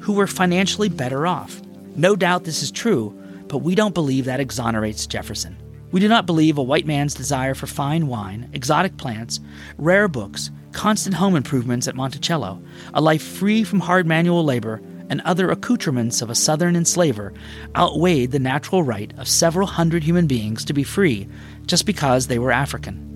who 0.00 0.12
were 0.12 0.26
financially 0.26 0.88
better 0.88 1.24
off. 1.24 1.62
No 1.94 2.16
doubt 2.16 2.44
this 2.44 2.64
is 2.64 2.72
true, 2.72 3.16
but 3.46 3.58
we 3.58 3.76
don't 3.76 3.94
believe 3.94 4.24
that 4.24 4.40
exonerates 4.40 5.06
Jefferson. 5.06 5.56
We 5.92 6.00
do 6.00 6.08
not 6.08 6.26
believe 6.26 6.58
a 6.58 6.62
white 6.62 6.86
man's 6.86 7.14
desire 7.14 7.54
for 7.54 7.66
fine 7.66 8.08
wine, 8.08 8.50
exotic 8.52 8.96
plants, 8.96 9.40
rare 9.78 10.08
books, 10.08 10.50
constant 10.72 11.16
home 11.16 11.36
improvements 11.36 11.88
at 11.88 11.94
Monticello, 11.94 12.62
a 12.94 13.00
life 13.00 13.22
free 13.22 13.64
from 13.64 13.80
hard 13.80 14.06
manual 14.06 14.44
labor, 14.44 14.80
and 15.08 15.20
other 15.22 15.50
accoutrements 15.50 16.22
of 16.22 16.30
a 16.30 16.34
Southern 16.34 16.76
enslaver 16.76 17.32
outweighed 17.76 18.30
the 18.30 18.38
natural 18.38 18.82
right 18.82 19.12
of 19.18 19.28
several 19.28 19.66
hundred 19.66 20.04
human 20.04 20.26
beings 20.26 20.64
to 20.64 20.72
be 20.72 20.84
free 20.84 21.28
just 21.66 21.84
because 21.84 22.28
they 22.28 22.38
were 22.38 22.52
African. 22.52 23.06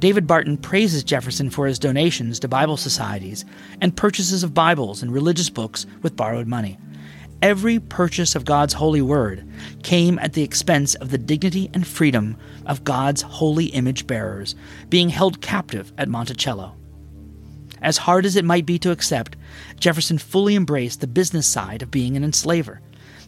David 0.00 0.26
Barton 0.26 0.56
praises 0.56 1.04
Jefferson 1.04 1.48
for 1.48 1.68
his 1.68 1.78
donations 1.78 2.40
to 2.40 2.48
Bible 2.48 2.76
societies 2.76 3.44
and 3.80 3.96
purchases 3.96 4.42
of 4.42 4.52
Bibles 4.52 5.00
and 5.00 5.12
religious 5.12 5.48
books 5.48 5.86
with 6.02 6.16
borrowed 6.16 6.48
money. 6.48 6.76
Every 7.42 7.80
purchase 7.80 8.36
of 8.36 8.44
God's 8.44 8.72
holy 8.72 9.02
word 9.02 9.44
came 9.82 10.16
at 10.20 10.32
the 10.32 10.44
expense 10.44 10.94
of 10.94 11.10
the 11.10 11.18
dignity 11.18 11.68
and 11.74 11.84
freedom 11.84 12.36
of 12.66 12.84
God's 12.84 13.20
holy 13.20 13.66
image 13.66 14.06
bearers 14.06 14.54
being 14.88 15.08
held 15.08 15.40
captive 15.40 15.92
at 15.98 16.08
Monticello. 16.08 16.76
As 17.82 17.98
hard 17.98 18.26
as 18.26 18.36
it 18.36 18.44
might 18.44 18.64
be 18.64 18.78
to 18.78 18.92
accept, 18.92 19.34
Jefferson 19.80 20.18
fully 20.18 20.54
embraced 20.54 21.00
the 21.00 21.08
business 21.08 21.48
side 21.48 21.82
of 21.82 21.90
being 21.90 22.16
an 22.16 22.22
enslaver. 22.22 22.80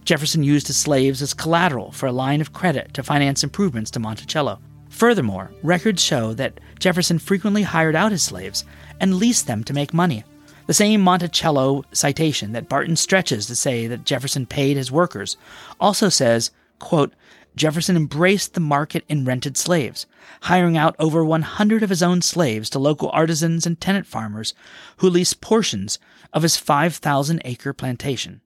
Jefferson 0.04 0.44
used 0.44 0.68
his 0.68 0.76
slaves 0.76 1.20
as 1.20 1.34
collateral 1.34 1.90
for 1.90 2.06
a 2.06 2.12
line 2.12 2.40
of 2.40 2.52
credit 2.52 2.94
to 2.94 3.02
finance 3.02 3.42
improvements 3.42 3.90
to 3.90 3.98
Monticello. 3.98 4.60
Furthermore, 4.90 5.50
records 5.64 6.00
show 6.00 6.34
that 6.34 6.60
Jefferson 6.78 7.18
frequently 7.18 7.64
hired 7.64 7.96
out 7.96 8.12
his 8.12 8.22
slaves 8.22 8.64
and 9.00 9.16
leased 9.16 9.48
them 9.48 9.64
to 9.64 9.72
make 9.72 9.92
money. 9.92 10.22
The 10.66 10.74
same 10.74 11.02
Monticello 11.02 11.84
citation 11.92 12.52
that 12.52 12.68
Barton 12.68 12.96
stretches 12.96 13.46
to 13.46 13.56
say 13.56 13.86
that 13.86 14.04
Jefferson 14.04 14.46
paid 14.46 14.76
his 14.76 14.90
workers 14.90 15.36
also 15.78 16.08
says, 16.08 16.50
quote, 16.78 17.12
Jefferson 17.54 17.96
embraced 17.96 18.54
the 18.54 18.60
market 18.60 19.04
in 19.08 19.24
rented 19.24 19.56
slaves, 19.56 20.06
hiring 20.42 20.76
out 20.76 20.96
over 20.98 21.24
100 21.24 21.82
of 21.82 21.90
his 21.90 22.02
own 22.02 22.20
slaves 22.22 22.68
to 22.70 22.78
local 22.78 23.10
artisans 23.10 23.66
and 23.66 23.80
tenant 23.80 24.06
farmers 24.06 24.54
who 24.96 25.10
leased 25.10 25.40
portions 25.40 25.98
of 26.32 26.42
his 26.42 26.56
5,000 26.56 27.42
acre 27.44 27.72
plantation. 27.72 28.40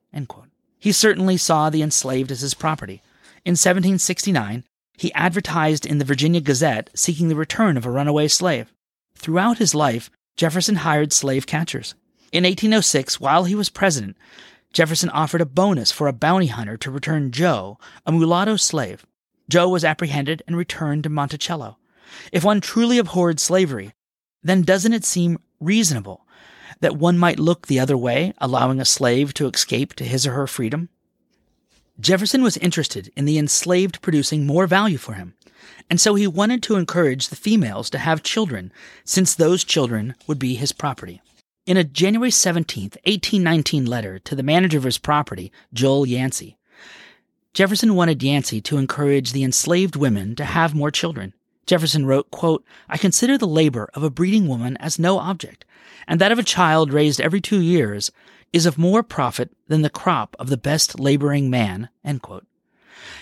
He 0.77 0.91
certainly 0.91 1.37
saw 1.37 1.69
the 1.69 1.81
enslaved 1.81 2.31
as 2.31 2.41
his 2.41 2.53
property. 2.53 3.01
In 3.45 3.53
1769, 3.53 4.63
he 4.97 5.13
advertised 5.13 5.85
in 5.85 5.97
the 5.97 6.05
Virginia 6.05 6.41
Gazette 6.41 6.89
seeking 6.93 7.29
the 7.29 7.35
return 7.35 7.77
of 7.77 7.85
a 7.85 7.91
runaway 7.91 8.27
slave. 8.27 8.71
Throughout 9.15 9.57
his 9.57 9.73
life, 9.73 10.11
Jefferson 10.35 10.75
hired 10.75 11.13
slave 11.13 11.47
catchers. 11.47 11.95
In 12.31 12.43
1806, 12.43 13.19
while 13.19 13.45
he 13.45 13.55
was 13.55 13.69
president, 13.69 14.15
Jefferson 14.71 15.09
offered 15.09 15.41
a 15.41 15.47
bonus 15.47 15.91
for 15.91 16.07
a 16.07 16.13
bounty 16.13 16.45
hunter 16.47 16.77
to 16.77 16.91
return 16.91 17.31
Joe, 17.31 17.79
a 18.05 18.11
mulatto 18.11 18.55
slave. 18.55 19.03
Joe 19.49 19.67
was 19.67 19.83
apprehended 19.83 20.43
and 20.45 20.55
returned 20.55 21.03
to 21.03 21.09
Monticello. 21.09 21.77
If 22.31 22.43
one 22.43 22.61
truly 22.61 22.99
abhorred 22.99 23.39
slavery, 23.39 23.93
then 24.43 24.61
doesn't 24.61 24.93
it 24.93 25.05
seem 25.05 25.39
reasonable 25.59 26.27
that 26.81 26.95
one 26.95 27.17
might 27.17 27.39
look 27.39 27.65
the 27.65 27.79
other 27.79 27.97
way, 27.97 28.33
allowing 28.37 28.79
a 28.79 28.85
slave 28.85 29.33
to 29.33 29.47
escape 29.47 29.95
to 29.95 30.03
his 30.03 30.27
or 30.27 30.33
her 30.33 30.47
freedom? 30.47 30.89
Jefferson 31.99 32.43
was 32.43 32.57
interested 32.57 33.11
in 33.15 33.25
the 33.25 33.39
enslaved 33.39 34.01
producing 34.01 34.45
more 34.45 34.67
value 34.67 34.97
for 34.99 35.13
him, 35.13 35.33
and 35.89 35.99
so 35.99 36.13
he 36.13 36.27
wanted 36.27 36.61
to 36.63 36.75
encourage 36.75 37.29
the 37.29 37.35
females 37.35 37.89
to 37.89 37.97
have 37.97 38.21
children, 38.21 38.71
since 39.03 39.33
those 39.33 39.63
children 39.63 40.13
would 40.27 40.37
be 40.37 40.53
his 40.53 40.71
property. 40.71 41.21
In 41.69 41.77
a 41.77 41.83
January 41.83 42.31
17, 42.31 42.85
1819 43.05 43.85
letter 43.85 44.17
to 44.17 44.33
the 44.33 44.41
manager 44.41 44.79
of 44.79 44.85
his 44.85 44.97
property, 44.97 45.51
Joel 45.71 46.07
Yancey, 46.07 46.57
Jefferson 47.53 47.93
wanted 47.93 48.23
Yancey 48.23 48.59
to 48.61 48.79
encourage 48.79 49.33
the 49.33 49.43
enslaved 49.43 49.95
women 49.95 50.35
to 50.37 50.45
have 50.45 50.73
more 50.73 50.89
children. 50.89 51.31
Jefferson 51.67 52.07
wrote, 52.07 52.31
quote, 52.31 52.65
I 52.89 52.97
consider 52.97 53.37
the 53.37 53.45
labor 53.45 53.87
of 53.93 54.01
a 54.01 54.09
breeding 54.09 54.47
woman 54.47 54.77
as 54.77 54.97
no 54.97 55.19
object, 55.19 55.63
and 56.07 56.19
that 56.19 56.31
of 56.31 56.39
a 56.39 56.43
child 56.43 56.91
raised 56.91 57.21
every 57.21 57.39
two 57.39 57.61
years 57.61 58.11
is 58.51 58.65
of 58.65 58.79
more 58.79 59.03
profit 59.03 59.51
than 59.67 59.83
the 59.83 59.91
crop 59.91 60.35
of 60.39 60.49
the 60.49 60.57
best 60.57 60.99
laboring 60.99 61.51
man. 61.51 61.89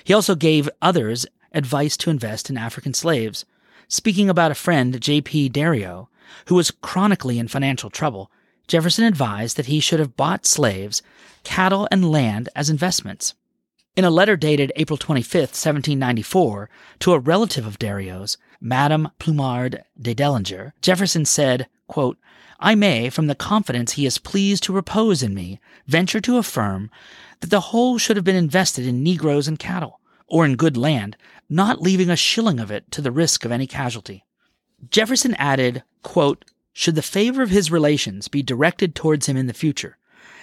He 0.06 0.14
also 0.14 0.36
gave 0.36 0.70
others 0.82 1.26
advice 1.52 1.98
to 1.98 2.10
invest 2.10 2.50
in 2.50 2.58
African 2.58 2.94
slaves. 2.94 3.44
Speaking 3.90 4.30
about 4.30 4.52
a 4.52 4.56
friend, 4.56 5.02
J.P. 5.02 5.50
Derieux, 5.50 6.08
who 6.46 6.56
was 6.56 6.72
chronically 6.72 7.40
in 7.40 7.50
financial 7.50 7.90
trouble, 7.90 8.32
Jefferson 8.68 9.06
advised 9.06 9.58
that 9.58 9.68
he 9.68 9.80
should 9.80 10.00
have 10.00 10.18
bought 10.18 10.46
slaves, 10.46 11.02
cattle, 11.44 11.88
and 11.92 12.12
land 12.12 12.50
as 12.56 12.70
investments. 12.70 13.34
In 13.96 14.06
a 14.06 14.12
letter 14.12 14.36
dated 14.36 14.72
April 14.76 14.98
25, 14.98 15.34
1794, 15.42 16.70
to 17.00 17.14
a 17.14 17.20
relative 17.20 17.66
of 17.66 17.80
Derieux's, 17.80 18.38
Madame 18.60 19.10
Plumard 19.20 19.84
de 20.00 20.14
Bellanger, 20.14 20.74
Jefferson 20.82 21.26
said, 21.26 21.68
quote, 21.88 22.18
I 22.60 22.76
may, 22.76 23.10
from 23.10 23.28
the 23.28 23.36
confidence 23.36 23.94
he 23.94 24.06
is 24.06 24.18
pleased 24.18 24.64
to 24.64 24.74
repose 24.74 25.22
in 25.22 25.34
me, 25.34 25.60
venture 25.86 26.20
to 26.22 26.38
affirm 26.38 26.90
that 27.40 27.50
the 27.50 27.60
whole 27.60 27.98
should 27.98 28.16
have 28.18 28.26
been 28.26 28.36
invested 28.36 28.86
in 28.86 29.04
Negroes 29.04 29.48
and 29.48 29.60
cattle, 29.60 30.00
or 30.28 30.44
in 30.44 30.56
good 30.56 30.76
land, 30.76 31.18
not 31.50 31.82
leaving 31.82 32.10
a 32.10 32.16
shilling 32.16 32.60
of 32.60 32.72
it 32.72 32.92
to 32.92 33.02
the 33.02 33.12
risk 33.12 33.46
of 33.46 33.52
any 33.52 33.68
casualty. 33.68 34.26
Jefferson 34.90 35.36
added, 35.36 35.84
quote, 36.04 36.46
Should 36.80 36.94
the 36.94 37.02
favor 37.02 37.42
of 37.42 37.50
his 37.50 37.72
relations 37.72 38.28
be 38.28 38.44
directed 38.44 38.94
towards 38.94 39.26
him 39.26 39.36
in 39.36 39.48
the 39.48 39.54
future, 39.54 39.98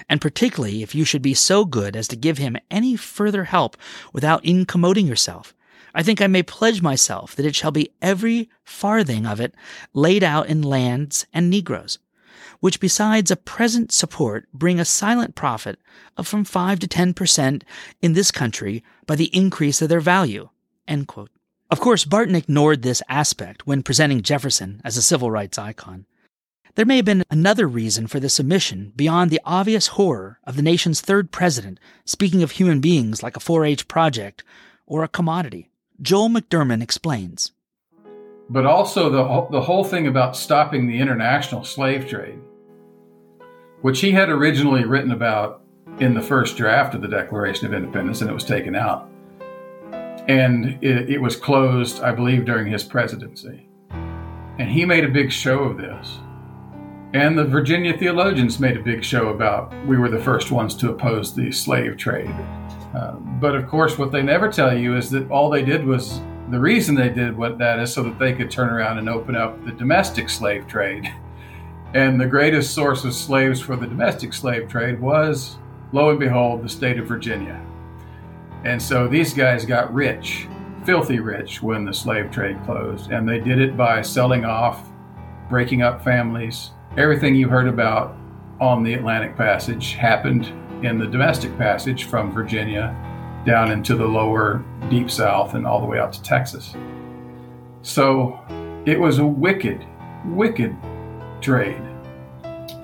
and 0.08 0.20
particularly 0.20 0.82
if 0.82 0.92
you 0.92 1.04
should 1.04 1.22
be 1.22 1.32
so 1.32 1.64
good 1.64 1.94
as 1.94 2.08
to 2.08 2.16
give 2.16 2.38
him 2.38 2.56
any 2.72 2.96
further 2.96 3.44
help 3.44 3.76
without 4.12 4.44
incommoding 4.44 5.06
yourself, 5.06 5.54
I 5.94 6.02
think 6.02 6.20
I 6.20 6.26
may 6.26 6.42
pledge 6.42 6.82
myself 6.82 7.36
that 7.36 7.46
it 7.46 7.54
shall 7.54 7.70
be 7.70 7.92
every 8.02 8.50
farthing 8.64 9.26
of 9.26 9.40
it 9.40 9.54
laid 9.92 10.24
out 10.24 10.48
in 10.48 10.60
lands 10.60 11.24
and 11.32 11.48
Negroes, 11.48 12.00
which 12.58 12.80
besides 12.80 13.30
a 13.30 13.36
present 13.36 13.92
support 13.92 14.48
bring 14.52 14.80
a 14.80 14.84
silent 14.84 15.36
profit 15.36 15.78
of 16.16 16.26
from 16.26 16.44
5 16.44 16.80
to 16.80 16.88
10 16.88 17.14
percent 17.14 17.62
in 18.02 18.14
this 18.14 18.32
country 18.32 18.82
by 19.06 19.14
the 19.14 19.30
increase 19.32 19.80
of 19.80 19.88
their 19.88 20.00
value. 20.00 20.48
Of 21.70 21.78
course, 21.78 22.04
Barton 22.04 22.34
ignored 22.34 22.82
this 22.82 23.04
aspect 23.08 23.68
when 23.68 23.84
presenting 23.84 24.20
Jefferson 24.22 24.80
as 24.82 24.96
a 24.96 25.02
civil 25.02 25.30
rights 25.30 25.58
icon. 25.58 26.06
There 26.74 26.86
may 26.86 26.96
have 26.96 27.04
been 27.04 27.24
another 27.30 27.68
reason 27.68 28.06
for 28.06 28.18
this 28.18 28.40
omission 28.40 28.92
beyond 28.96 29.30
the 29.30 29.40
obvious 29.44 29.88
horror 29.88 30.40
of 30.44 30.56
the 30.56 30.62
nation's 30.62 31.00
third 31.00 31.30
president 31.30 31.78
speaking 32.04 32.42
of 32.42 32.52
human 32.52 32.80
beings 32.80 33.22
like 33.22 33.36
a 33.36 33.40
4 33.40 33.64
H 33.64 33.88
project 33.88 34.42
or 34.86 35.04
a 35.04 35.08
commodity. 35.08 35.70
Joel 36.02 36.28
McDurmon 36.28 36.82
explains. 36.82 37.52
But 38.50 38.66
also 38.66 39.08
the, 39.08 39.46
the 39.50 39.62
whole 39.62 39.84
thing 39.84 40.06
about 40.06 40.36
stopping 40.36 40.86
the 40.86 40.98
international 40.98 41.64
slave 41.64 42.08
trade 42.08 42.40
which 43.84 44.00
he 44.00 44.12
had 44.12 44.30
originally 44.30 44.82
written 44.86 45.12
about 45.12 45.60
in 45.98 46.14
the 46.14 46.22
first 46.22 46.56
draft 46.56 46.94
of 46.94 47.02
the 47.02 47.06
Declaration 47.06 47.66
of 47.66 47.74
Independence, 47.74 48.22
and 48.22 48.30
it 48.30 48.32
was 48.32 48.42
taken 48.42 48.74
out. 48.74 49.10
And 50.26 50.82
it, 50.82 51.10
it, 51.10 51.18
was 51.20 51.36
closed, 51.36 52.00
I 52.00 52.12
believe, 52.12 52.46
during 52.46 52.72
his 52.72 52.82
presidency. 52.82 53.68
And 53.90 54.70
he 54.70 54.86
made 54.86 55.04
a 55.04 55.08
big 55.08 55.30
show 55.30 55.64
of 55.64 55.76
this. 55.76 56.16
And 57.14 57.38
the 57.38 57.44
Virginia 57.44 57.96
theologians 57.96 58.58
made 58.58 58.76
a 58.76 58.80
big 58.80 59.04
show 59.04 59.28
about 59.28 59.72
we 59.86 59.96
were 59.96 60.08
the 60.08 60.18
first 60.18 60.50
ones 60.50 60.74
to 60.74 60.90
oppose 60.90 61.32
the 61.32 61.52
slave 61.52 61.96
trade. 61.96 62.34
Uh, 62.92 63.12
but 63.40 63.54
of 63.54 63.68
course, 63.68 63.96
what 63.96 64.10
they 64.10 64.20
never 64.20 64.50
tell 64.50 64.76
you 64.76 64.96
is 64.96 65.10
that 65.10 65.30
all 65.30 65.48
they 65.48 65.64
did 65.64 65.84
was 65.84 66.20
the 66.50 66.58
reason 66.58 66.96
they 66.96 67.08
did 67.08 67.36
what 67.36 67.56
that 67.58 67.78
is 67.78 67.92
so 67.92 68.02
that 68.02 68.18
they 68.18 68.32
could 68.32 68.50
turn 68.50 68.68
around 68.68 68.98
and 68.98 69.08
open 69.08 69.36
up 69.36 69.64
the 69.64 69.70
domestic 69.70 70.28
slave 70.28 70.66
trade. 70.66 71.10
And 71.94 72.20
the 72.20 72.26
greatest 72.26 72.74
source 72.74 73.04
of 73.04 73.14
slaves 73.14 73.60
for 73.60 73.76
the 73.76 73.86
domestic 73.86 74.32
slave 74.32 74.68
trade 74.68 75.00
was, 75.00 75.58
lo 75.92 76.10
and 76.10 76.18
behold, 76.18 76.64
the 76.64 76.68
state 76.68 76.98
of 76.98 77.06
Virginia. 77.06 77.64
And 78.64 78.82
so 78.82 79.06
these 79.06 79.32
guys 79.32 79.64
got 79.64 79.94
rich, 79.94 80.48
filthy 80.84 81.20
rich, 81.20 81.62
when 81.62 81.84
the 81.84 81.94
slave 81.94 82.32
trade 82.32 82.60
closed. 82.64 83.12
And 83.12 83.28
they 83.28 83.38
did 83.38 83.60
it 83.60 83.76
by 83.76 84.02
selling 84.02 84.44
off, 84.44 84.88
breaking 85.48 85.82
up 85.82 86.02
families. 86.02 86.72
Everything 86.96 87.34
you 87.34 87.48
heard 87.48 87.66
about 87.66 88.16
on 88.60 88.84
the 88.84 88.94
Atlantic 88.94 89.36
Passage 89.36 89.94
happened 89.94 90.46
in 90.86 90.96
the 90.96 91.06
domestic 91.08 91.56
passage 91.58 92.04
from 92.04 92.30
Virginia 92.30 92.94
down 93.44 93.72
into 93.72 93.96
the 93.96 94.06
lower 94.06 94.64
deep 94.90 95.10
south 95.10 95.54
and 95.54 95.66
all 95.66 95.80
the 95.80 95.86
way 95.86 95.98
out 95.98 96.12
to 96.12 96.22
Texas. 96.22 96.76
So 97.82 98.38
it 98.86 99.00
was 99.00 99.18
a 99.18 99.26
wicked, 99.26 99.84
wicked 100.26 100.76
trade. 101.40 101.82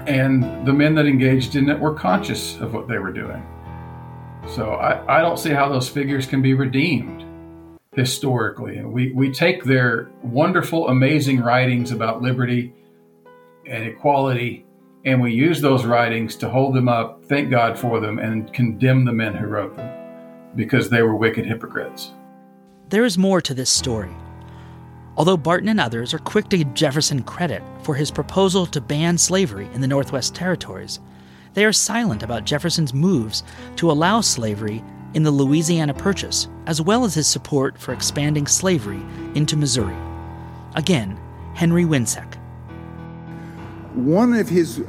And 0.08 0.66
the 0.66 0.72
men 0.72 0.96
that 0.96 1.06
engaged 1.06 1.54
in 1.54 1.70
it 1.70 1.78
were 1.78 1.94
conscious 1.94 2.56
of 2.58 2.74
what 2.74 2.88
they 2.88 2.98
were 2.98 3.12
doing. 3.12 3.46
So 4.48 4.72
I, 4.72 5.18
I 5.18 5.20
don't 5.20 5.38
see 5.38 5.50
how 5.50 5.68
those 5.68 5.88
figures 5.88 6.26
can 6.26 6.42
be 6.42 6.54
redeemed 6.54 7.24
historically. 7.92 8.82
We, 8.82 9.12
we 9.12 9.30
take 9.30 9.62
their 9.62 10.10
wonderful, 10.24 10.88
amazing 10.88 11.42
writings 11.42 11.92
about 11.92 12.22
liberty 12.22 12.74
and 13.70 13.84
equality, 13.84 14.66
and 15.06 15.20
we 15.20 15.32
use 15.32 15.60
those 15.60 15.86
writings 15.86 16.36
to 16.36 16.50
hold 16.50 16.74
them 16.74 16.88
up, 16.88 17.24
thank 17.24 17.50
God 17.50 17.78
for 17.78 18.00
them, 18.00 18.18
and 18.18 18.52
condemn 18.52 19.04
the 19.04 19.12
men 19.12 19.34
who 19.34 19.46
wrote 19.46 19.76
them 19.76 19.96
because 20.56 20.90
they 20.90 21.02
were 21.02 21.14
wicked 21.14 21.46
hypocrites. 21.46 22.12
There 22.88 23.04
is 23.04 23.16
more 23.16 23.40
to 23.40 23.54
this 23.54 23.70
story. 23.70 24.10
Although 25.16 25.36
Barton 25.36 25.68
and 25.68 25.80
others 25.80 26.12
are 26.12 26.18
quick 26.18 26.48
to 26.48 26.58
give 26.58 26.74
Jefferson 26.74 27.22
credit 27.22 27.62
for 27.82 27.94
his 27.94 28.10
proposal 28.10 28.66
to 28.66 28.80
ban 28.80 29.16
slavery 29.16 29.68
in 29.74 29.80
the 29.80 29.86
Northwest 29.86 30.34
Territories, 30.34 30.98
they 31.54 31.64
are 31.64 31.72
silent 31.72 32.22
about 32.22 32.44
Jefferson's 32.44 32.94
moves 32.94 33.42
to 33.76 33.90
allow 33.90 34.20
slavery 34.20 34.82
in 35.14 35.22
the 35.22 35.30
Louisiana 35.30 35.94
Purchase, 35.94 36.48
as 36.66 36.80
well 36.80 37.04
as 37.04 37.14
his 37.14 37.26
support 37.26 37.78
for 37.78 37.92
expanding 37.92 38.46
slavery 38.46 39.02
into 39.34 39.56
Missouri. 39.56 39.96
Again, 40.74 41.18
Henry 41.54 41.84
Wiencek. 41.84 42.39
One 43.94 44.34
of 44.34 44.48
his 44.48 44.82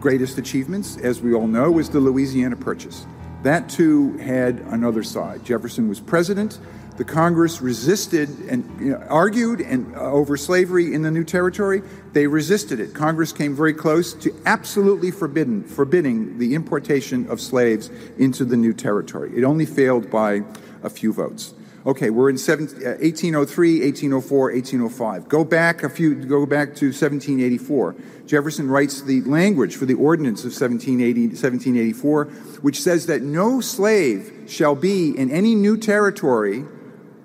greatest 0.00 0.38
achievements, 0.38 0.96
as 0.98 1.20
we 1.20 1.34
all 1.34 1.48
know, 1.48 1.70
was 1.70 1.90
the 1.90 1.98
Louisiana 1.98 2.54
Purchase. 2.54 3.04
That 3.42 3.68
too 3.68 4.16
had 4.18 4.60
another 4.68 5.02
side. 5.02 5.44
Jefferson 5.44 5.88
was 5.88 6.00
president. 6.00 6.58
The 6.96 7.04
Congress 7.04 7.60
resisted 7.60 8.30
and 8.48 8.80
you 8.80 8.92
know, 8.92 9.04
argued 9.08 9.60
and 9.60 9.94
uh, 9.94 10.00
over 10.00 10.36
slavery 10.36 10.94
in 10.94 11.02
the 11.02 11.10
new 11.10 11.24
territory. 11.24 11.82
They 12.12 12.26
resisted 12.26 12.80
it. 12.80 12.94
Congress 12.94 13.32
came 13.32 13.54
very 13.54 13.74
close 13.74 14.14
to 14.14 14.34
absolutely 14.46 15.10
forbidden, 15.10 15.62
forbidding 15.62 16.38
the 16.38 16.54
importation 16.54 17.28
of 17.28 17.40
slaves 17.40 17.90
into 18.16 18.44
the 18.44 18.56
new 18.56 18.72
territory. 18.72 19.36
It 19.36 19.44
only 19.44 19.66
failed 19.66 20.10
by 20.10 20.42
a 20.82 20.88
few 20.88 21.12
votes. 21.12 21.52
Okay, 21.86 22.10
we're 22.10 22.30
in 22.30 22.34
1803, 22.34 22.84
uh, 22.84 23.84
1804, 23.84 24.50
1805. 24.50 25.28
Go 25.28 25.44
back 25.44 25.84
a 25.84 25.88
few, 25.88 26.16
go 26.16 26.44
back 26.44 26.74
to 26.74 26.86
1784. 26.86 27.94
Jefferson 28.26 28.68
writes 28.68 29.02
the 29.02 29.22
language 29.22 29.76
for 29.76 29.86
the 29.86 29.94
ordinance 29.94 30.40
of 30.40 30.50
1780, 30.50 31.28
1784, 31.28 32.24
which 32.62 32.82
says 32.82 33.06
that 33.06 33.22
no 33.22 33.60
slave 33.60 34.46
shall 34.48 34.74
be 34.74 35.16
in 35.16 35.30
any 35.30 35.54
new 35.54 35.76
territory 35.76 36.64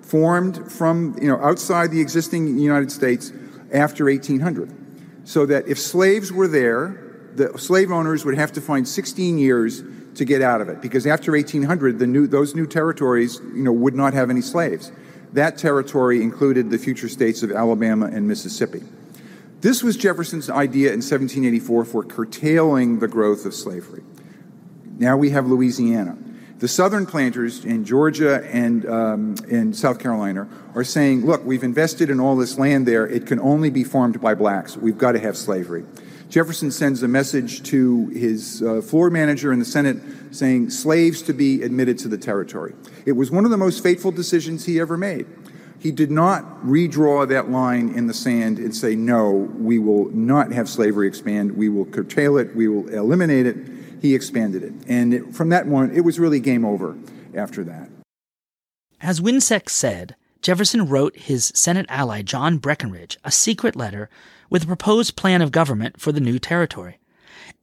formed 0.00 0.70
from, 0.70 1.16
you 1.20 1.26
know, 1.26 1.42
outside 1.42 1.90
the 1.90 2.00
existing 2.00 2.56
United 2.56 2.92
States 2.92 3.32
after 3.72 4.04
1800. 4.04 4.72
So 5.24 5.44
that 5.46 5.66
if 5.66 5.80
slaves 5.80 6.30
were 6.30 6.46
there, 6.46 7.02
the 7.34 7.58
slave 7.58 7.90
owners 7.90 8.24
would 8.24 8.36
have 8.36 8.52
to 8.52 8.60
find 8.60 8.86
16 8.86 9.38
years 9.38 9.82
to 10.14 10.24
get 10.24 10.42
out 10.42 10.60
of 10.60 10.68
it. 10.68 10.80
Because 10.80 11.06
after 11.06 11.32
1800 11.32 11.98
the 11.98 12.06
new, 12.06 12.26
those 12.26 12.54
new 12.54 12.66
territories 12.66 13.40
you 13.54 13.62
know, 13.62 13.72
would 13.72 13.94
not 13.94 14.14
have 14.14 14.30
any 14.30 14.40
slaves. 14.40 14.92
That 15.32 15.56
territory 15.56 16.22
included 16.22 16.70
the 16.70 16.78
future 16.78 17.08
states 17.08 17.42
of 17.42 17.50
alabama 17.52 18.06
and 18.06 18.28
mississippi. 18.28 18.82
This 19.60 19.82
was 19.82 19.96
jefferson's 19.96 20.50
idea 20.50 20.88
in 20.88 20.98
1784 20.98 21.84
for 21.84 22.04
curtailing 22.04 22.98
the 22.98 23.08
growth 23.08 23.46
of 23.46 23.54
slavery. 23.54 24.02
Now 24.98 25.16
we 25.16 25.30
have 25.30 25.46
louisiana. 25.46 26.18
The 26.58 26.68
southern 26.68 27.06
planters 27.06 27.64
in 27.64 27.84
georgia 27.84 28.44
and 28.52 28.84
um, 28.86 29.36
in 29.48 29.72
south 29.72 29.98
carolina 29.98 30.48
are 30.74 30.84
saying 30.84 31.24
look 31.24 31.44
we've 31.44 31.64
invested 31.64 32.10
in 32.10 32.20
all 32.20 32.36
this 32.36 32.58
land 32.58 32.86
there. 32.86 33.06
It 33.06 33.26
can 33.26 33.40
only 33.40 33.70
be 33.70 33.84
farmed 33.84 34.20
by 34.20 34.34
blacks. 34.34 34.76
We've 34.76 34.98
got 34.98 35.12
to 35.12 35.20
have 35.20 35.36
slavery 35.36 35.84
Jefferson 36.32 36.70
sends 36.70 37.02
a 37.02 37.08
message 37.08 37.62
to 37.64 38.06
his 38.08 38.62
uh, 38.62 38.80
floor 38.80 39.10
manager 39.10 39.52
in 39.52 39.58
the 39.58 39.66
Senate 39.66 39.98
saying 40.30 40.70
slaves 40.70 41.20
to 41.20 41.34
be 41.34 41.60
admitted 41.60 41.98
to 41.98 42.08
the 42.08 42.16
territory. 42.16 42.72
It 43.04 43.12
was 43.12 43.30
one 43.30 43.44
of 43.44 43.50
the 43.50 43.58
most 43.58 43.82
fateful 43.82 44.12
decisions 44.12 44.64
he 44.64 44.80
ever 44.80 44.96
made. 44.96 45.26
He 45.78 45.92
did 45.92 46.10
not 46.10 46.64
redraw 46.64 47.28
that 47.28 47.50
line 47.50 47.94
in 47.94 48.06
the 48.06 48.14
sand 48.14 48.58
and 48.58 48.74
say, 48.74 48.96
no, 48.96 49.30
we 49.30 49.78
will 49.78 50.08
not 50.12 50.52
have 50.52 50.70
slavery 50.70 51.06
expand. 51.06 51.54
We 51.54 51.68
will 51.68 51.84
curtail 51.84 52.38
it. 52.38 52.56
We 52.56 52.66
will 52.66 52.88
eliminate 52.88 53.44
it. 53.44 53.58
He 54.00 54.14
expanded 54.14 54.62
it. 54.62 54.72
And 54.88 55.12
it, 55.12 55.34
from 55.34 55.50
that 55.50 55.68
point, 55.68 55.94
it 55.94 56.00
was 56.00 56.18
really 56.18 56.40
game 56.40 56.64
over 56.64 56.96
after 57.34 57.62
that. 57.64 57.90
As 59.02 59.20
Wiencek 59.20 59.68
said, 59.68 60.16
Jefferson 60.42 60.88
wrote 60.88 61.16
his 61.16 61.52
Senate 61.54 61.86
ally 61.88 62.20
John 62.22 62.58
Breckinridge 62.58 63.16
a 63.24 63.30
secret 63.30 63.76
letter 63.76 64.10
with 64.50 64.64
a 64.64 64.66
proposed 64.66 65.14
plan 65.14 65.40
of 65.40 65.52
government 65.52 66.00
for 66.00 66.10
the 66.10 66.20
new 66.20 66.40
territory. 66.40 66.98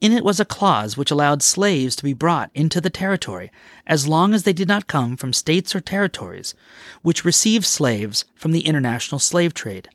In 0.00 0.12
it 0.12 0.24
was 0.24 0.40
a 0.40 0.46
clause 0.46 0.96
which 0.96 1.10
allowed 1.10 1.42
slaves 1.42 1.94
to 1.96 2.02
be 2.02 2.14
brought 2.14 2.50
into 2.54 2.80
the 2.80 2.88
territory 2.88 3.52
as 3.86 4.08
long 4.08 4.32
as 4.32 4.44
they 4.44 4.54
did 4.54 4.66
not 4.66 4.86
come 4.86 5.18
from 5.18 5.34
states 5.34 5.74
or 5.74 5.80
territories 5.80 6.54
which 7.02 7.24
received 7.24 7.66
slaves 7.66 8.24
from 8.34 8.52
the 8.52 8.66
international 8.66 9.18
slave 9.18 9.52
trade. 9.52 9.90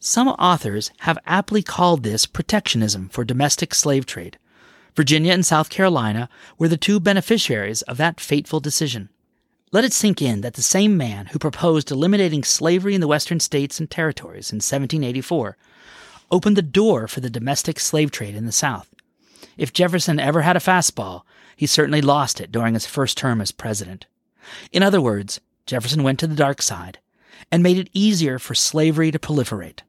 Some 0.00 0.26
authors 0.28 0.90
have 1.00 1.18
aptly 1.26 1.62
called 1.62 2.02
this 2.02 2.26
protectionism 2.26 3.08
for 3.08 3.24
domestic 3.24 3.72
slave 3.72 4.04
trade. 4.04 4.36
Virginia 4.96 5.32
and 5.32 5.46
South 5.46 5.70
Carolina 5.70 6.28
were 6.58 6.68
the 6.68 6.76
two 6.76 6.98
beneficiaries 6.98 7.82
of 7.82 7.98
that 7.98 8.20
fateful 8.20 8.58
decision. 8.58 9.10
Let 9.74 9.84
it 9.84 9.92
sink 9.92 10.22
in 10.22 10.42
that 10.42 10.54
the 10.54 10.62
same 10.62 10.96
man 10.96 11.26
who 11.26 11.38
proposed 11.40 11.90
eliminating 11.90 12.44
slavery 12.44 12.94
in 12.94 13.00
the 13.00 13.08
western 13.08 13.40
states 13.40 13.80
and 13.80 13.90
territories 13.90 14.52
in 14.52 14.58
1784 14.58 15.56
opened 16.30 16.56
the 16.56 16.62
door 16.62 17.08
for 17.08 17.18
the 17.18 17.28
domestic 17.28 17.80
slave 17.80 18.12
trade 18.12 18.36
in 18.36 18.46
the 18.46 18.52
South. 18.52 18.88
If 19.58 19.72
Jefferson 19.72 20.20
ever 20.20 20.42
had 20.42 20.56
a 20.56 20.60
fastball, 20.60 21.22
he 21.56 21.66
certainly 21.66 22.00
lost 22.00 22.40
it 22.40 22.52
during 22.52 22.74
his 22.74 22.86
first 22.86 23.18
term 23.18 23.40
as 23.40 23.50
president. 23.50 24.06
In 24.70 24.84
other 24.84 25.00
words, 25.00 25.40
Jefferson 25.66 26.04
went 26.04 26.20
to 26.20 26.28
the 26.28 26.36
dark 26.36 26.62
side 26.62 27.00
and 27.50 27.60
made 27.60 27.76
it 27.76 27.90
easier 27.92 28.38
for 28.38 28.54
slavery 28.54 29.10
to 29.10 29.18
proliferate. 29.18 29.80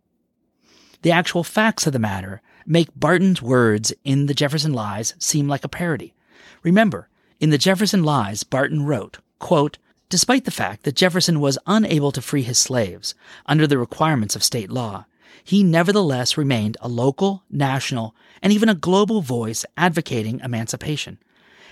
The 1.03 1.11
actual 1.11 1.43
facts 1.43 1.85
of 1.85 1.93
the 1.93 1.99
matter 1.99 2.41
make 2.65 2.89
Barton's 2.95 3.39
words 3.39 3.93
in 4.03 4.25
the 4.25 4.33
Jefferson 4.33 4.73
Lies 4.73 5.13
seem 5.19 5.47
like 5.47 5.63
a 5.63 5.69
parody. 5.69 6.15
Remember, 6.63 7.07
in 7.39 7.51
the 7.51 7.59
Jefferson 7.59 8.03
Lies, 8.03 8.43
Barton 8.43 8.83
wrote, 8.87 9.19
quote, 9.39 9.77
Despite 10.09 10.45
the 10.45 10.51
fact 10.51 10.83
that 10.83 10.95
Jefferson 10.95 11.39
was 11.39 11.57
unable 11.65 12.11
to 12.11 12.21
free 12.21 12.43
his 12.43 12.59
slaves 12.59 13.15
under 13.47 13.65
the 13.65 13.77
requirements 13.77 14.35
of 14.35 14.43
state 14.43 14.69
law, 14.69 15.05
he 15.43 15.63
nevertheless 15.63 16.37
remained 16.37 16.77
a 16.79 16.87
local, 16.87 17.43
national, 17.49 18.15
and 18.41 18.53
even 18.53 18.69
a 18.69 18.75
global 18.75 19.21
voice 19.21 19.65
advocating 19.75 20.39
emancipation. 20.41 21.17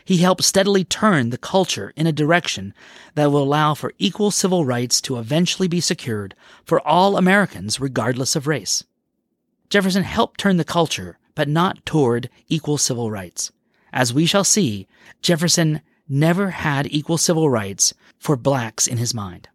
He 0.06 0.18
helped 0.18 0.44
steadily 0.44 0.84
turn 0.84 1.30
the 1.30 1.38
culture 1.38 1.94
in 1.96 2.08
a 2.08 2.12
direction 2.12 2.74
that 3.16 3.32
will 3.32 3.44
allow 3.44 3.74
for 3.74 3.94
equal 3.98 4.32
civil 4.32 4.66
rights 4.66 5.00
to 5.02 5.18
eventually 5.18 5.68
be 5.68 5.80
secured 5.80 6.36
for 6.66 6.86
all 6.86 7.18
Americans 7.18 7.80
regardless 7.80 8.36
of 8.36 8.48
race. 8.48 8.84
Jefferson 9.70 10.04
helped 10.04 10.40
turn 10.40 10.58
the 10.58 10.66
culture, 10.66 11.18
but 11.36 11.48
not 11.48 11.86
toward 11.86 12.30
equal 12.50 12.78
civil 12.78 13.10
rights. 13.10 13.52
As 13.94 14.14
we 14.14 14.26
shall 14.26 14.44
see, 14.44 14.88
Jefferson 15.22 15.82
never 16.08 16.50
had 16.52 16.88
equal 16.92 17.18
civil 17.18 17.50
rights 17.50 17.94
for 18.18 18.36
blacks 18.36 18.88
in 18.88 18.98
his 18.98 19.14
mind. 19.14 19.50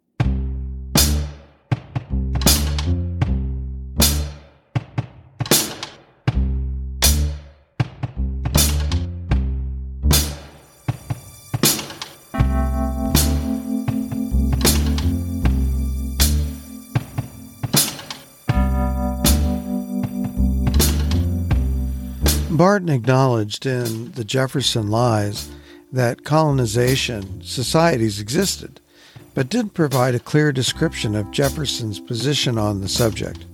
Barton 22.51 22.89
acknowledged 22.89 23.67
in 23.67 24.11
the 24.13 24.25
Jefferson 24.25 24.89
Lies 24.89 25.49
that 25.93 26.25
colonization 26.25 27.43
societies 27.43 28.21
existed, 28.21 28.81
but 29.35 29.49
didn't 29.49 29.75
provide 29.75 30.15
a 30.15 30.21
clear 30.21 30.53
description 30.53 31.15
of 31.15 31.31
Jefferson's 31.31 32.01
position 32.01 32.59
on 32.59 32.81
the 32.81 32.89
subject. 32.89 33.45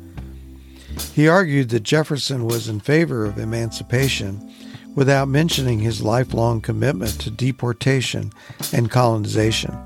He 1.14 1.28
argued 1.28 1.70
that 1.70 1.82
Jefferson 1.82 2.44
was 2.44 2.68
in 2.68 2.80
favor 2.80 3.24
of 3.24 3.38
emancipation 3.38 4.52
without 4.94 5.28
mentioning 5.28 5.80
his 5.80 6.02
lifelong 6.02 6.60
commitment 6.60 7.20
to 7.20 7.30
deportation 7.30 8.32
and 8.72 8.90
colonization. 8.90 9.76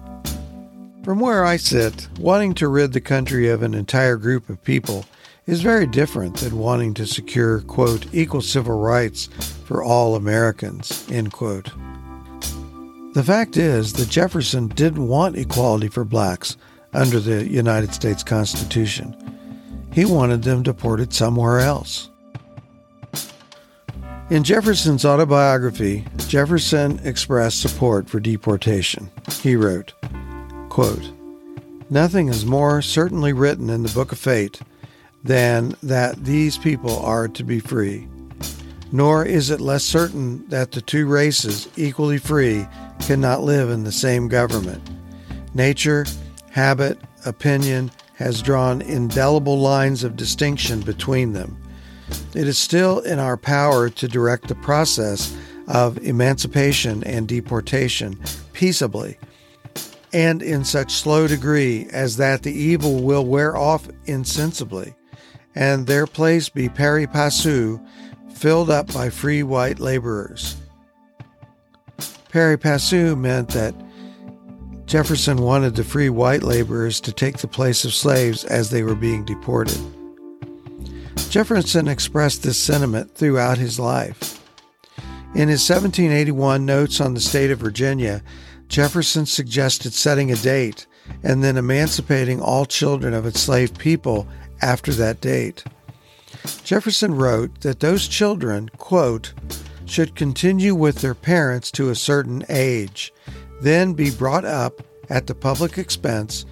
From 1.03 1.21
where 1.21 1.45
I 1.45 1.57
sit, 1.57 2.09
wanting 2.19 2.55
to 2.55 2.69
rid 2.69 2.93
the 2.93 3.01
country 3.01 3.49
of 3.49 3.63
an 3.63 3.73
entire 3.73 4.17
group 4.17 4.51
of 4.51 4.63
people 4.63 5.07
is 5.47 5.63
very 5.63 5.87
different 5.87 6.37
than 6.37 6.59
wanting 6.59 6.93
to 6.95 7.07
secure, 7.07 7.61
quote, 7.63 8.07
equal 8.13 8.43
civil 8.43 8.79
rights 8.79 9.31
for 9.65 9.83
all 9.83 10.15
Americans, 10.15 11.07
end 11.11 11.33
quote. 11.33 11.71
The 13.19 13.25
fact 13.25 13.57
is 13.57 13.95
that 13.95 14.09
Jefferson 14.09 14.69
didn't 14.69 15.09
want 15.09 15.37
equality 15.37 15.89
for 15.89 16.05
blacks 16.05 16.57
under 16.95 17.19
the 17.19 17.45
United 17.49 17.93
States 17.93 18.23
Constitution. 18.23 19.13
He 19.93 20.05
wanted 20.05 20.45
them 20.45 20.63
deported 20.63 21.13
somewhere 21.13 21.59
else. 21.59 22.11
In 24.31 24.45
Jefferson's 24.45 25.05
autobiography, 25.05 26.05
Jefferson 26.29 27.01
expressed 27.03 27.61
support 27.61 28.09
for 28.09 28.21
deportation. 28.21 29.11
He 29.43 29.57
wrote, 29.57 29.95
quote, 30.69 31.11
Nothing 31.91 32.29
is 32.29 32.47
more 32.47 32.81
certainly 32.83 33.33
written 33.33 33.69
in 33.69 33.83
the 33.83 33.93
Book 33.95 34.13
of 34.13 34.19
Fate 34.21 34.61
than 35.25 35.75
that 35.83 36.25
these 36.25 36.57
people 36.57 36.97
are 37.01 37.27
to 37.27 37.43
be 37.43 37.59
free. 37.59 38.07
Nor 38.93 39.25
is 39.25 39.51
it 39.51 39.61
less 39.61 39.83
certain 39.83 40.49
that 40.51 40.71
the 40.71 40.81
two 40.81 41.07
races, 41.07 41.69
equally 41.77 42.19
free, 42.19 42.65
cannot 43.01 43.43
live 43.43 43.71
in 43.71 43.85
the 43.85 43.93
same 43.93 44.29
government. 44.29 44.83
Nature, 45.55 46.07
habit, 46.51 46.99
opinion 47.25 47.91
has 48.15 48.43
drawn 48.43 48.83
indelible 48.83 49.59
lines 49.59 50.05
of 50.05 50.17
distinction 50.17 50.81
between 50.81 51.33
them. 51.33 51.57
It 52.35 52.49
is 52.49 52.59
still 52.59 53.01
in 53.01 53.19
our 53.19 53.37
power 53.37 53.89
to 53.91 54.09
direct 54.09 54.49
the 54.49 54.55
process 54.57 55.37
of 55.69 55.99
emancipation 55.99 57.05
and 57.05 57.29
deportation 57.29 58.19
peaceably, 58.53 59.19
and 60.13 60.43
in 60.43 60.65
such 60.65 60.93
slow 60.93 61.27
degree 61.27 61.87
as 61.93 62.17
that 62.17 62.43
the 62.43 62.53
evil 62.53 63.03
will 63.03 63.27
wear 63.27 63.57
off 63.57 63.89
insensibly, 64.07 64.95
and 65.55 65.87
their 65.87 66.07
place 66.07 66.49
be 66.49 66.69
pari 66.69 67.07
passu, 67.07 67.79
filled 68.35 68.71
up 68.71 68.93
by 68.93 69.11
free 69.11 69.43
white 69.43 69.79
laborers. 69.79 70.57
Pari 72.39 72.57
passu 72.57 73.17
meant 73.17 73.49
that 73.49 73.75
Jefferson 74.87 75.39
wanted 75.39 75.75
the 75.75 75.83
free 75.83 76.09
white 76.09 76.45
laborers 76.45 77.01
to 77.01 77.11
take 77.11 77.39
the 77.39 77.49
place 77.49 77.85
of 77.85 77.93
slaves 77.93 78.45
as 78.45 78.71
they 78.71 78.85
were 78.85 78.95
being 78.95 79.25
deported. 79.25 79.77
Jefferson 81.31 81.89
expressed 81.89 82.45
this 82.45 82.57
sentiment 82.57 83.13
throughout 83.13 83.59
his 83.59 83.81
life. 83.81 84.41
In 85.35 85.49
his 85.49 85.69
1781 85.69 86.65
Notes 86.65 87.01
on 87.01 87.15
the 87.15 87.21
State 87.21 87.51
of 87.51 87.59
Virginia, 87.59 88.23
Jefferson 88.69 89.27
suggested 89.27 89.93
setting 89.93 90.31
a 90.31 90.37
date 90.37 90.87
and 91.25 91.43
then 91.43 91.57
emancipating 91.57 92.41
all 92.41 92.67
children 92.67 93.15
of 93.15 93.27
enslaved 93.27 93.77
people 93.81 94.29
after 94.63 94.93
that 94.93 95.21
date. 95.21 95.65
Jefferson 96.63 97.17
wrote 97.17 97.63
that 97.63 97.81
those 97.81 98.07
children, 98.07 98.69
quote, 98.79 99.33
should 99.89 100.15
continue 100.15 100.75
with 100.75 100.97
their 100.97 101.15
parents 101.15 101.71
to 101.73 101.91
a 101.91 101.95
certain 101.95 102.45
age, 102.49 103.13
then 103.61 103.95
be 103.95 104.11
brought 104.11 104.45
up 104.45 104.83
at 105.09 105.27
the 105.27 105.35
public 105.35 105.79
expense 105.79 106.45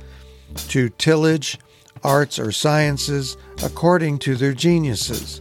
to 0.68 0.88
tillage, 0.90 1.58
arts, 2.02 2.38
or 2.38 2.50
sciences 2.50 3.36
according 3.62 4.18
to 4.18 4.36
their 4.36 4.54
geniuses, 4.54 5.40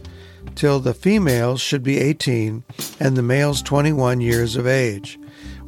till 0.54 0.80
the 0.80 0.94
females 0.94 1.60
should 1.60 1.82
be 1.82 1.98
18 1.98 2.62
and 3.00 3.16
the 3.16 3.22
males 3.22 3.62
21 3.62 4.20
years 4.20 4.56
of 4.56 4.66
age, 4.66 5.18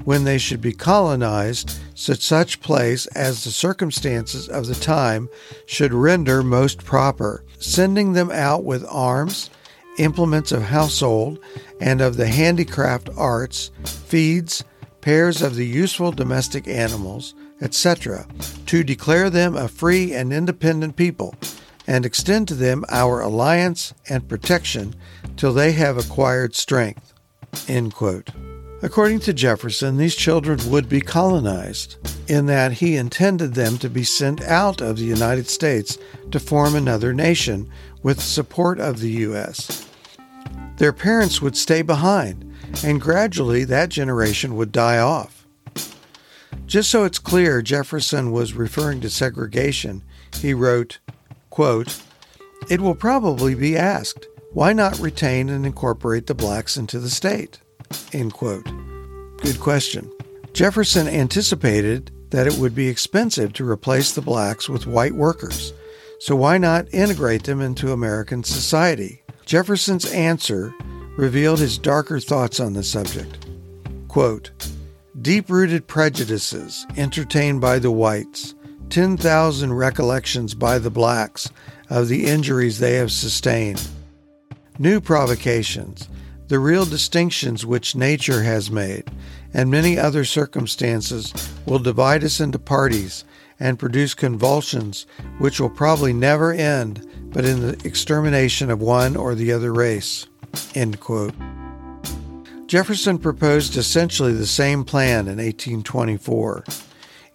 when 0.05 0.25
they 0.25 0.39
should 0.39 0.61
be 0.61 0.73
colonized 0.73 1.79
to 1.97 2.15
such 2.15 2.61
place 2.61 3.07
as 3.09 3.45
the 3.45 3.51
circumstances 3.51 4.49
of 4.49 4.67
the 4.67 4.75
time 4.75 5.29
should 5.67 5.93
render 5.93 6.43
most 6.43 6.85
proper, 6.85 7.45
sending 7.59 8.13
them 8.13 8.31
out 8.31 8.65
with 8.65 8.87
arms, 8.89 9.51
implements 9.99 10.53
of 10.53 10.63
household, 10.63 11.39
and 11.81 12.01
of 12.01 12.17
the 12.17 12.29
handicraft 12.29 13.09
arts, 13.17 13.71
feeds, 13.85 14.65
pairs 15.01 15.43
of 15.43 15.55
the 15.55 15.67
useful 15.67 16.13
domestic 16.13 16.67
animals, 16.67 17.35
etc., 17.61 18.27
to 18.67 18.85
declare 18.85 19.31
them 19.31 19.57
a 19.57 19.69
free 19.69 20.13
and 20.15 20.33
independent 20.33 20.97
people, 20.97 21.35
and 21.87 22.05
extend 22.05 22.47
to 22.49 22.55
them 22.55 22.85
our 22.91 23.21
alliance 23.21 23.95
and 24.09 24.29
protection 24.29 24.95
till 25.37 25.53
they 25.53 25.73
have 25.73 25.97
acquired 25.97 26.55
strength. 26.55 27.15
According 28.81 29.21
to 29.21 29.33
Jefferson, 29.33 29.97
these 29.97 30.15
children 30.15 30.61
would 30.71 30.89
be 30.89 31.01
colonized, 31.01 31.97
in 32.29 32.47
that 32.47 32.75
he 32.75 32.97
intended 32.97 33.55
them 33.55 33.79
to 33.79 33.91
be 33.91 34.05
sent 34.05 34.41
out 34.43 34.81
of 34.81 34.99
the 34.99 35.05
United 35.05 35.49
States 35.49 35.99
to 36.31 36.39
form 36.39 36.77
another 36.77 37.13
nation 37.13 37.69
with 38.03 38.21
support 38.21 38.79
of 38.79 39.01
the 39.01 39.11
U.S. 39.11 39.88
Their 40.79 40.93
parents 40.93 41.43
would 41.43 41.57
stay 41.57 41.83
behind, 41.83 42.55
and 42.85 43.01
gradually 43.01 43.65
that 43.65 43.89
generation 43.89 44.57
would 44.57 44.73
die 44.73 44.99
off. 44.99 45.47
Just 46.67 46.91
so 46.91 47.05
it's 47.05 47.19
clear 47.19 47.63
Jefferson 47.63 48.31
was 48.31 48.53
referring 48.53 49.01
to 49.01 49.11
segregation, 49.11 50.03
he 50.37 50.55
wrote, 50.55 50.99
quote, 51.51 52.01
It 52.69 52.81
will 52.81 52.95
probably 52.95 53.55
be 53.55 53.77
asked, 53.77 54.27
why 54.53 54.73
not 54.73 54.99
retain 54.99 55.49
and 55.49 55.67
incorporate 55.67 56.27
the 56.27 56.35
blacks 56.35 56.77
into 56.77 56.99
the 56.99 57.11
state? 57.11 57.61
End 58.13 58.33
quote. 58.33 58.65
Good 59.39 59.61
question. 59.61 60.11
Jefferson 60.53 61.07
anticipated 61.07 62.11
that 62.31 62.47
it 62.47 62.59
would 62.59 62.75
be 62.75 62.89
expensive 62.89 63.53
to 63.55 63.69
replace 63.69 64.13
the 64.13 64.23
blacks 64.23 64.69
with 64.69 64.87
white 64.87 65.15
workers, 65.15 65.73
so 66.19 66.35
why 66.35 66.59
not 66.59 66.93
integrate 66.93 67.45
them 67.45 67.61
into 67.61 67.93
American 67.93 68.43
society? 68.43 69.23
Jefferson's 69.47 70.11
answer 70.13 70.75
revealed 71.17 71.59
his 71.59 71.79
darker 71.79 72.21
thoughts 72.21 72.61
on 72.61 72.75
the 72.75 72.83
subject. 72.83 73.47
Quote, 74.09 74.51
Deep 75.21 75.51
rooted 75.51 75.87
prejudices 75.87 76.87
entertained 76.97 77.61
by 77.61 77.79
the 77.79 77.91
whites, 77.91 78.55
10,000 78.91 79.73
recollections 79.73 80.55
by 80.55 80.79
the 80.79 80.91
blacks 80.91 81.51
of 81.91 82.09
the 82.09 82.27
injuries 82.27 82.79
they 82.79 82.95
have 82.95 83.11
sustained, 83.11 83.89
new 84.79 85.01
provocations, 85.01 86.09
the 86.49 86.59
real 86.59 86.85
distinctions 86.85 87.67
which 87.67 87.97
nature 87.97 88.43
has 88.43 88.71
made, 88.71 89.11
and 89.53 89.71
many 89.71 89.99
other 89.99 90.25
circumstances 90.25 91.33
will 91.67 91.79
divide 91.79 92.25
us 92.25 92.41
into 92.41 92.59
parties 92.59 93.25
and 93.61 93.79
produce 93.79 94.15
convulsions 94.15 95.07
which 95.39 95.61
will 95.61 95.71
probably 95.71 96.13
never 96.13 96.53
end 96.53 97.05
but 97.33 97.45
in 97.45 97.61
the 97.61 97.81
extermination 97.87 98.71
of 98.71 98.81
one 98.81 99.17
or 99.17 99.35
the 99.35 99.53
other 99.53 99.73
race. 99.73 100.27
End 100.75 100.99
quote. 101.01 101.35
Jefferson 102.67 103.19
proposed 103.19 103.77
essentially 103.77 104.33
the 104.33 104.47
same 104.47 104.85
plan 104.85 105.21
in 105.21 105.39
1824. 105.39 106.65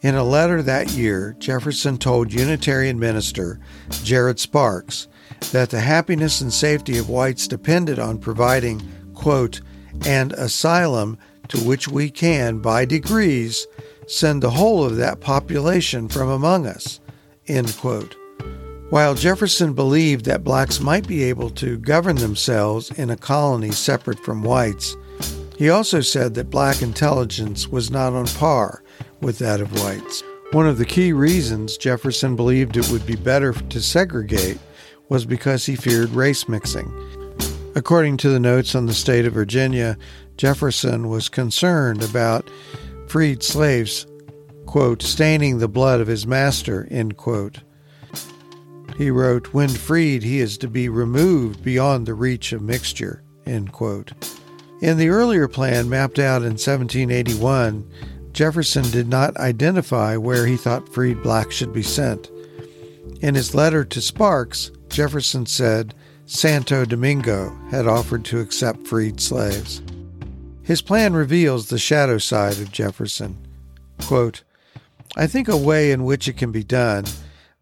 In 0.02 0.16
a 0.16 0.24
letter 0.24 0.62
that 0.62 0.92
year, 0.92 1.36
Jefferson 1.40 1.98
told 1.98 2.34
Unitarian 2.34 3.00
minister 3.00 3.60
Jared 4.04 4.40
Sparks 4.40 5.08
that 5.52 5.70
the 5.70 5.80
happiness 5.80 6.42
and 6.42 6.54
safety 6.54 6.98
of 6.98 7.10
whites 7.10 7.48
depended 7.48 8.00
on 8.00 8.18
providing, 8.20 8.82
quote, 9.14 9.62
an 10.06 10.32
asylum 10.34 11.18
to 11.48 11.58
which 11.60 11.88
we 11.88 12.10
can, 12.10 12.60
by 12.60 12.86
degrees, 12.86 13.66
send 14.08 14.42
the 14.42 14.52
whole 14.52 14.84
of 14.84 14.98
that 14.98 15.20
population 15.20 16.08
from 16.08 16.30
among 16.30 16.68
us, 16.68 17.00
end 17.48 17.76
quote. 17.78 18.16
While 18.89 19.16
Jefferson 19.16 19.74
believed 19.74 20.26
that 20.26 20.44
blacks 20.44 20.80
might 20.80 21.08
be 21.08 21.24
able 21.24 21.50
to 21.52 21.80
govern 21.80 22.18
themselves 22.18 22.92
in 22.92 23.10
a 23.10 23.18
colony 23.18 23.72
separate 23.72 24.20
from 24.20 24.44
whites, 24.44 24.96
he 25.58 25.70
also 25.70 26.02
said 26.02 26.34
that 26.36 26.50
black 26.50 26.82
intelligence 26.82 27.68
was 27.68 27.89
not 27.89 28.13
on 28.13 28.28
par 28.28 28.84
with 29.22 29.39
that 29.39 29.62
of 29.62 29.72
whites. 29.82 30.24
One 30.52 30.68
of 30.68 30.78
the 30.78 30.86
key 30.86 31.13
reasons 31.13 31.78
Jefferson 31.78 32.36
believed 32.36 32.78
it 32.78 32.89
would 32.89 33.06
be 33.08 33.16
better 33.16 33.54
to 33.54 33.82
segregate 33.82 34.60
was 35.10 35.26
because 35.26 35.66
he 35.66 35.76
feared 35.76 36.10
race 36.10 36.48
mixing. 36.48 36.92
According 37.76 38.18
to 38.18 38.30
the 38.30 38.39
notes 38.39 38.76
on 38.76 38.86
the 38.86 38.94
state 38.94 39.26
of 39.26 39.34
Virginia, 39.34 39.98
Jefferson 40.38 41.10
was 41.10 41.30
concerned 41.30 42.04
about 42.04 42.50
freed 43.13 43.43
slaves, 43.43 44.08
quote, 44.65 45.04
staining 45.04 45.60
the 45.60 45.67
blood 45.67 46.02
of 46.02 46.08
his 46.08 46.26
master, 46.26 46.88
end 46.89 47.15
quote. 47.15 47.60
He 48.97 49.12
wrote, 49.12 49.54
When 49.54 49.69
freed, 49.69 50.23
he 50.23 50.39
is 50.39 50.58
to 50.58 50.67
be 50.67 50.89
removed 50.89 51.63
beyond 51.63 52.08
the 52.08 52.15
reach 52.15 52.54
of 52.54 52.63
mixture, 52.63 53.21
end 53.45 53.71
quote. 53.71 54.13
In 54.82 54.97
the 54.97 55.10
earlier 55.10 55.47
plan 55.47 55.88
mapped 55.89 56.17
out 56.17 56.41
in 56.41 56.54
1781, 56.54 57.88
Jefferson 58.32 58.89
did 58.89 59.08
not 59.08 59.38
identify 59.38 60.17
where 60.17 60.47
he 60.47 60.58
thought 60.58 60.91
freed 60.91 61.21
blacks 61.21 61.54
should 61.54 61.71
be 61.71 61.84
sent. 61.84 62.32
In 63.21 63.36
his 63.36 63.54
letter 63.54 63.86
to 63.86 64.02
Sparks, 64.02 64.71
Jefferson 64.89 65.45
said 65.45 65.93
Santo 66.26 66.84
Domingo 66.84 67.56
had 67.69 67.86
offered 67.86 68.26
to 68.26 68.39
accept 68.39 68.88
freed 68.88 69.21
slaves. 69.21 69.83
His 70.63 70.82
plan 70.82 71.13
reveals 71.13 71.67
the 71.67 71.78
shadow 71.78 72.17
side 72.17 72.60
of 72.60 72.71
Jefferson. 72.71 73.38
Quote, 74.02 74.44
I 75.15 75.27
think 75.27 75.48
a 75.48 75.58
way 75.58 75.92
in 75.92 76.06
which 76.06 76.27
it 76.27 76.38
can 76.38 76.52
be 76.52 76.63
done, 76.63 77.06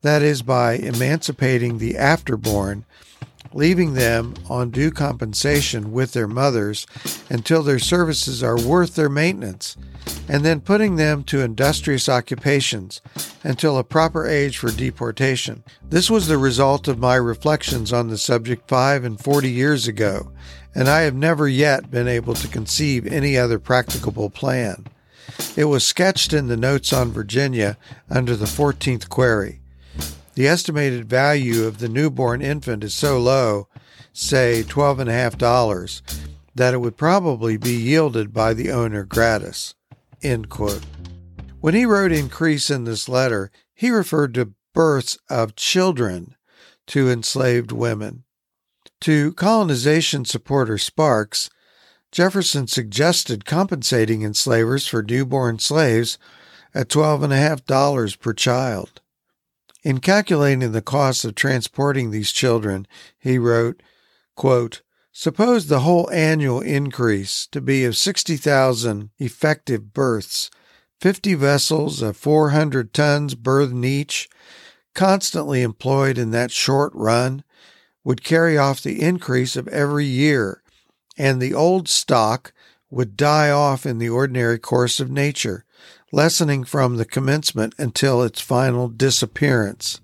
that 0.01 0.21
is 0.21 0.41
by 0.41 0.73
emancipating 0.73 1.78
the 1.78 1.95
afterborn 1.95 2.86
leaving 3.53 3.93
them 3.93 4.34
on 4.49 4.69
due 4.69 4.91
compensation 4.91 5.91
with 5.91 6.13
their 6.13 6.28
mothers 6.28 6.86
until 7.30 7.63
their 7.63 7.80
services 7.80 8.43
are 8.43 8.57
worth 8.57 8.95
their 8.95 9.09
maintenance, 9.09 9.76
and 10.28 10.45
then 10.45 10.61
putting 10.61 10.95
them 10.95 11.23
to 11.23 11.41
industrious 11.41 12.07
occupations 12.07 13.01
until 13.43 13.78
a 13.78 13.84
proper 13.84 14.28
age 14.28 14.57
for 14.57 14.71
deportation. 14.71 15.63
This 15.89 16.09
was 16.09 16.28
the 16.28 16.38
result 16.38 16.88
of 16.88 16.99
my 16.99 17.15
reflections 17.15 17.91
on 17.91 18.07
the 18.07 18.17
subject 18.17 18.67
five 18.67 19.03
and 19.03 19.19
forty 19.19 19.51
years 19.51 19.88
ago, 19.88 20.32
and 20.74 20.88
I 20.88 21.01
have 21.01 21.15
never 21.15 21.47
yet 21.47 21.91
been 21.91 22.07
able 22.07 22.34
to 22.36 22.47
conceive 22.47 23.05
any 23.05 23.38
other 23.38 23.59
practicable 23.59 24.30
plan. 24.30 24.88
It 25.55 25.65
was 25.65 25.84
sketched 25.84 26.34
in 26.34 26.47
the 26.47 26.57
Notes 26.57 26.93
on 26.93 27.11
Virginia 27.11 27.78
under 28.09 28.36
the 28.36 28.45
14th 28.45 29.09
query. 29.09 29.59
The 30.36 30.47
estimated 30.47 31.09
value 31.09 31.65
of 31.65 31.80
the 31.80 31.89
newborn 31.89 32.41
infant 32.41 32.84
is 32.84 32.93
so 32.93 33.19
low, 33.19 33.67
say 34.13 34.63
$12.5, 34.65 36.01
that 36.55 36.74
it 36.74 36.78
would 36.80 36.97
probably 36.97 37.57
be 37.57 37.74
yielded 37.76 38.34
by 38.34 38.53
the 38.53 38.72
owner 38.72 39.03
gratis. 39.03 39.76
When 40.22 41.74
he 41.74 41.86
wrote 41.86 42.11
increase 42.11 42.69
in 42.69 42.86
this 42.86 43.09
letter, 43.09 43.51
he 43.74 43.89
referred 43.89 44.34
to 44.36 44.53
births 44.74 45.17
of 45.30 45.55
children 45.55 46.36
to 46.88 47.09
enslaved 47.09 47.72
women. 47.72 48.24
To 49.02 49.34
colonization 49.34 50.26
supporter 50.26 50.78
Sparks, 50.78 51.49
Jefferson 52.12 52.68
suggested 52.68 53.45
compensating 53.45 54.22
enslavers 54.22 54.86
for 54.86 55.02
newborn 55.02 55.58
slaves 55.58 56.20
at 56.76 56.88
$12.5 56.89 58.20
per 58.20 58.34
child. 58.34 59.02
In 59.84 60.02
calculating 60.02 60.72
the 60.72 60.84
cost 60.84 61.26
of 61.26 61.34
transporting 61.34 62.12
these 62.12 62.32
children, 62.32 62.86
he 63.18 63.39
wrote, 63.39 63.82
quote, 64.36 64.84
Suppose 65.12 65.66
the 65.66 65.80
whole 65.80 66.08
annual 66.12 66.62
increase 66.62 67.47
to 67.47 67.60
be 67.60 67.84
of 67.86 67.97
60,000 67.97 69.10
effective 69.18 69.93
births, 69.93 70.52
50 70.99 71.34
vessels 71.34 72.04
of 72.04 72.16
400 72.18 72.93
tons 72.93 73.34
burthen 73.34 73.84
each, 73.84 74.30
constantly 74.93 75.64
employed 75.64 76.20
in 76.20 76.30
that 76.32 76.52
short 76.52 76.93
run, 76.93 77.43
would 78.04 78.24
carry 78.24 78.58
off 78.58 78.82
the 78.82 79.02
increase 79.02 79.56
of 79.56 79.68
every 79.68 80.06
year, 80.06 80.62
and 81.18 81.41
the 81.41 81.54
old 81.54 81.88
stock 81.88 82.54
would 82.89 83.16
die 83.16 83.49
off 83.49 83.86
in 83.86 83.97
the 83.97 84.10
ordinary 84.10 84.60
course 84.60 84.99
of 84.99 85.10
nature, 85.10 85.66
lessening 86.12 86.64
from 86.64 86.97
the 86.97 87.06
commencement 87.06 87.74
until 87.78 88.22
its 88.22 88.41
final 88.41 88.88
disappearance. 88.88 90.02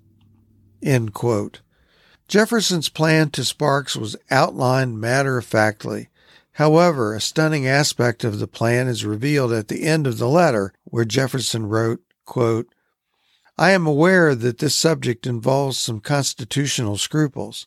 Jefferson's 2.28 2.88
plan 2.88 3.30
to 3.30 3.44
Sparks 3.44 3.96
was 3.96 4.16
outlined 4.30 5.00
matter 5.00 5.38
of 5.38 5.44
factly. 5.44 6.08
However, 6.52 7.14
a 7.14 7.20
stunning 7.20 7.66
aspect 7.66 8.24
of 8.24 8.38
the 8.38 8.46
plan 8.46 8.88
is 8.88 9.04
revealed 9.04 9.52
at 9.52 9.68
the 9.68 9.84
end 9.84 10.06
of 10.06 10.18
the 10.18 10.28
letter, 10.28 10.72
where 10.84 11.04
Jefferson 11.04 11.66
wrote, 11.66 12.02
quote, 12.24 12.68
I 13.56 13.72
am 13.72 13.86
aware 13.86 14.34
that 14.34 14.58
this 14.58 14.74
subject 14.74 15.26
involves 15.26 15.78
some 15.78 16.00
constitutional 16.00 16.96
scruples, 16.96 17.66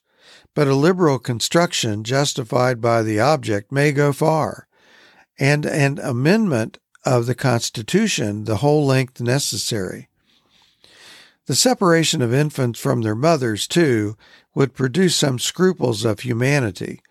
but 0.54 0.68
a 0.68 0.76
liberal 0.76 1.20
construction 1.20 2.04
justified 2.04 2.82
by 2.82 3.02
the 3.02 3.20
object 3.20 3.72
may 3.72 3.92
go 3.92 4.14
far, 4.14 4.68
and 5.40 5.66
an 5.66 6.00
amendment 6.00 6.78
of 7.06 7.26
the 7.26 7.36
Constitution 7.36 8.46
the 8.46 8.58
whole 8.58 8.86
length 8.86 9.20
necessary. 9.20 10.10
The 11.48 11.56
separation 11.56 12.22
of 12.22 12.34
infants 12.34 12.80
from 12.80 13.02
their 13.02 13.16
mothers, 13.16 13.68
too, 13.68 14.16
would 14.54 14.74
produce 14.74 15.16
some 15.16 15.40
scruples 15.40 16.06
of 16.06 16.20
humanity, 16.22 17.02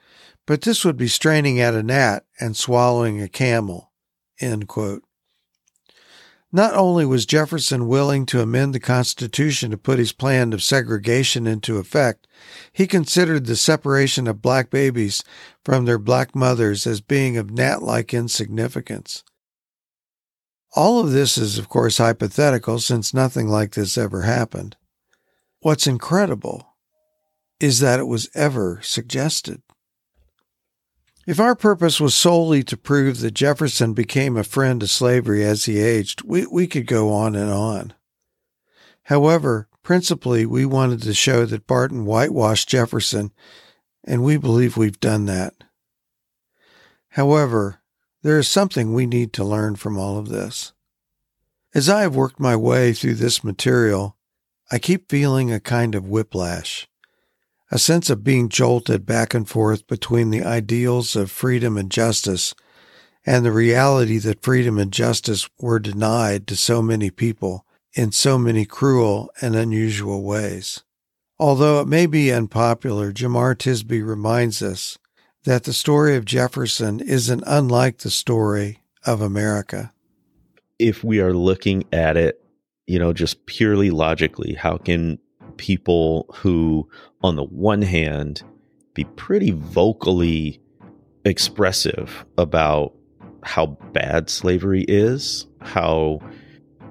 but 0.46 0.62
this 0.62 0.84
would 0.84 0.96
be 0.96 1.08
straining 1.08 1.60
at 1.60 1.74
a 1.74 1.82
gnat 1.82 2.24
and 2.38 2.56
swallowing 2.56 3.20
a 3.20 3.28
camel. 3.28 3.90
Not 6.52 6.74
only 6.74 7.06
was 7.06 7.26
Jefferson 7.26 7.86
willing 7.86 8.26
to 8.26 8.40
amend 8.40 8.74
the 8.74 8.80
Constitution 8.80 9.70
to 9.70 9.76
put 9.76 10.00
his 10.00 10.12
plan 10.12 10.52
of 10.52 10.62
segregation 10.62 11.46
into 11.46 11.78
effect, 11.78 12.26
he 12.72 12.88
considered 12.88 13.46
the 13.46 13.54
separation 13.54 14.26
of 14.26 14.42
black 14.42 14.68
babies 14.68 15.22
from 15.64 15.84
their 15.84 15.98
black 15.98 16.34
mothers 16.34 16.88
as 16.88 17.00
being 17.00 17.36
of 17.36 17.52
gnat 17.52 17.82
like 17.82 18.12
insignificance. 18.12 19.22
All 20.74 20.98
of 21.00 21.12
this 21.12 21.38
is, 21.38 21.56
of 21.56 21.68
course, 21.68 21.98
hypothetical 21.98 22.80
since 22.80 23.14
nothing 23.14 23.48
like 23.48 23.72
this 23.72 23.96
ever 23.96 24.22
happened. 24.22 24.76
What's 25.60 25.86
incredible 25.86 26.74
is 27.60 27.78
that 27.78 28.00
it 28.00 28.06
was 28.06 28.28
ever 28.34 28.80
suggested. 28.82 29.62
If 31.30 31.38
our 31.38 31.54
purpose 31.54 32.00
was 32.00 32.16
solely 32.16 32.64
to 32.64 32.76
prove 32.76 33.20
that 33.20 33.34
Jefferson 33.34 33.92
became 33.92 34.36
a 34.36 34.42
friend 34.42 34.80
to 34.80 34.88
slavery 34.88 35.44
as 35.44 35.66
he 35.66 35.78
aged, 35.78 36.22
we, 36.22 36.44
we 36.44 36.66
could 36.66 36.88
go 36.88 37.12
on 37.12 37.36
and 37.36 37.52
on. 37.52 37.94
However, 39.04 39.68
principally, 39.84 40.44
we 40.44 40.66
wanted 40.66 41.02
to 41.02 41.14
show 41.14 41.46
that 41.46 41.68
Barton 41.68 42.04
whitewashed 42.04 42.68
Jefferson, 42.68 43.30
and 44.02 44.24
we 44.24 44.38
believe 44.38 44.76
we've 44.76 44.98
done 44.98 45.26
that. 45.26 45.54
However, 47.10 47.80
there 48.22 48.40
is 48.40 48.48
something 48.48 48.92
we 48.92 49.06
need 49.06 49.32
to 49.34 49.44
learn 49.44 49.76
from 49.76 49.96
all 49.96 50.18
of 50.18 50.30
this. 50.30 50.72
As 51.72 51.88
I 51.88 52.00
have 52.00 52.16
worked 52.16 52.40
my 52.40 52.56
way 52.56 52.92
through 52.92 53.14
this 53.14 53.44
material, 53.44 54.16
I 54.68 54.80
keep 54.80 55.08
feeling 55.08 55.52
a 55.52 55.60
kind 55.60 55.94
of 55.94 56.08
whiplash, 56.08 56.88
a 57.70 57.78
sense 57.78 58.10
of 58.10 58.24
being 58.24 58.48
jolted 58.48 59.06
back 59.06 59.32
and 59.32 59.48
forth 59.48 59.86
between 59.86 60.30
the 60.30 60.42
ideals 60.42 61.14
of 61.14 61.30
freedom 61.30 61.76
and 61.76 61.90
justice 61.90 62.54
and 63.24 63.44
the 63.44 63.52
reality 63.52 64.18
that 64.18 64.42
freedom 64.42 64.78
and 64.78 64.92
justice 64.92 65.48
were 65.58 65.78
denied 65.78 66.46
to 66.46 66.56
so 66.56 66.82
many 66.82 67.10
people 67.10 67.64
in 67.94 68.12
so 68.12 68.38
many 68.38 68.64
cruel 68.64 69.30
and 69.40 69.54
unusual 69.54 70.22
ways. 70.22 70.82
Although 71.38 71.80
it 71.80 71.88
may 71.88 72.06
be 72.06 72.32
unpopular, 72.32 73.12
Jemar 73.12 73.54
Tisby 73.54 74.06
reminds 74.06 74.62
us 74.62 74.98
that 75.44 75.64
the 75.64 75.72
story 75.72 76.16
of 76.16 76.24
Jefferson 76.24 77.00
isn't 77.00 77.44
unlike 77.46 77.98
the 77.98 78.10
story 78.10 78.80
of 79.06 79.20
America. 79.20 79.92
If 80.78 81.02
we 81.02 81.20
are 81.20 81.32
looking 81.32 81.84
at 81.92 82.16
it, 82.16 82.42
you 82.86 82.98
know, 82.98 83.12
just 83.12 83.46
purely 83.46 83.90
logically, 83.90 84.54
how 84.54 84.76
can 84.76 85.18
people 85.60 86.24
who, 86.36 86.88
on 87.22 87.36
the 87.36 87.44
one 87.44 87.82
hand, 87.82 88.42
be 88.94 89.04
pretty 89.04 89.50
vocally 89.50 90.58
expressive 91.26 92.24
about 92.38 92.94
how 93.42 93.66
bad 93.92 94.30
slavery 94.30 94.86
is, 94.88 95.46
how 95.60 96.18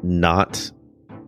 not 0.03 0.71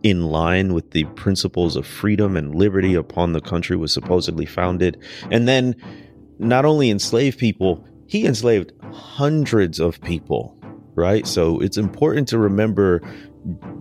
in 0.04 0.26
line 0.26 0.72
with 0.72 0.92
the 0.92 1.02
principles 1.16 1.74
of 1.74 1.84
freedom 1.84 2.36
and 2.36 2.54
liberty 2.54 2.94
upon 2.94 3.32
the 3.32 3.40
country 3.40 3.76
was 3.76 3.92
supposedly 3.92 4.46
founded, 4.46 4.96
and 5.32 5.48
then 5.48 5.74
not 6.38 6.64
only 6.64 6.90
enslaved 6.90 7.38
people, 7.38 7.84
he 8.06 8.24
enslaved 8.24 8.72
hundreds 8.92 9.80
of 9.80 10.00
people, 10.00 10.56
right? 10.94 11.26
So 11.26 11.58
it's 11.58 11.76
important 11.76 12.28
to 12.28 12.38
remember 12.38 13.02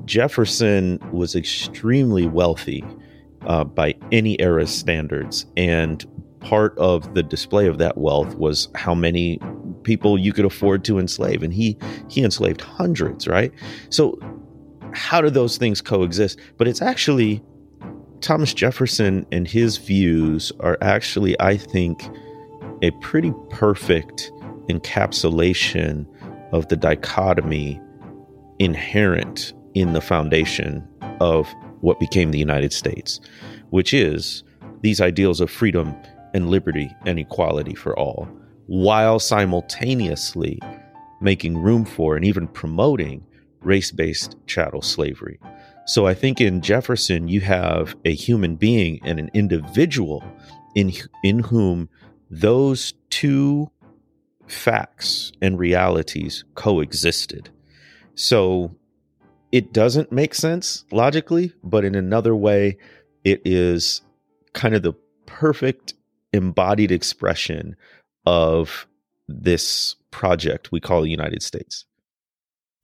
Jefferson 0.06 1.00
was 1.12 1.36
extremely 1.36 2.26
wealthy 2.26 2.84
uh, 3.46 3.64
by 3.64 3.96
any 4.12 4.40
era's 4.40 4.74
standards. 4.74 5.46
And 5.58 6.06
part 6.40 6.78
of 6.78 7.14
the 7.14 7.24
display 7.24 7.68
of 7.68 7.78
that 7.78 7.98
wealth 7.98 8.36
was 8.36 8.68
how 8.76 8.96
many 8.96 9.40
people 9.84 10.18
you 10.18 10.34
could 10.34 10.46
afford 10.46 10.84
to 10.86 11.00
enslave. 11.00 11.44
And 11.44 11.54
he, 11.54 11.78
he 12.10 12.24
enslaved 12.24 12.62
hundreds, 12.62 13.28
right? 13.28 13.52
So 13.90 14.20
how 14.94 15.22
do 15.22 15.30
those 15.30 15.58
things 15.58 15.82
coexist? 15.82 16.40
But 16.58 16.68
it's 16.68 16.82
actually 16.82 17.44
Thomas 18.22 18.54
Jefferson 18.54 19.26
and 19.32 19.48
his 19.48 19.78
views 19.78 20.52
are 20.60 20.78
actually, 20.82 21.40
I 21.40 21.58
think, 21.58 22.04
a 22.82 22.92
pretty 23.02 23.34
perfect 23.50 24.32
encapsulation 24.70 26.06
of 26.52 26.68
the 26.68 26.76
dichotomy 26.76 27.82
inherent 28.60 29.54
in 29.74 29.94
the 29.94 30.02
foundation 30.02 30.88
of 31.20 31.52
what 31.82 32.00
became 32.00 32.32
the 32.32 32.40
United 32.40 32.74
States, 32.74 33.20
which 33.70 33.94
is 33.94 34.44
these 34.82 35.02
ideals 35.02 35.42
of 35.42 35.52
freedom 35.52 35.96
and 36.34 36.50
liberty 36.50 36.90
and 37.06 37.20
equality 37.20 37.76
for 37.76 37.98
all, 37.98 38.28
while 38.68 39.20
simultaneously 39.20 40.60
making 41.20 41.58
room 41.58 41.86
for 41.86 42.16
and 42.16 42.26
even 42.26 42.48
promoting 42.48 43.26
race 43.62 43.92
based 43.92 44.36
chattel 44.48 44.82
slavery. 44.82 45.40
So 45.86 46.08
I 46.08 46.14
think 46.14 46.40
in 46.40 46.62
Jefferson, 46.62 47.28
you 47.28 47.42
have 47.42 47.96
a 48.06 48.14
human 48.14 48.56
being 48.56 49.00
and 49.04 49.20
an 49.20 49.30
individual 49.34 50.24
in, 50.76 50.94
in 51.24 51.40
whom 51.40 51.90
those 52.30 52.94
two 53.10 53.70
facts 54.48 55.32
and 55.42 55.60
realities 55.60 56.44
coexisted. 56.56 57.50
So 58.16 58.76
it 59.52 59.74
doesn't 59.74 60.12
make 60.12 60.34
sense 60.34 60.86
logically, 60.92 61.54
but 61.64 61.84
in 61.84 61.96
another 61.96 62.36
way, 62.36 62.78
it 63.24 63.42
is 63.46 64.02
kind 64.54 64.76
of 64.76 64.82
the 64.82 64.94
perfect 65.26 65.94
embodied 66.34 66.92
expression 66.92 67.76
of 68.26 68.88
this 69.28 69.96
project 70.12 70.72
we 70.72 70.80
call 70.80 71.02
the 71.02 71.10
United 71.10 71.44
States. 71.44 71.86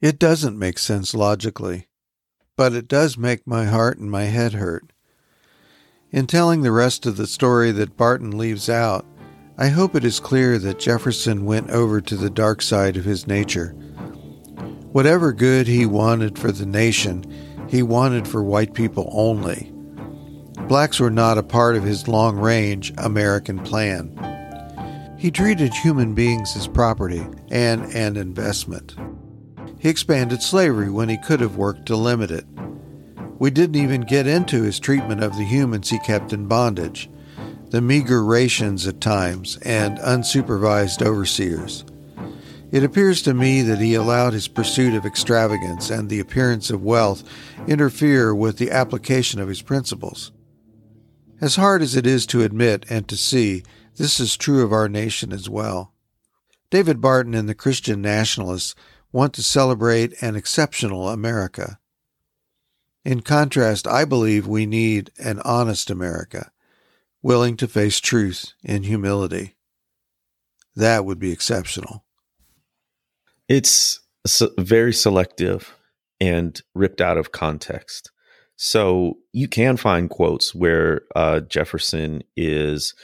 It 0.01 0.19
doesn't 0.19 0.59
make 0.59 0.77
sense 0.77 1.13
logically, 1.13 1.87
but 2.55 2.73
it 2.73 2.87
does 2.87 3.17
make 3.17 3.47
my 3.47 3.65
heart 3.65 3.97
and 3.97 4.11
my 4.11 4.23
head 4.23 4.53
hurt. 4.53 4.91
In 6.11 6.27
telling 6.27 6.61
the 6.61 6.71
rest 6.71 7.05
of 7.05 7.17
the 7.17 7.27
story 7.27 7.71
that 7.71 7.97
Barton 7.97 8.37
leaves 8.37 8.69
out, 8.69 9.05
I 9.57 9.69
hope 9.69 9.95
it 9.95 10.05
is 10.05 10.19
clear 10.19 10.59
that 10.59 10.79
Jefferson 10.79 11.45
went 11.45 11.69
over 11.69 11.99
to 11.99 12.15
the 12.15 12.29
dark 12.29 12.61
side 12.61 12.95
of 12.95 13.05
his 13.05 13.27
nature. 13.27 13.75
Whatever 14.91 15.33
good 15.33 15.67
he 15.67 15.85
wanted 15.85 16.37
for 16.37 16.51
the 16.51 16.65
nation, 16.65 17.23
he 17.67 17.83
wanted 17.83 18.27
for 18.27 18.43
white 18.43 18.73
people 18.73 19.09
only. 19.11 19.71
Blacks 20.67 20.99
were 20.99 21.11
not 21.11 21.37
a 21.37 21.43
part 21.43 21.75
of 21.75 21.83
his 21.83 22.07
long 22.07 22.37
range 22.37 22.93
American 22.97 23.59
plan. 23.59 24.13
He 25.17 25.31
treated 25.31 25.73
human 25.73 26.13
beings 26.13 26.55
as 26.55 26.67
property 26.67 27.25
and 27.49 27.83
an 27.93 28.17
investment. 28.17 28.95
He 29.79 29.89
expanded 29.89 30.41
slavery 30.41 30.89
when 30.89 31.09
he 31.09 31.17
could 31.17 31.39
have 31.39 31.57
worked 31.57 31.85
to 31.87 31.95
limit 31.95 32.31
it. 32.31 32.45
We 33.39 33.51
didn't 33.51 33.81
even 33.81 34.01
get 34.01 34.27
into 34.27 34.63
his 34.63 34.79
treatment 34.79 35.23
of 35.23 35.35
the 35.37 35.45
humans 35.45 35.89
he 35.89 35.99
kept 35.99 36.33
in 36.33 36.47
bondage 36.47 37.09
the 37.69 37.81
meager 37.81 38.23
rations 38.23 38.87
at 38.87 39.01
times, 39.01 39.57
and 39.63 39.97
unsupervised 39.99 41.05
overseers. 41.05 41.83
It 42.69 42.83
appears 42.83 43.21
to 43.21 43.33
me 43.33 43.61
that 43.61 43.79
he 43.79 43.93
allowed 43.93 44.33
his 44.33 44.49
pursuit 44.49 44.93
of 44.93 45.05
extravagance 45.05 45.89
and 45.89 46.09
the 46.09 46.19
appearance 46.19 46.69
of 46.69 46.83
wealth 46.83 47.23
interfere 47.65 48.35
with 48.35 48.57
the 48.57 48.71
application 48.71 49.39
of 49.39 49.47
his 49.47 49.61
principles. 49.61 50.33
As 51.39 51.55
hard 51.55 51.81
as 51.81 51.95
it 51.95 52.05
is 52.05 52.25
to 52.27 52.43
admit 52.43 52.85
and 52.89 53.07
to 53.07 53.15
see, 53.15 53.63
this 53.95 54.19
is 54.19 54.35
true 54.35 54.63
of 54.63 54.73
our 54.73 54.89
nation 54.89 55.31
as 55.31 55.49
well. 55.49 55.93
David 56.69 56.99
Barton 56.99 57.33
and 57.33 57.47
the 57.47 57.55
Christian 57.55 58.01
nationalists 58.01 58.75
want 59.13 59.33
to 59.35 59.43
celebrate 59.43 60.21
an 60.21 60.35
exceptional 60.35 61.07
America. 61.07 61.79
In 63.05 63.21
contrast, 63.21 63.87
I 63.87 64.03
believe 64.03 64.45
we 64.45 64.65
need 64.65 65.11
an 65.17 65.39
honest 65.45 65.89
America, 65.89 66.51
willing 67.21 67.55
to 67.57 67.67
face 67.67 68.01
truth 68.01 68.51
in 68.61 68.83
humility. 68.83 69.55
That 70.75 71.05
would 71.05 71.17
be 71.17 71.31
exceptional. 71.31 72.03
It's 73.49 73.99
very 74.57 74.93
selective 74.93 75.73
and 76.19 76.61
ripped 76.75 77.01
out 77.01 77.17
of 77.17 77.31
context. 77.31 78.11
So 78.57 79.19
you 79.33 79.47
can 79.47 79.77
find 79.77 80.09
quotes 80.09 80.53
where 80.55 81.01
uh, 81.15 81.41
Jefferson 81.41 82.23
is 82.35 82.95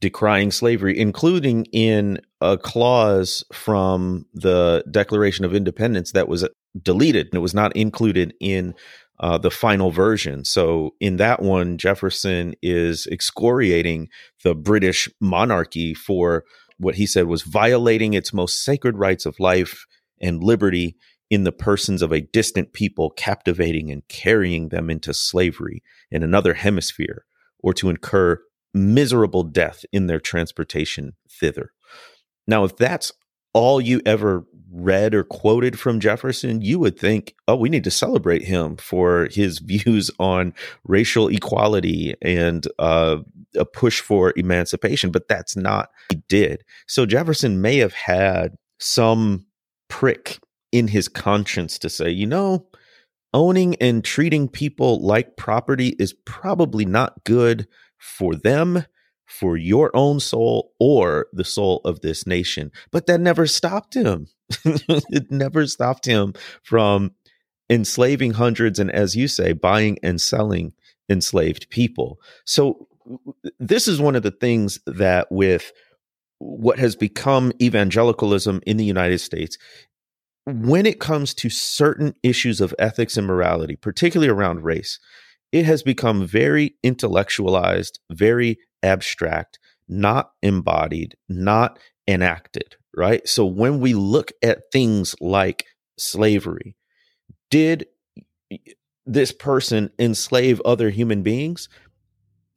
decrying 0.00 0.52
slavery, 0.52 0.98
including 0.98 1.64
in 1.72 2.20
a 2.40 2.56
clause 2.56 3.44
from 3.52 4.26
the 4.32 4.84
Declaration 4.90 5.44
of 5.44 5.54
Independence 5.54 6.12
that 6.12 6.28
was 6.28 6.48
deleted 6.80 7.26
and 7.26 7.34
it 7.34 7.40
was 7.40 7.54
not 7.54 7.76
included 7.76 8.34
in 8.40 8.74
uh, 9.20 9.38
the 9.38 9.50
final 9.50 9.90
version. 9.90 10.44
So 10.44 10.94
in 11.00 11.16
that 11.16 11.42
one, 11.42 11.78
Jefferson 11.78 12.54
is 12.62 13.06
excoriating 13.06 14.08
the 14.42 14.54
British 14.54 15.08
monarchy 15.20 15.94
for 15.94 16.44
what 16.78 16.96
he 16.96 17.06
said 17.06 17.26
was 17.26 17.42
violating 17.42 18.14
its 18.14 18.32
most 18.32 18.64
sacred 18.64 18.98
rights 18.98 19.26
of 19.26 19.40
life 19.40 19.86
and 20.20 20.42
liberty 20.42 20.96
in 21.30 21.44
the 21.44 21.52
persons 21.52 22.02
of 22.02 22.12
a 22.12 22.20
distant 22.20 22.72
people, 22.72 23.10
captivating 23.10 23.90
and 23.90 24.06
carrying 24.08 24.68
them 24.68 24.90
into 24.90 25.14
slavery 25.14 25.82
in 26.10 26.22
another 26.22 26.54
hemisphere, 26.54 27.24
or 27.58 27.72
to 27.72 27.88
incur 27.88 28.38
miserable 28.74 29.42
death 29.42 29.84
in 29.92 30.06
their 30.06 30.20
transportation 30.20 31.14
thither. 31.30 31.72
Now, 32.46 32.64
if 32.64 32.76
that's 32.76 33.12
all 33.54 33.80
you 33.80 34.00
ever 34.04 34.44
read 34.72 35.14
or 35.14 35.22
quoted 35.22 35.78
from 35.78 36.00
Jefferson, 36.00 36.62
you 36.62 36.78
would 36.78 36.98
think, 36.98 37.34
oh, 37.46 37.56
we 37.56 37.68
need 37.68 37.84
to 37.84 37.90
celebrate 37.90 38.42
him 38.42 38.76
for 38.76 39.28
his 39.30 39.58
views 39.64 40.10
on 40.18 40.54
racial 40.84 41.28
equality 41.28 42.14
and 42.22 42.66
uh, 42.78 43.18
a 43.56 43.64
push 43.64 44.00
for 44.00 44.32
emancipation. 44.36 45.10
But 45.10 45.28
that's 45.28 45.56
not 45.56 45.90
he 46.10 46.22
did. 46.28 46.64
So 46.86 47.06
Jefferson 47.06 47.60
may 47.60 47.78
have 47.78 47.94
had 47.94 48.56
some 48.78 49.46
prick 49.88 50.40
in 50.72 50.88
his 50.88 51.08
conscience 51.08 51.78
to 51.78 51.90
say, 51.90 52.10
you 52.10 52.26
know, 52.26 52.66
owning 53.34 53.76
and 53.76 54.04
treating 54.04 54.48
people 54.48 55.04
like 55.04 55.36
property 55.36 55.94
is 55.98 56.14
probably 56.24 56.84
not 56.84 57.24
good 57.24 57.66
for 57.98 58.34
them 58.34 58.84
for 59.26 59.56
your 59.56 59.90
own 59.94 60.20
soul 60.20 60.72
or 60.78 61.26
the 61.32 61.44
soul 61.44 61.80
of 61.84 62.00
this 62.00 62.26
nation. 62.26 62.70
But 62.90 63.06
that 63.06 63.20
never 63.20 63.46
stopped 63.46 63.94
him. 63.94 64.26
it 64.64 65.30
never 65.30 65.66
stopped 65.66 66.06
him 66.06 66.34
from 66.62 67.12
enslaving 67.70 68.32
hundreds 68.32 68.78
and, 68.78 68.90
as 68.90 69.16
you 69.16 69.28
say, 69.28 69.52
buying 69.52 69.98
and 70.02 70.20
selling 70.20 70.72
enslaved 71.08 71.68
people. 71.70 72.20
So, 72.44 72.88
this 73.58 73.88
is 73.88 74.00
one 74.00 74.14
of 74.14 74.22
the 74.22 74.30
things 74.30 74.78
that 74.86 75.30
with 75.30 75.72
what 76.38 76.78
has 76.78 76.96
become 76.96 77.52
evangelicalism 77.60 78.60
in 78.66 78.76
the 78.76 78.84
United 78.84 79.18
States, 79.18 79.58
when 80.46 80.86
it 80.86 81.00
comes 81.00 81.34
to 81.34 81.50
certain 81.50 82.14
issues 82.22 82.60
of 82.60 82.74
ethics 82.78 83.16
and 83.16 83.26
morality, 83.26 83.76
particularly 83.76 84.30
around 84.30 84.62
race, 84.62 84.98
it 85.52 85.64
has 85.64 85.82
become 85.82 86.26
very 86.26 86.74
intellectualized, 86.82 88.00
very 88.10 88.58
abstract, 88.82 89.58
not 89.88 90.32
embodied, 90.42 91.16
not 91.28 91.78
enacted, 92.08 92.76
right? 92.96 93.26
So 93.26 93.44
when 93.46 93.80
we 93.80 93.94
look 93.94 94.32
at 94.42 94.70
things 94.72 95.14
like 95.20 95.66
slavery, 95.98 96.76
did 97.50 97.86
this 99.06 99.32
person 99.32 99.90
enslave 99.98 100.60
other 100.64 100.90
human 100.90 101.22
beings? 101.22 101.68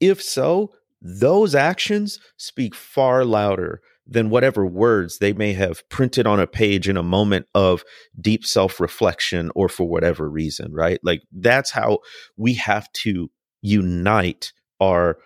If 0.00 0.22
so, 0.22 0.72
those 1.00 1.54
actions 1.54 2.18
speak 2.36 2.74
far 2.74 3.24
louder 3.24 3.80
than 4.06 4.30
whatever 4.30 4.64
words 4.64 5.18
they 5.18 5.32
may 5.32 5.52
have 5.52 5.88
printed 5.88 6.26
on 6.26 6.38
a 6.38 6.46
page 6.46 6.88
in 6.88 6.96
a 6.96 7.02
moment 7.02 7.46
of 7.54 7.82
deep 8.20 8.46
self 8.46 8.80
reflection 8.80 9.50
or 9.54 9.68
for 9.68 9.88
whatever 9.88 10.30
reason, 10.30 10.72
right? 10.72 11.00
Like 11.02 11.22
that's 11.32 11.70
how 11.70 11.98
we 12.36 12.54
have 12.54 12.90
to 13.04 13.30
unite 13.62 14.52
our 14.80 15.18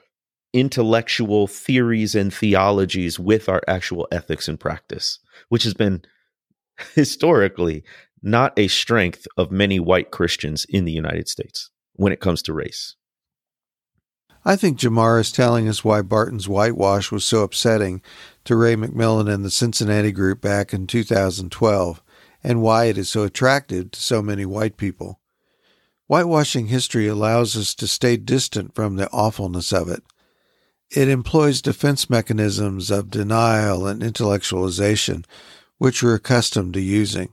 intellectual 0.52 1.46
theories 1.46 2.14
and 2.14 2.32
theologies 2.32 3.18
with 3.18 3.48
our 3.48 3.62
actual 3.68 4.08
ethics 4.10 4.48
and 4.48 4.58
practice, 4.58 5.18
which 5.48 5.64
has 5.64 5.74
been 5.74 6.02
historically 6.94 7.84
not 8.22 8.58
a 8.58 8.68
strength 8.68 9.26
of 9.36 9.50
many 9.50 9.80
white 9.80 10.10
Christians 10.10 10.66
in 10.68 10.84
the 10.84 10.92
United 10.92 11.28
States 11.28 11.70
when 11.94 12.12
it 12.12 12.20
comes 12.20 12.42
to 12.42 12.52
race. 12.52 12.96
I 14.44 14.56
think 14.56 14.78
Jemar 14.78 15.20
is 15.20 15.32
telling 15.32 15.68
us 15.68 15.84
why 15.84 16.00
Barton's 16.00 16.48
whitewash 16.48 17.12
was 17.12 17.24
so 17.24 17.42
upsetting 17.42 18.00
to 18.44 18.56
Ray 18.56 18.74
McMillan 18.74 19.32
and 19.32 19.44
the 19.44 19.50
Cincinnati 19.50 20.12
group 20.12 20.40
back 20.40 20.72
in 20.72 20.86
2012, 20.86 22.02
and 22.42 22.62
why 22.62 22.86
it 22.86 22.96
is 22.96 23.10
so 23.10 23.22
attractive 23.24 23.90
to 23.90 24.00
so 24.00 24.22
many 24.22 24.46
white 24.46 24.78
people. 24.78 25.20
Whitewashing 26.06 26.68
history 26.68 27.06
allows 27.06 27.54
us 27.54 27.74
to 27.74 27.86
stay 27.86 28.16
distant 28.16 28.74
from 28.74 28.96
the 28.96 29.10
awfulness 29.10 29.72
of 29.72 29.88
it. 29.88 30.02
It 30.90 31.08
employs 31.08 31.62
defense 31.62 32.10
mechanisms 32.10 32.90
of 32.90 33.10
denial 33.10 33.86
and 33.86 34.02
intellectualization, 34.02 35.24
which 35.78 36.02
we're 36.02 36.16
accustomed 36.16 36.74
to 36.74 36.80
using. 36.80 37.30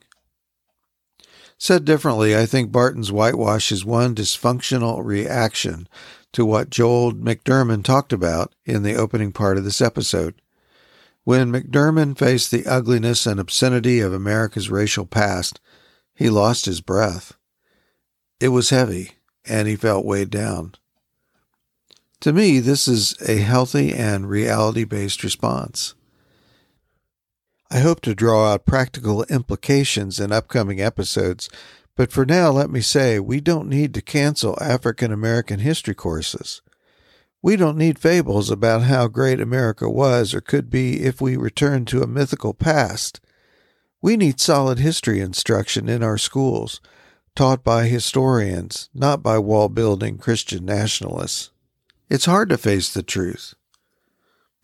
Said 1.57 1.83
differently, 1.83 2.37
I 2.37 2.45
think 2.45 2.71
Barton's 2.71 3.11
whitewash 3.11 3.71
is 3.71 3.83
one 3.83 4.13
dysfunctional 4.13 5.03
reaction 5.03 5.87
to 6.33 6.45
what 6.45 6.69
Joel 6.69 7.13
McDurmon 7.13 7.83
talked 7.83 8.13
about 8.13 8.53
in 8.63 8.83
the 8.83 8.95
opening 8.95 9.31
part 9.31 9.57
of 9.57 9.63
this 9.63 9.81
episode. 9.81 10.35
When 11.23 11.51
McDermott 11.51 12.19
faced 12.19 12.51
the 12.51 12.67
ugliness 12.67 13.25
and 13.25 13.39
obscenity 13.39 14.01
of 14.01 14.13
America's 14.13 14.69
racial 14.69 15.07
past, 15.07 15.59
he 16.13 16.29
lost 16.29 16.65
his 16.65 16.79
breath. 16.79 17.33
It 18.39 18.49
was 18.49 18.69
heavy, 18.69 19.13
and 19.43 19.67
he 19.67 19.75
felt 19.75 20.05
weighed 20.05 20.29
down. 20.29 20.75
To 22.21 22.33
me, 22.33 22.59
this 22.59 22.87
is 22.87 23.15
a 23.27 23.37
healthy 23.37 23.93
and 23.93 24.29
reality 24.29 24.83
based 24.83 25.23
response. 25.23 25.93
I 27.69 27.79
hope 27.79 28.01
to 28.01 28.15
draw 28.15 28.53
out 28.53 28.65
practical 28.65 29.23
implications 29.25 30.19
in 30.19 30.31
upcoming 30.31 30.81
episodes 30.81 31.49
but 31.97 32.11
for 32.11 32.27
now, 32.27 32.51
let 32.51 32.69
me 32.69 32.79
say 32.79 33.19
we 33.19 33.41
don't 33.41 33.67
need 33.67 33.95
to 33.95 34.03
cancel 34.03 34.55
African 34.61 35.11
American 35.11 35.59
history 35.59 35.95
courses. 35.95 36.61
We 37.41 37.55
don't 37.55 37.77
need 37.77 37.97
fables 37.97 38.51
about 38.51 38.83
how 38.83 39.07
great 39.07 39.41
America 39.41 39.89
was 39.89 40.33
or 40.33 40.39
could 40.39 40.69
be 40.69 41.01
if 41.01 41.19
we 41.19 41.35
return 41.35 41.85
to 41.85 42.03
a 42.03 42.07
mythical 42.07 42.53
past. 42.53 43.19
We 43.99 44.15
need 44.15 44.39
solid 44.39 44.77
history 44.77 45.19
instruction 45.19 45.89
in 45.89 46.03
our 46.03 46.19
schools, 46.19 46.81
taught 47.35 47.63
by 47.63 47.87
historians, 47.87 48.89
not 48.93 49.23
by 49.23 49.39
wall 49.39 49.67
building 49.67 50.19
Christian 50.19 50.65
nationalists. 50.65 51.49
It's 52.09 52.25
hard 52.25 52.49
to 52.49 52.57
face 52.57 52.93
the 52.93 53.03
truth. 53.03 53.53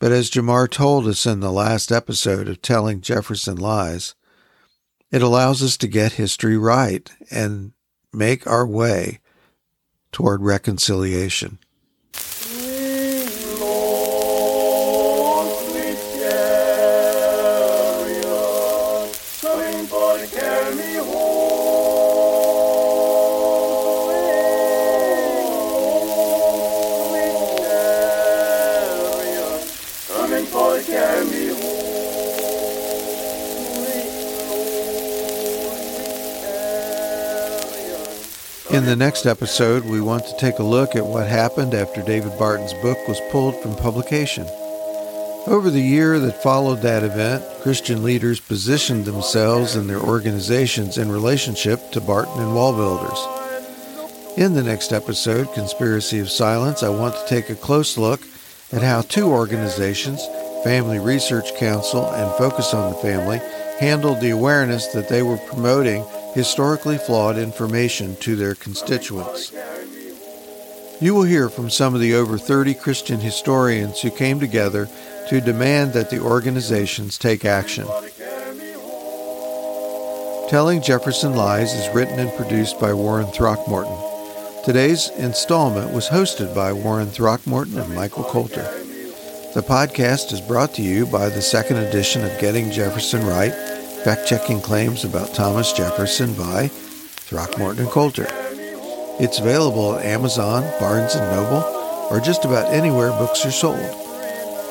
But 0.00 0.12
as 0.12 0.30
Jemar 0.30 0.68
told 0.70 1.06
us 1.06 1.26
in 1.26 1.40
the 1.40 1.52
last 1.52 1.92
episode 1.92 2.48
of 2.48 2.62
Telling 2.62 3.02
Jefferson 3.02 3.56
Lies, 3.56 4.14
it 5.10 5.22
allows 5.22 5.62
us 5.62 5.76
to 5.78 5.86
get 5.86 6.12
history 6.12 6.56
right 6.56 7.10
and 7.30 7.72
make 8.12 8.46
our 8.46 8.66
way 8.66 9.20
toward 10.10 10.42
reconciliation. 10.42 11.58
In 38.74 38.86
the 38.86 38.96
next 38.96 39.24
episode, 39.24 39.84
we 39.84 40.00
want 40.00 40.26
to 40.26 40.36
take 40.36 40.58
a 40.58 40.64
look 40.64 40.96
at 40.96 41.06
what 41.06 41.28
happened 41.28 41.74
after 41.74 42.02
David 42.02 42.36
Barton's 42.36 42.74
book 42.74 42.98
was 43.06 43.20
pulled 43.30 43.54
from 43.62 43.76
publication. 43.76 44.48
Over 45.46 45.70
the 45.70 45.80
year 45.80 46.18
that 46.18 46.42
followed 46.42 46.82
that 46.82 47.04
event, 47.04 47.44
Christian 47.62 48.02
leaders 48.02 48.40
positioned 48.40 49.04
themselves 49.04 49.76
and 49.76 49.88
their 49.88 50.00
organizations 50.00 50.98
in 50.98 51.08
relationship 51.08 51.92
to 51.92 52.00
Barton 52.00 52.42
and 52.42 52.50
WallBuilders. 52.50 54.38
In 54.38 54.54
the 54.54 54.64
next 54.64 54.92
episode, 54.92 55.54
Conspiracy 55.54 56.18
of 56.18 56.28
Silence, 56.28 56.82
I 56.82 56.88
want 56.88 57.14
to 57.14 57.28
take 57.28 57.50
a 57.50 57.54
close 57.54 57.96
look 57.96 58.22
at 58.72 58.82
how 58.82 59.02
two 59.02 59.28
organizations, 59.28 60.26
Family 60.64 60.98
Research 60.98 61.54
Council 61.58 62.10
and 62.10 62.36
Focus 62.38 62.74
on 62.74 62.90
the 62.90 62.98
Family, 62.98 63.38
handled 63.78 64.20
the 64.20 64.30
awareness 64.30 64.88
that 64.88 65.08
they 65.08 65.22
were 65.22 65.38
promoting 65.38 66.04
historically 66.34 66.98
flawed 66.98 67.38
information 67.38 68.16
to 68.16 68.36
their 68.36 68.54
constituents. 68.54 69.52
You 71.00 71.14
will 71.14 71.24
hear 71.24 71.48
from 71.48 71.70
some 71.70 71.94
of 71.94 72.00
the 72.00 72.14
over 72.14 72.38
30 72.38 72.74
Christian 72.74 73.20
historians 73.20 74.00
who 74.00 74.10
came 74.10 74.40
together 74.40 74.88
to 75.28 75.40
demand 75.40 75.92
that 75.92 76.10
the 76.10 76.20
organizations 76.20 77.18
take 77.18 77.44
action. 77.44 77.86
Telling 80.50 80.82
Jefferson 80.82 81.34
Lies 81.34 81.72
is 81.72 81.94
written 81.94 82.20
and 82.20 82.32
produced 82.36 82.78
by 82.78 82.92
Warren 82.92 83.26
Throckmorton. 83.26 83.96
Today's 84.64 85.08
installment 85.10 85.92
was 85.92 86.08
hosted 86.08 86.54
by 86.54 86.72
Warren 86.72 87.08
Throckmorton 87.08 87.78
and 87.78 87.94
Michael 87.94 88.24
Coulter. 88.24 88.62
The 89.54 89.64
podcast 89.66 90.32
is 90.32 90.40
brought 90.40 90.74
to 90.74 90.82
you 90.82 91.06
by 91.06 91.28
the 91.28 91.42
second 91.42 91.76
edition 91.76 92.24
of 92.24 92.40
Getting 92.40 92.70
Jefferson 92.70 93.26
Right, 93.26 93.52
fact 94.04 94.28
checking 94.28 94.60
claims 94.60 95.04
about 95.04 95.32
Thomas 95.32 95.72
Jefferson 95.72 96.34
by 96.34 96.68
Throckmorton 96.68 97.84
and 97.84 97.90
Coulter. 97.90 98.26
It's 99.18 99.38
available 99.38 99.94
at 99.94 100.04
Amazon, 100.04 100.62
Barnes 100.78 101.14
& 101.14 101.16
Noble, 101.16 101.64
or 102.10 102.20
just 102.20 102.44
about 102.44 102.70
anywhere 102.70 103.12
books 103.12 103.46
are 103.46 103.50
sold. 103.50 103.80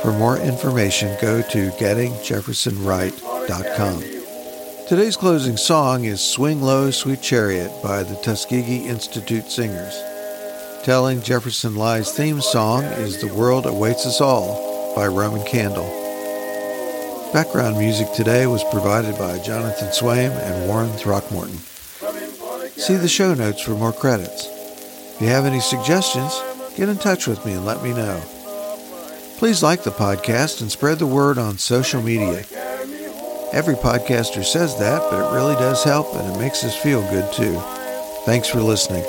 For 0.03 0.11
more 0.11 0.37
information, 0.37 1.17
go 1.19 1.41
to 1.41 1.71
gettingjeffersonright.com. 1.71 4.01
Today's 4.87 5.17
closing 5.17 5.57
song 5.57 6.03
is 6.03 6.21
Swing 6.21 6.61
Low, 6.61 6.91
Sweet 6.91 7.23
Chariot 7.23 7.71
by 7.81 8.03
the 8.03 8.17
Tuskegee 8.17 8.85
Institute 8.85 9.49
Singers. 9.49 9.99
Telling 10.83 11.23
Jefferson 11.23 11.75
Lies 11.75 12.11
theme 12.11 12.39
song 12.39 12.83
is 12.83 13.19
The 13.19 13.33
World 13.33 13.65
Awaits 13.65 14.05
Us 14.05 14.21
All 14.21 14.93
by 14.95 15.07
Roman 15.07 15.43
Candle. 15.47 16.02
Background 17.33 17.79
music 17.79 18.11
today 18.13 18.45
was 18.45 18.63
provided 18.65 19.17
by 19.17 19.39
Jonathan 19.39 19.87
Swaim 19.87 20.29
and 20.29 20.67
Warren 20.67 20.91
Throckmorton. 20.91 21.57
See 22.77 22.93
the 22.93 23.07
show 23.07 23.33
notes 23.33 23.59
for 23.59 23.71
more 23.71 23.91
credits. 23.91 24.47
If 25.15 25.17
you 25.19 25.29
have 25.29 25.45
any 25.45 25.59
suggestions, 25.59 26.39
get 26.75 26.89
in 26.89 26.97
touch 26.97 27.25
with 27.25 27.43
me 27.43 27.53
and 27.53 27.65
let 27.65 27.81
me 27.81 27.91
know. 27.91 28.21
Please 29.37 29.63
like 29.63 29.83
the 29.83 29.89
podcast 29.89 30.61
and 30.61 30.71
spread 30.71 30.99
the 30.99 31.07
word 31.07 31.39
on 31.39 31.57
social 31.57 32.03
media. 32.03 32.45
Every 33.51 33.75
podcaster 33.75 34.45
says 34.45 34.77
that, 34.77 35.01
but 35.09 35.19
it 35.19 35.35
really 35.35 35.55
does 35.55 35.83
help 35.83 36.13
and 36.13 36.35
it 36.35 36.39
makes 36.39 36.63
us 36.63 36.75
feel 36.75 37.01
good 37.09 37.33
too. 37.33 37.59
Thanks 38.25 38.47
for 38.47 38.61
listening. 38.61 39.03